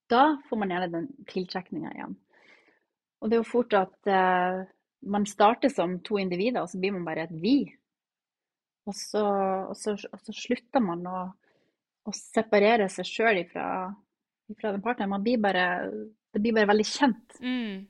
[0.09, 2.15] Da får man gjerne den tiltrekninga igjen.
[3.21, 4.63] Og det er jo fort at uh,
[5.01, 7.57] man starter som to individer, og så blir man bare et vi.
[8.87, 9.21] Og så,
[9.69, 11.19] og så, og så slutter man å
[12.09, 13.67] å separere seg sjøl fra,
[14.51, 15.23] ifra, den partneren.
[15.23, 15.65] Blir bare,
[16.33, 17.39] det blir bare veldig kjent.
[17.43, 17.87] Mm.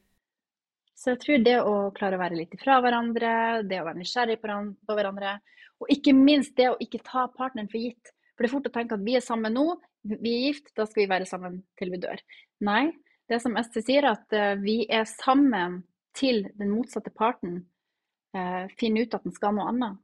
[0.99, 4.39] Så jeg tror det å klare å være litt ifra hverandre, det å være nysgjerrig
[4.43, 5.37] på hverandre,
[5.79, 8.11] og ikke minst det å ikke ta partneren for gitt.
[8.35, 9.67] For det er fort å tenke at vi er sammen nå,
[10.09, 12.19] vi er gift, da skal vi være sammen til vi dør.
[12.67, 12.89] Nei,
[13.31, 15.81] det som Ester sier, at uh, vi er sammen
[16.19, 17.61] til den motsatte parten
[18.35, 19.99] uh, finner ut at den skal noe annet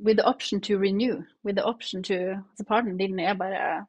[0.00, 1.22] with the option to renew.
[1.42, 3.86] With the option to altså Partneren din er bare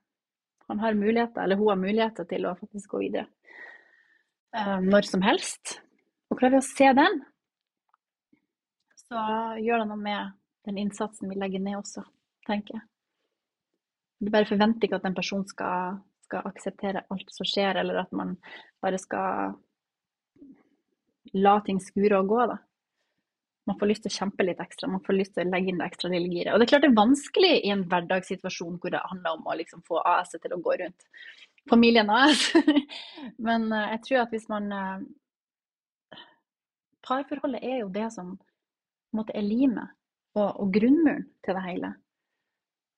[0.68, 3.26] Han har muligheter, eller hun har muligheter til å faktisk gå videre.
[4.52, 5.78] Uh, når som helst.
[6.32, 7.19] Og klarer vi å se den,
[9.11, 9.26] så
[9.60, 10.32] gjør det noe med
[10.68, 12.03] den innsatsen vi legger ned også,
[12.48, 12.86] tenker jeg.
[14.22, 15.98] Du bare forventer ikke at en person skal,
[16.28, 18.36] skal akseptere alt som skjer, eller at man
[18.84, 19.56] bare skal
[21.34, 22.41] la ting skure og gå.
[22.53, 22.60] da.
[23.69, 25.82] Man får lyst til å kjempe litt ekstra, man får lyst til å legge inn
[25.82, 26.53] det ekstra lille giret.
[26.53, 29.57] Og det er klart det er vanskelig i en hverdagssituasjon hvor det handler om å
[29.60, 31.07] liksom få AS-et til å gå rundt.
[31.70, 32.52] Familien AS.
[33.48, 35.04] Men uh, jeg tror at hvis man uh,
[37.02, 38.36] Parforholdet er jo det som
[39.16, 39.90] måte er limet
[40.38, 41.94] og, og grunnmuren til det hele.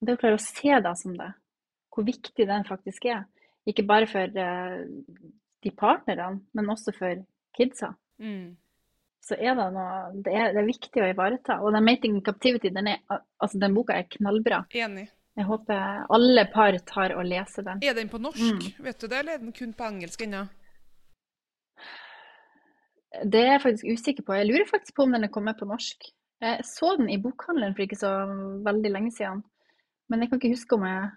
[0.03, 1.29] Det å klare å se det som det,
[1.93, 3.23] hvor viktig den faktisk er.
[3.69, 4.83] Ikke bare for uh,
[5.63, 7.23] de partnerne, men også for
[7.55, 7.93] kidsa.
[8.19, 8.53] Mm.
[9.23, 11.61] Så er det noe det er, det er, viktig å ivareta.
[11.63, 14.65] Og den 'Mating in Captivity', den, er, altså, den boka er knallbra.
[14.75, 15.07] Enig.
[15.33, 17.81] Jeg håper alle par tar og leser den.
[17.81, 18.83] Er den på norsk, mm.
[18.85, 20.43] vet du det, eller er den kun på engelsk ennå?
[23.29, 24.35] Det er jeg faktisk usikker på.
[24.37, 26.05] Jeg lurer faktisk på om den er kommet på norsk.
[26.43, 28.13] Jeg så den i bokhandelen for ikke så
[28.65, 29.43] veldig lenge siden.
[30.09, 31.09] Men jeg kan ikke huske om, jeg,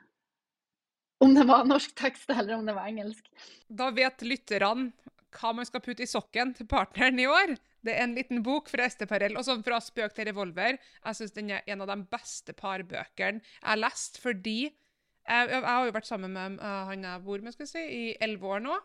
[1.24, 3.28] om det var norsk tekst eller om det var engelsk.
[3.68, 4.92] Da vet lytterne
[5.36, 7.56] hva man skal putte i sokken til partneren i år.
[7.86, 9.36] Det er en liten bok fra Esteparell.
[9.38, 10.80] Og sånn fra spøk til revolver.
[11.04, 15.62] Jeg syns den er en av de beste parbøkene jeg har lest, fordi jeg, jeg,
[15.66, 18.62] har jo vært sammen med uh, han jeg bor med skal si, i elleve år
[18.66, 18.76] nå.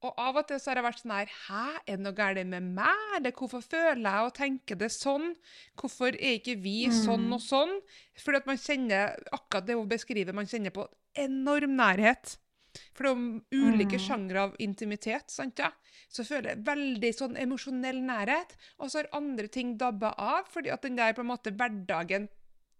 [0.00, 2.40] Og av og til så har jeg vært sånn her Hæ, er det noe galt
[2.48, 3.02] med meg?
[3.18, 5.34] Eller hvorfor føler jeg og tenker det sånn?
[5.80, 7.74] Hvorfor er ikke vi sånn og sånn?
[8.20, 10.86] Fordi at man kjenner akkurat det hun beskriver, man kjenner på
[11.20, 12.38] enorm nærhet.
[12.94, 14.04] For det er jo ulike mm.
[14.04, 15.30] sjangre av intimitet.
[15.32, 15.70] sant ja?
[16.10, 18.56] Så føler jeg veldig sånn emosjonell nærhet.
[18.78, 22.28] Og så har andre ting dabba av, fordi at den der på en måte hverdagen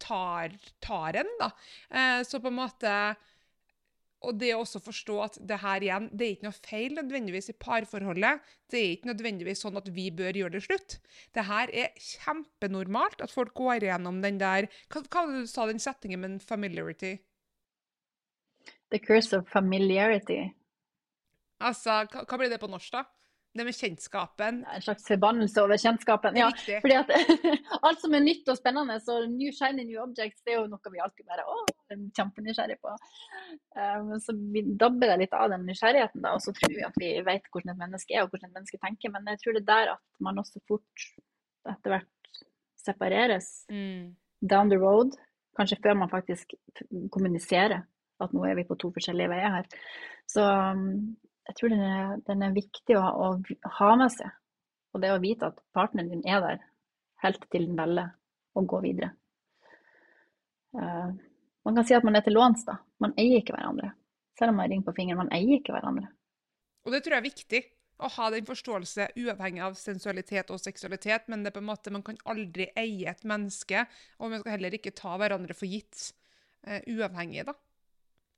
[0.00, 1.34] tar, tar en.
[1.40, 1.50] da.
[1.90, 2.94] Eh, så på en måte
[4.20, 7.50] og det å også forstå at det her igjen, det er ikke noe feil nødvendigvis
[7.52, 8.42] i parforholdet.
[8.68, 10.98] Det er ikke nødvendigvis sånn at vi bør gjøre det slutt.
[11.36, 15.80] Det her er kjempenormalt at folk går igjennom den der Hva, hva du sa den
[15.80, 17.16] settingen med familiarity?
[18.90, 20.50] The curse of familiarity.
[21.60, 23.04] Altså, hva, blir det på norsk, da?
[23.54, 24.60] Det med kjennskapen?
[24.70, 26.36] En slags forbannelse over kjennskapen.
[26.38, 27.10] Ja, fordi at
[27.86, 30.92] alt som er nytt og spennende, så new shiny new objects, det er jo noe
[30.94, 31.56] vi alltid bare å,
[31.90, 32.94] er kjempenysgjerrig på.
[33.74, 37.02] Um, så vi dabber det litt av den nysgjerrigheten, da, og så tror vi at
[37.02, 39.14] vi vet hvordan et menneske er og hvordan et menneske tenker.
[39.16, 41.06] Men jeg tror det er der at man også fort
[41.74, 42.44] etter hvert
[42.80, 44.14] separeres mm.
[44.46, 45.18] down the road.
[45.58, 46.54] Kanskje før man faktisk
[47.10, 47.82] kommuniserer
[48.24, 49.70] at nå er vi på to forskjellige veier her.
[50.30, 51.16] Så um,
[51.48, 53.30] jeg tror den er, den er viktig å, å,
[53.78, 54.36] ha med seg.
[54.94, 56.62] Og det å vite at partneren din er der
[57.24, 58.12] helt til den velger
[58.56, 59.12] å gå videre.
[60.76, 61.10] Uh,
[61.66, 62.78] man kan si at man er til låns, da.
[63.02, 63.92] Man eier ikke hverandre.
[64.38, 66.08] Selv om man ringer på fingeren, man eier ikke hverandre.
[66.86, 67.62] Og det tror jeg er viktig.
[68.00, 71.92] Å ha den forståelse uavhengig av sensualitet og seksualitet, men det er på en måte,
[71.92, 73.82] man kan aldri eie et menneske,
[74.16, 76.06] og man skal heller ikke ta hverandre for gitt
[76.64, 77.56] uh, uavhengig, da.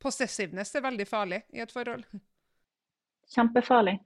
[0.02, 2.04] Possessiveness er veldig farlig i et forhold.
[3.32, 3.98] Kjempefarlig.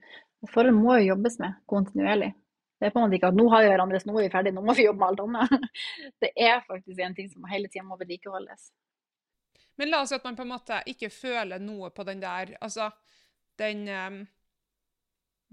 [0.53, 2.35] Forhold må jo jobbes med kontinuerlig.
[2.77, 4.33] Det er på en måte ikke at nå har vi hverandre, så nå er vi
[4.35, 5.71] ferdige, nå må vi jobbe med alt annet.
[6.23, 8.69] Det er faktisk en ting som hele tida må vedlikeholdes.
[9.81, 12.55] Men la oss si at man på en måte ikke føler noe på den der
[12.65, 12.91] Altså,
[13.61, 14.21] den um,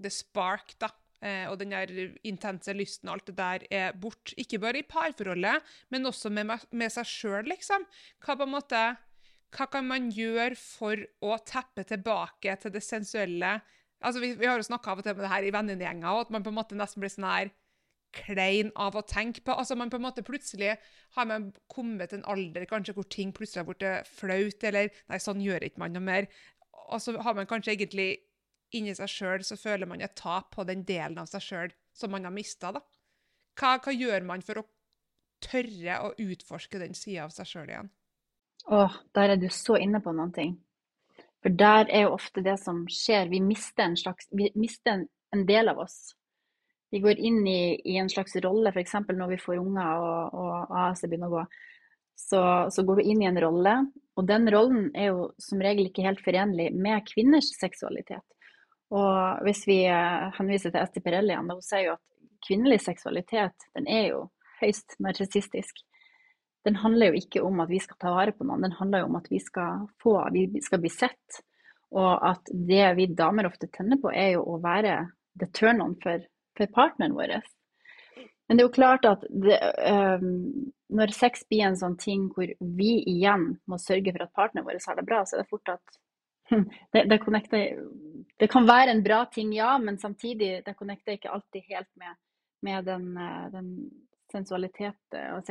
[0.00, 0.90] The spark, da.
[1.24, 1.90] Eh, og den der
[2.28, 4.34] intense lysten og alt det der er bort.
[4.36, 7.86] Ikke bare i parforholdet, men også med, med seg sjøl, liksom.
[8.20, 8.80] Hva på en måte
[9.54, 13.58] hva kan man gjøre for å teppe tilbake til det sensuelle?
[14.04, 16.32] Altså, Vi, vi har jo snakka av og til med det her i venninnegjenger, at
[16.34, 17.52] man på en måte nesten blir sånn her
[18.14, 19.54] klein av å tenke på.
[19.54, 20.76] Altså, man på en måte Plutselig
[21.16, 25.22] har man kommet til en alder kanskje hvor ting plutselig har blitt flaut, eller Nei,
[25.22, 26.28] sånn gjør ikke man noe mer.
[26.90, 28.10] Og så har man kanskje egentlig
[28.74, 32.12] inni seg sjøl så føler man et tap på den delen av seg sjøl som
[32.14, 32.72] man har mista.
[33.54, 34.68] Hva, hva gjør man for å
[35.44, 37.92] tørre å utforske den sida av seg sjøl igjen?
[38.70, 40.54] Åh, der er du så inne på noen ting.
[41.44, 43.28] For der er jo ofte det som skjer.
[43.28, 46.14] Vi mister en, slags, vi mister en, en del av oss.
[46.94, 48.94] Vi går inn i, i en slags rolle, f.eks.
[49.10, 51.44] når vi får unger og, og AS begynner å gå.
[52.16, 53.72] Så, så, går du inn i en rolle,
[54.14, 58.22] og den rollen er jo som regel ikke helt forenlig med kvinners seksualitet.
[58.94, 62.04] Og hvis vi eh, henviser til Esti Perelli, hun sier jo at
[62.46, 64.20] kvinnelig seksualitet den er jo
[64.60, 65.82] høyst narsissistisk
[66.64, 69.10] den handler jo ikke om at vi skal ta vare på noen, den handler jo
[69.10, 71.42] om at vi skal få, vi skal bli sett.
[71.94, 74.96] Og at det vi damer ofte tenner på, er jo å være
[75.38, 76.24] the turn-on for,
[76.56, 77.36] for, partneren vår.
[78.48, 82.50] Men det er jo klart at det, um, når sex blir en sånn ting hvor
[82.78, 85.74] vi igjen må sørge for at partneren vår har det bra, så er det fort
[85.76, 86.00] at
[86.96, 87.20] det, det,
[88.40, 92.18] det kan være en bra ting, ja, men samtidig det connecter ikke alltid helt med,
[92.66, 93.70] med den, eh, den
[94.34, 95.44] sensualitet og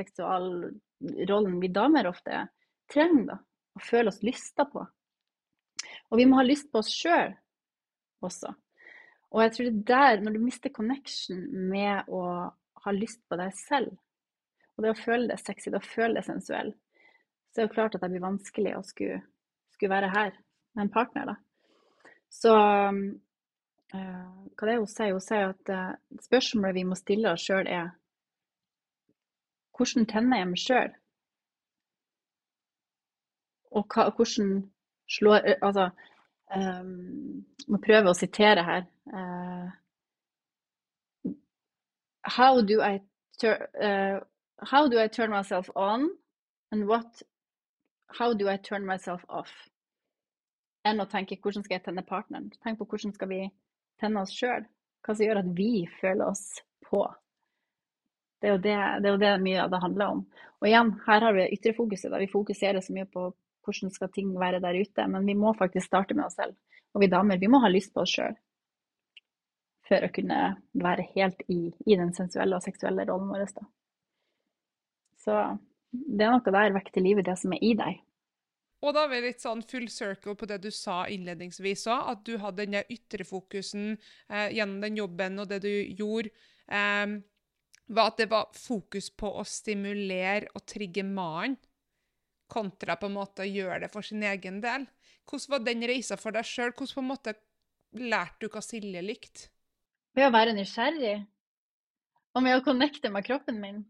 [1.04, 2.48] seksualrollen vi damer ofte
[2.92, 3.40] trenger da,
[3.74, 4.84] Å føle oss lysta på.
[6.12, 7.34] Og vi må ha lyst på oss sjøl
[8.22, 8.52] også.
[9.34, 12.22] Og jeg tror det der, når du mister connection med å
[12.84, 13.96] ha lyst på deg selv.
[14.78, 16.70] Og det å føle det sexy, det å føle det sensuell.
[17.50, 19.24] Så det er jo klart at det blir vanskelig å skulle,
[19.74, 20.38] skulle være her
[20.76, 21.36] med en partner, da.
[22.34, 23.02] Så uh,
[23.94, 25.14] hva det er hun sier?
[25.14, 27.92] Hun sier at uh, spørsmålet vi må stille oss sjøl, er
[29.78, 30.92] hvordan tenner jeg meg sjøl?
[33.74, 34.52] Og hva, hvordan
[35.10, 35.90] slår Altså,
[36.56, 38.86] um, må prøve å sitere her.
[39.14, 39.72] Uh,
[42.24, 43.00] how do I
[43.44, 44.20] uh,
[44.62, 46.10] how do I turn myself on,
[46.72, 47.22] and what
[48.20, 49.52] how do I turn myself off?
[50.86, 52.52] Enn å tenke hvordan skal jeg tenne partneren?
[52.64, 53.42] Tenk på hvordan skal vi
[54.02, 54.66] tenne oss sjøl?
[55.04, 57.06] Hva som gjør at vi føler oss på?
[58.44, 60.24] Det er det, det, er jo det mye av det handler om.
[60.60, 62.10] Og igjen, her har vi ytre fokuset.
[62.12, 62.20] Da.
[62.20, 63.30] Vi fokuserer så mye på
[63.64, 66.58] hvordan skal ting være der ute, men vi må faktisk starte med oss selv.
[66.94, 68.36] Og vi damer, vi må ha lyst på oss sjøl
[69.88, 70.40] for å kunne
[70.80, 73.46] være helt i, i, den sensuelle og seksuelle rollen vår.
[73.56, 73.66] Da.
[75.24, 75.40] Så
[75.92, 78.00] det er noe der vekk til livet, det som er i deg.
[78.84, 82.24] Og da er vi litt sånn full circle på det du sa innledningsvis òg, at
[82.28, 86.34] du hadde den ytre fokusen eh, gjennom den jobben og det du gjorde.
[86.68, 87.20] Eh,
[87.88, 91.58] var at det var fokus på å stimulere og trigge mannen,
[92.54, 94.86] kontra på en måte å gjøre det for sin egen del.
[95.26, 96.74] Hvordan var den reisa for deg sjøl?
[96.76, 97.34] Hvordan på en måte
[97.98, 99.48] lærte du hva Silje likte?
[100.14, 101.16] Ved å være nysgjerrig.
[102.34, 103.82] Og med å connecte med kroppen min.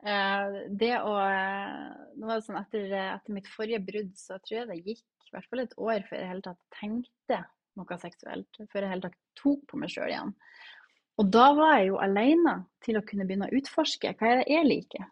[0.00, 4.78] Eh, det å var det sånn etter, etter, mitt forrige brudd, så tror jeg det
[4.80, 7.42] gikk i hvert fall et år før jeg hele tatt tenkte
[7.78, 8.60] noe seksuelt.
[8.72, 10.32] Før jeg hele tatt tok på meg sjøl igjen.
[11.20, 14.54] Og da var jeg jo alene til å kunne begynne å utforske hva er det
[14.54, 15.08] jeg liker.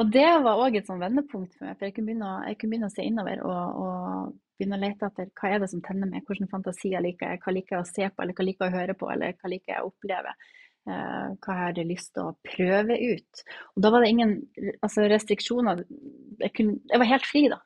[0.00, 2.72] Og det var òg et sånn vendepunkt for meg, for jeg kunne begynne, jeg kunne
[2.72, 6.08] begynne å se innover og, og, begynne å lete etter hva er det som tenner
[6.08, 8.72] meg, hvilke fantasier liker jeg, hva liker jeg å se på, eller hva liker jeg
[8.72, 10.34] å høre på, eller hva liker jeg å oppleve.
[10.90, 13.42] Eh, hva jeg hadde lyst til å prøve ut?
[13.76, 14.34] Og da var det ingen
[14.84, 15.80] altså restriksjoner.
[16.42, 17.60] Jeg, kunne, jeg var helt fri, da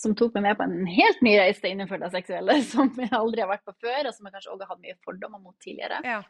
[0.00, 3.42] som tok meg med på en helt ny reise innenfor det seksuelle, som jeg aldri
[3.44, 6.00] har vært på før, og som jeg kanskje også har hatt mye fordommer mot tidligere.
[6.06, 6.20] Ja.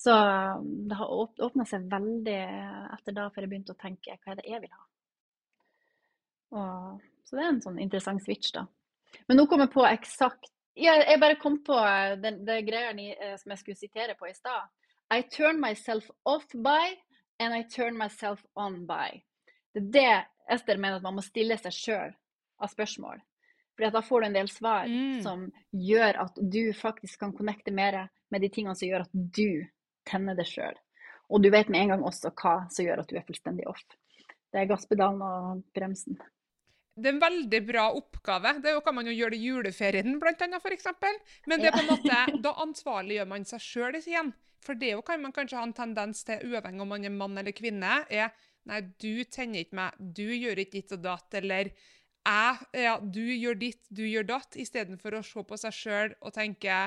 [0.00, 1.12] Så um, det har
[1.46, 2.40] åpna seg veldig
[2.96, 4.82] etter da, før jeg begynte å tenke hva er det jeg vil ha.
[6.54, 8.66] Og, så det er en sånn interessant switch, da.
[9.28, 11.76] Men nå kom jeg på eksakt Jeg, jeg bare kom på
[12.18, 14.66] den, det, det greia eh, som jeg skulle sitere på i stad.
[15.14, 16.96] I turn myself off by,
[17.38, 19.22] and I turn myself on by.
[19.70, 20.14] Det er det
[20.50, 22.16] Ester mener at man må stille seg sjøl
[22.62, 23.22] av spørsmål.
[23.74, 25.22] For da får du en del svar mm.
[25.24, 29.66] som gjør at du faktisk kan connecte mer med de tingene som gjør at du
[30.06, 30.76] tenner det sjøl.
[31.32, 33.82] Og du vet med en gang også hva som gjør at du er fullstendig off.
[34.54, 36.20] Det er gasspedalen og bremsen.
[36.94, 38.52] Det er en veldig bra oppgave.
[38.62, 40.92] Det kan man jo gjøre i juleferien blant annet, f.eks.
[41.50, 44.30] Men det er på en måte, da ansvarliggjør man seg sjøl igjen.
[44.64, 47.56] For det kan man kanskje ha en tendens til, uavhengig om man er mann eller
[47.56, 48.30] kvinne, er
[48.64, 51.68] Nei, du tenner ikke meg, du gjør ikke ditt og datt, eller
[52.24, 56.34] jeg, ja, du gjør ditt, du gjør datt, istedenfor å se på seg sjøl og
[56.36, 56.78] tenke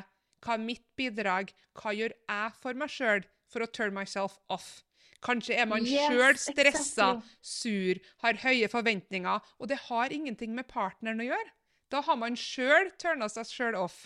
[0.45, 4.83] hva er mitt bidrag, hva gjør jeg for meg sjøl for å turn myself off?
[5.25, 7.37] Kanskje er man yes, sjøl stressa, exactly.
[7.41, 11.55] sur, har høye forventninger, og det har ingenting med partneren å gjøre.
[11.89, 13.97] Da har man sjøl turna seg sjøl off.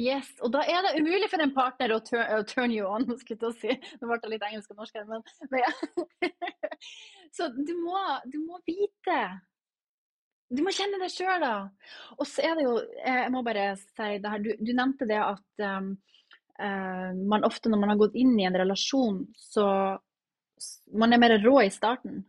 [0.00, 3.06] Yes, og da er det umulig for en partner å turn, uh, turn you on,
[3.20, 3.96] skulle jeg si.
[4.00, 6.30] Nå ble det litt engelsk og norsk her, men, men ja.
[7.36, 8.00] Så du må,
[8.30, 9.20] du må vite
[10.52, 11.54] du må kjenne det sjøl, da.
[12.18, 14.42] Og så er det jo Jeg må bare si det her.
[14.44, 15.94] Du, du nevnte det at um,
[16.60, 19.66] uh, man ofte når man har gått inn i en relasjon, så
[20.94, 22.22] Man er mer rå i starten.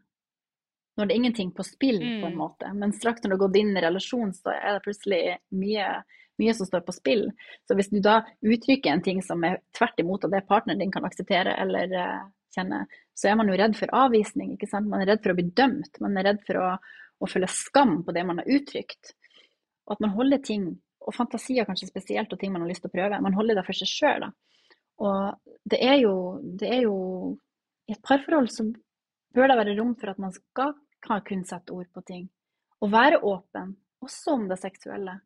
[0.98, 2.22] Når det er ingenting på spill, mm.
[2.22, 2.40] på en mm.
[2.40, 2.70] måte.
[2.74, 5.20] Men straks når du har gått inn i relasjon, så er det plutselig
[5.54, 5.90] mye,
[6.42, 7.26] mye som står på spill.
[7.68, 10.94] Så hvis du da uttrykker en ting som er tvert imot av det partneren din
[10.96, 12.24] kan akseptere eller uh,
[12.56, 14.56] kjenne, så er man jo redd for avvisning.
[14.56, 14.90] ikke sant?
[14.90, 16.00] Man er redd for å bli dømt.
[16.04, 16.72] Man er redd for å
[17.22, 19.14] og føler skam på det man har uttrykt.
[19.88, 20.68] Og at man holder ting,
[21.06, 23.66] og fantasier kanskje spesielt, og ting man har lyst til å prøve, man holder det
[23.68, 24.28] for seg sjøl.
[25.06, 26.98] Og det er, jo, det er jo
[27.86, 28.66] I et parforhold så
[29.36, 30.74] bør det være rom for at man skal
[31.04, 32.24] kunne kun sette ord på ting.
[32.82, 35.20] Og være åpen, også om det seksuelle.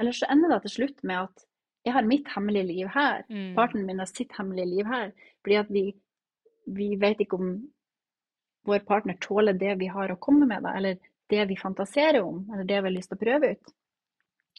[0.00, 1.44] Eller så ender det til slutt med at
[1.86, 3.52] jeg har mitt hemmelige liv her, mm.
[3.56, 5.12] partneren min har sitt hemmelige liv her.
[5.44, 5.84] Fordi at vi,
[6.66, 7.54] vi vet ikke om
[8.68, 10.98] vår partner tåler det vi har å komme med, da, eller
[11.30, 13.74] det vi fantaserer om, eller det vi har lyst til å prøve ut.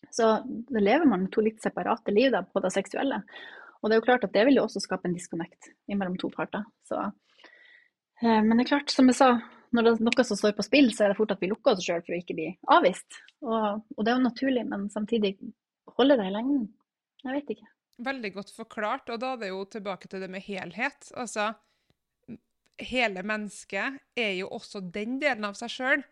[0.09, 3.21] Så da lever man to litt separate liv da, på det seksuelle.
[3.81, 6.29] Og det er jo klart at det vil jo også skape en disconnect mellom to
[6.33, 6.65] parter.
[6.87, 6.99] Så,
[8.21, 9.31] eh, men det er klart, som jeg sa,
[9.71, 11.73] når det er noe som står på spill, så er det fort at vi lukker
[11.73, 13.21] oss sjøl for å ikke bli avvist.
[13.45, 15.35] Og, og, det er jo naturlig, men samtidig
[15.97, 16.65] holder det i lengden.
[17.23, 17.69] Jeg vet ikke.
[18.01, 19.11] Veldig godt forklart.
[19.13, 21.11] Og da er det jo tilbake til det med helhet.
[21.17, 21.51] Altså,
[22.81, 26.05] hele mennesket er jo også den delen av seg sjøl,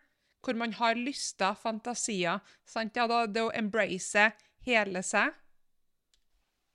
[0.44, 2.40] hvor man har lyster, fantasier.
[2.68, 2.96] Sant?
[2.98, 4.32] Ja, da, det å embrace
[4.68, 5.34] hele seg,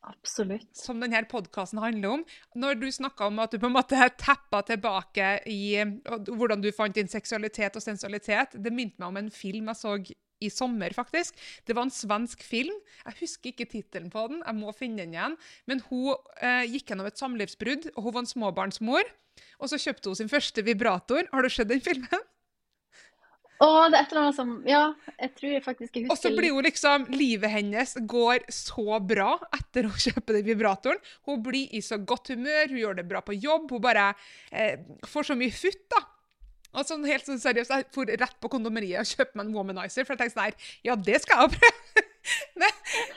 [0.05, 0.69] Absolutt.
[0.77, 2.25] som denne podkasten handler om.
[2.61, 6.97] Når du snakka om at du på en måte teppa tilbake i hvordan du fant
[6.97, 9.97] din seksualitet og sensualitet, det minte meg om en film jeg så
[10.45, 11.39] i sommer, faktisk.
[11.65, 12.75] Det var en svensk film.
[13.07, 15.39] Jeg husker ikke tittelen på den, jeg må finne den igjen.
[15.71, 16.13] Men hun
[16.43, 19.13] eh, gikk gjennom et samlivsbrudd, og hun var en småbarnsmor.
[19.63, 21.31] Og så kjøpte hun sin første vibrator.
[21.33, 22.29] Har du sett den filmen?
[23.63, 24.81] Å, det er et eller annet som Ja,
[25.15, 29.37] jeg tror jeg faktisk jeg Og så blir hun liksom Livet hennes går så bra
[29.55, 30.99] etter å kjøpe den vibratoren.
[31.29, 34.11] Hun blir i så godt humør, hun gjør det bra på jobb, hun bare
[34.51, 36.03] eh, får så mye futt, da.
[36.75, 40.07] Og sånn helt sånn seriøst, Jeg for rett på kondomeriet og kjøpte meg en womanizer,
[40.07, 42.05] for jeg tenkte sånn her Ja, det skal jeg prøve!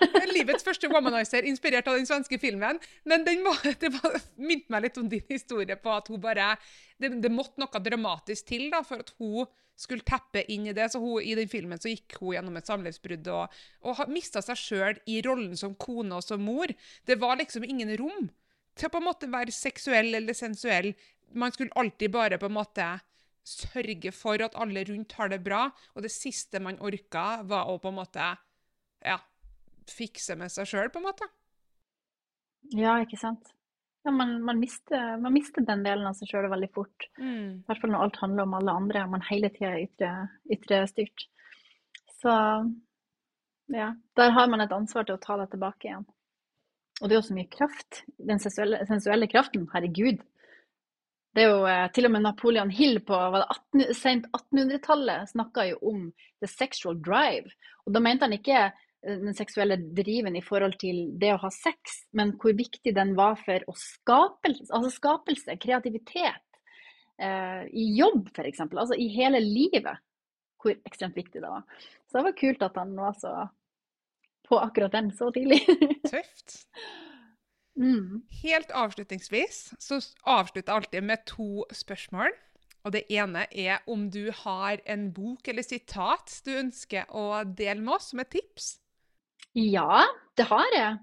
[0.04, 2.80] Er livets første womanizer, inspirert av den svenske filmen.
[3.08, 6.56] Men den var, det var, minte meg litt om din historie på at hun bare
[7.00, 9.48] Det, det måtte noe dramatisk til da, for at hun
[9.78, 10.90] skulle teppe inn i det.
[10.92, 14.60] Så hun, i den filmen så gikk hun gjennom et samlivsbrudd og, og mista seg
[14.60, 16.74] sjøl i rollen som kone og som mor.
[17.06, 18.30] Det var liksom ingen rom
[18.78, 20.92] til å på en måte være seksuell eller sensuell.
[21.38, 22.90] Man skulle alltid bare på en måte
[23.48, 27.78] sørge for at alle rundt har det bra, og det siste man orka, var å
[27.80, 28.26] på en måte
[29.06, 29.18] ja,
[29.88, 31.30] fikse med seg sjøl, på en måte.
[32.76, 33.54] Ja, ikke sant.
[34.08, 37.10] Ja, man, man, mister, man mister den delen av seg sjøl veldig fort.
[37.20, 40.12] I hvert fall når alt handler om alle andre, og man hele tida er ytre,
[40.56, 41.26] ytre styrt.
[42.22, 42.36] Så
[43.76, 46.08] ja, der har man et ansvar til å ta det tilbake igjen.
[47.02, 48.02] Og det er jo så mye kraft.
[48.32, 50.24] Den sensuelle, sensuelle kraften, herregud.
[51.36, 55.36] Det er jo eh, til og med Napoleon Hill på var det 18, sent 1800-tallet
[55.36, 56.08] snakka jo om
[56.40, 57.52] the sexual drive.
[57.84, 58.70] Og da mente han ikke
[59.08, 63.38] den seksuelle driven i forhold til det å ha sex, men hvor viktig den var
[63.40, 66.44] for å skapelse, altså skapelse, kreativitet.
[67.18, 68.66] Eh, I jobb, f.eks.
[68.68, 70.04] Altså i hele livet.
[70.62, 71.64] Hvor ekstremt viktig det var.
[72.10, 73.34] Så det var kult at han var så
[74.48, 75.62] på akkurat den så tidlig.
[76.12, 76.66] Tøft.
[77.80, 78.24] mm.
[78.44, 82.36] Helt avslutningsvis så avslutter jeg alltid med to spørsmål.
[82.88, 87.82] Og det ene er om du har en bok eller sitat du ønsker å dele
[87.82, 88.78] med oss som et tips?
[89.56, 90.04] Ja,
[90.38, 90.98] det har jeg.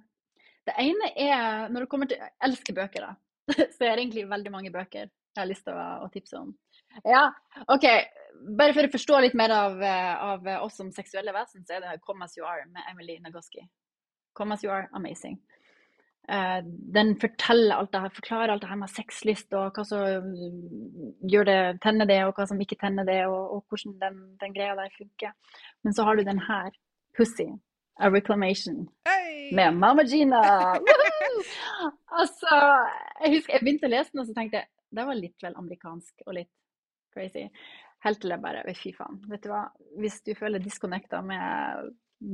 [0.65, 3.15] Det ene er når det kommer til Jeg elsker bøker, da.
[3.75, 6.53] Så jeg har egentlig veldig mange bøker jeg har lyst til å, å tipse om.
[7.03, 7.25] Ja,
[7.73, 7.87] OK.
[8.59, 11.81] Bare for å forstå litt mer av, eh, av oss som seksuelle vesen, så er
[11.83, 13.67] det 'Come As You Are' med Emily Nagoski.
[14.35, 15.41] 'Come As You Are', amazing.
[16.25, 20.25] Uh, den forteller alt det her, forklarer alt det her med sexlyst, og hva som
[21.21, 24.55] gjør det, tenner det, og hva som ikke tenner det, og, og hvordan den, den
[24.55, 25.35] greia der funker.
[25.83, 26.71] Men så har du den her,
[27.13, 27.61] 'Pussy',
[28.01, 29.55] A Reclamation, hey!
[29.55, 30.43] med Mamma Gina.
[32.15, 32.51] Altså,
[33.21, 35.57] jeg husker jeg begynte å lese den, og så tenkte jeg det var litt vel
[35.59, 36.51] amerikansk og litt
[37.15, 37.49] crazy.
[38.05, 39.19] Helt til jeg bare Fy faen.
[39.31, 39.65] Vet du hva?
[40.01, 41.91] Hvis du føler disconnecta med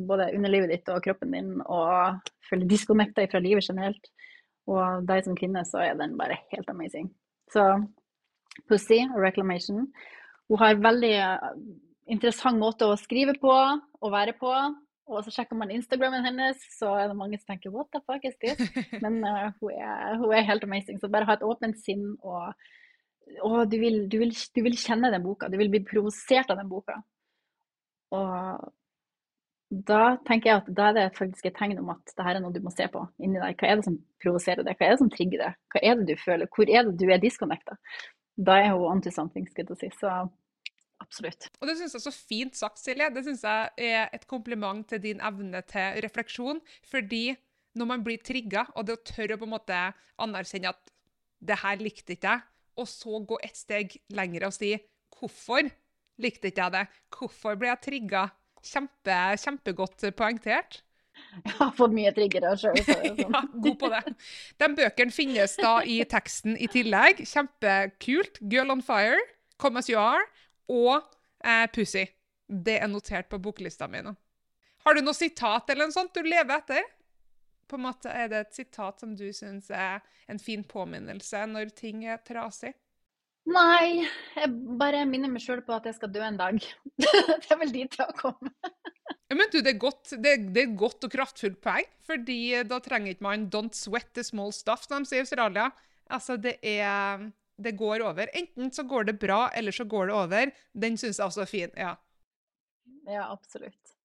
[0.08, 2.20] både underlivet ditt og kroppen din, og
[2.50, 4.10] føler disconnecta fra livet generelt,
[4.70, 7.08] og deg som kvinne, så er den bare helt amazing.
[7.50, 7.64] Så
[8.68, 9.88] Pussy og Reclamation.
[10.50, 11.48] Hun har veldig eh,
[12.12, 14.52] interessant måte å skrive på og være på.
[15.10, 18.24] Og så sjekker man Instagrammen hennes, så er det mange som tenker 'what the fuck
[18.24, 18.70] is this?'
[19.04, 21.00] Men uh, hun, er, hun, er, helt amazing.
[21.00, 22.54] Så bare ha et åpent sinn, og,
[23.42, 25.48] og du, vil, du, vil, du, vil, kjenne den boka.
[25.50, 27.00] Du vil bli provosert av den boka.
[28.14, 28.70] Og
[29.70, 32.42] da tenker jeg at da er det faktisk et tegn om at det her er
[32.42, 33.58] noe du må se på inni deg.
[33.58, 34.78] Hva er det som provoserer deg?
[34.78, 35.60] Hva er det som trigger deg?
[35.70, 36.50] Hva er det du føler?
[36.50, 37.78] Hvor er det du er disconnecta?
[38.40, 39.98] Da er hun onto something, skulle jeg si.
[40.00, 40.10] Så
[41.02, 41.48] absolutt.
[41.60, 43.10] Og det syns jeg er så fint sagt, Silje.
[43.14, 46.62] Det syns jeg er et kompliment til din evne til refleksjon.
[46.90, 47.34] Fordi
[47.78, 49.80] når man blir trigga, og det å tørre å på en måte
[50.20, 50.94] anerkjenne at
[51.40, 52.46] det her likte ikke jeg,
[52.80, 54.74] og så gå et steg lenger og si
[55.16, 55.68] hvorfor
[56.20, 56.84] likte ikke jeg det?
[57.16, 58.28] Hvorfor ble jeg trigga?
[58.60, 60.82] Kjempe, kjempegodt poengtert.
[61.44, 62.76] Jeg har fått mye triggere sjøl.
[63.24, 64.02] ja, god på det.
[64.60, 67.24] De bøkene finnes da i teksten i tillegg.
[67.28, 68.40] Kjempekult.
[68.40, 69.20] 'Girl on Fire',
[69.60, 70.28] 'Come As You Are'
[70.70, 70.96] og
[71.44, 72.08] eh, 'Pussy'.
[72.50, 74.14] Det er notert på boklista mi nå.
[74.84, 76.86] Har du noe sitat eller noe sånt du lever etter?
[77.70, 81.74] På en måte Er det et sitat som du syns er en fin påminnelse når
[81.78, 82.72] ting er trasig?
[83.50, 84.04] Nei,
[84.36, 86.58] jeg bare minner meg sjøl på at jeg skal dø en dag.
[87.00, 88.72] det er vel dit jeg har kommet.
[89.30, 93.14] Men du, det er, godt, det, det er godt og kraftfullt poeng, fordi da trenger
[93.14, 95.70] ikke man 'don't sweat the small stuff', som de sier i Australia.
[96.10, 97.30] Altså, det er
[97.60, 98.30] Det går over.
[98.36, 100.52] Enten så går det bra, eller så går det over.
[100.72, 101.74] Den syns jeg også er fin.
[101.76, 101.94] Ja.
[103.08, 103.96] Ja, absolutt.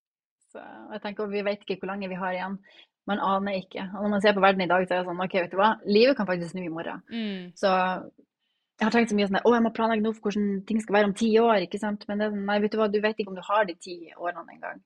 [0.52, 0.60] Så
[0.92, 2.58] jeg tenker, Vi vet ikke hvor lenge vi har igjen.
[3.06, 3.84] Man aner ikke.
[3.94, 5.60] Og når man ser på verden i dag, så er det sånn OK, vet du
[5.60, 7.02] hva, livet kan faktisk snu i morgen.
[7.12, 7.52] Mm.
[7.54, 10.82] Så jeg har tenkt så mye sånn å, jeg må planlegge nå for hvordan ting
[10.82, 12.02] skal være om ti år, ikke sant.
[12.10, 13.96] Men det sånn, nei, vet du hva, du vet ikke om du har de ti
[14.16, 14.82] årene engang.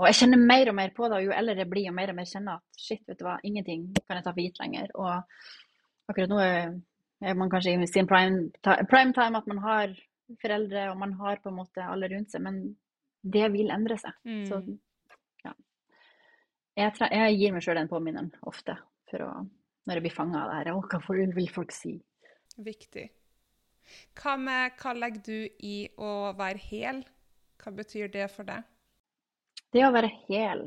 [0.00, 2.12] Og jeg kjenner mer og mer på det, og jo eldre jeg blir, og mer
[2.12, 4.92] og mer kjenner at shit, vet du hva, ingenting kan jeg ta for gitt lenger.
[4.96, 6.74] Og akkurat nå er
[7.20, 9.94] man kanskje i sin prime, prime time at man har
[10.40, 12.60] foreldre, og man har på en måte alle rundt seg, men
[13.20, 14.16] det vil endre seg.
[14.24, 14.44] Mm.
[14.48, 14.60] Så
[15.44, 15.54] ja.
[16.78, 18.78] Jeg, jeg gir meg sjøl den påminneren ofte,
[19.12, 19.30] å,
[19.84, 20.72] når jeg blir fanga av det her.
[20.94, 21.96] Hva vil folk si?
[22.60, 23.08] Viktig.
[24.20, 27.02] Hva, med, hva legger du i å være hel?
[27.60, 28.64] Hva betyr det for deg?
[29.70, 30.64] Det å være hel,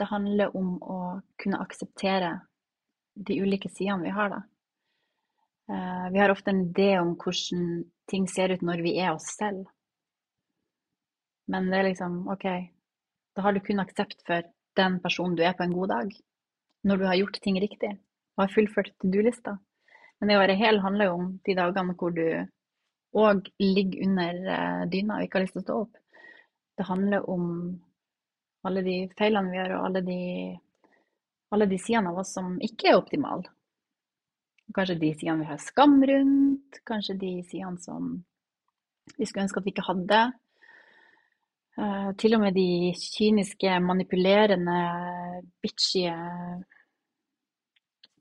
[0.00, 0.98] det handler om å
[1.40, 2.32] kunne akseptere
[3.14, 4.40] de ulike sidene vi har, da.
[5.70, 9.28] Eh, Vi har ofte en idé om hvordan ting ser ut når vi er oss
[9.38, 9.66] selv.
[11.48, 12.46] Men det er liksom OK,
[13.36, 14.46] da har du kun aksept for
[14.78, 16.14] den personen du er på en god dag.
[16.84, 17.92] Når du har gjort ting riktig
[18.36, 19.58] og har fullført to do-lista.
[20.18, 22.26] Men det å være hel handler jo om de dagene hvor du
[23.12, 25.98] òg ligger under eh, dyna og ikke har lyst til å stå opp.
[26.78, 27.48] Det handler om
[28.64, 30.20] alle de feilene vi gjør, og alle de,
[31.52, 33.50] alle de sidene av oss som ikke er optimale.
[34.72, 38.14] Kanskje de sidene vi har skam rundt, kanskje de sidene som
[39.18, 40.20] vi skulle ønske at vi ikke hadde.
[41.80, 44.78] Eh, til og med de kyniske, manipulerende,
[45.64, 46.06] bitchy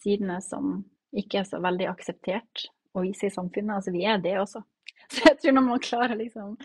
[0.02, 0.78] sidene som
[1.18, 2.66] ikke er så veldig akseptert
[2.96, 3.76] å vise i samfunnet.
[3.78, 4.64] Altså, vi er det også.
[5.12, 6.56] Så jeg tror når man klarer liksom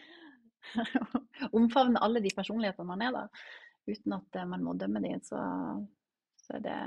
[1.58, 3.24] omfavne alle de personlighetene man er, da,
[3.90, 5.40] uten at eh, man må dømme dem, så,
[6.42, 6.78] så er det.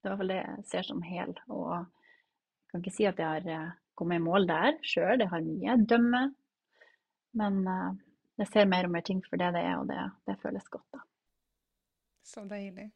[0.00, 1.32] Det er i hvert fall det jeg ser som hel.
[1.52, 5.18] Og jeg kan ikke si at jeg har eh, kommet i mål der sjøl.
[5.20, 6.22] Det har mye dømme.
[7.40, 7.98] Men eh,
[8.40, 9.98] jeg ser mer og mer ting for det det er, og det,
[10.28, 11.02] det føles godt, da.
[12.24, 12.88] Så deilig.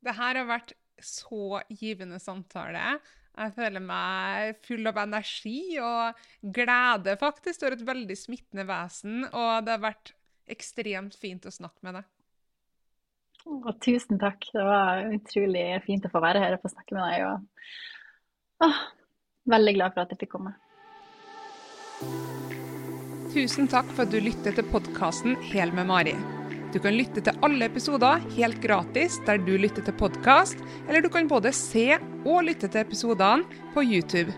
[0.00, 3.00] Det her har vært så givende samtale.
[3.30, 7.60] Jeg føler meg full av energi og glede, faktisk.
[7.60, 10.14] Du er et veldig smittende vesen, og det har vært
[10.50, 12.08] ekstremt fint å snakke med deg.
[13.48, 14.44] Å, tusen takk.
[14.52, 17.28] Det var utrolig fint å få være her og få snakke med deg.
[17.28, 18.82] Og, åh,
[19.54, 20.56] veldig glad for at jeg fikk komme.
[23.30, 26.16] Tusen takk for at du lytter til podkasten Hel med Mari.
[26.70, 31.08] Du kan lytte til alle episoder helt gratis der du lytter til podkast, eller du
[31.10, 34.34] kan både se og lytte til episodene på YouTube.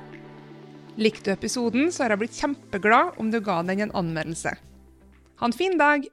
[0.96, 4.56] Likte du episoden, så har jeg blitt kjempeglad om du ga den en anmeldelse.
[5.40, 6.08] Ha en fin dag!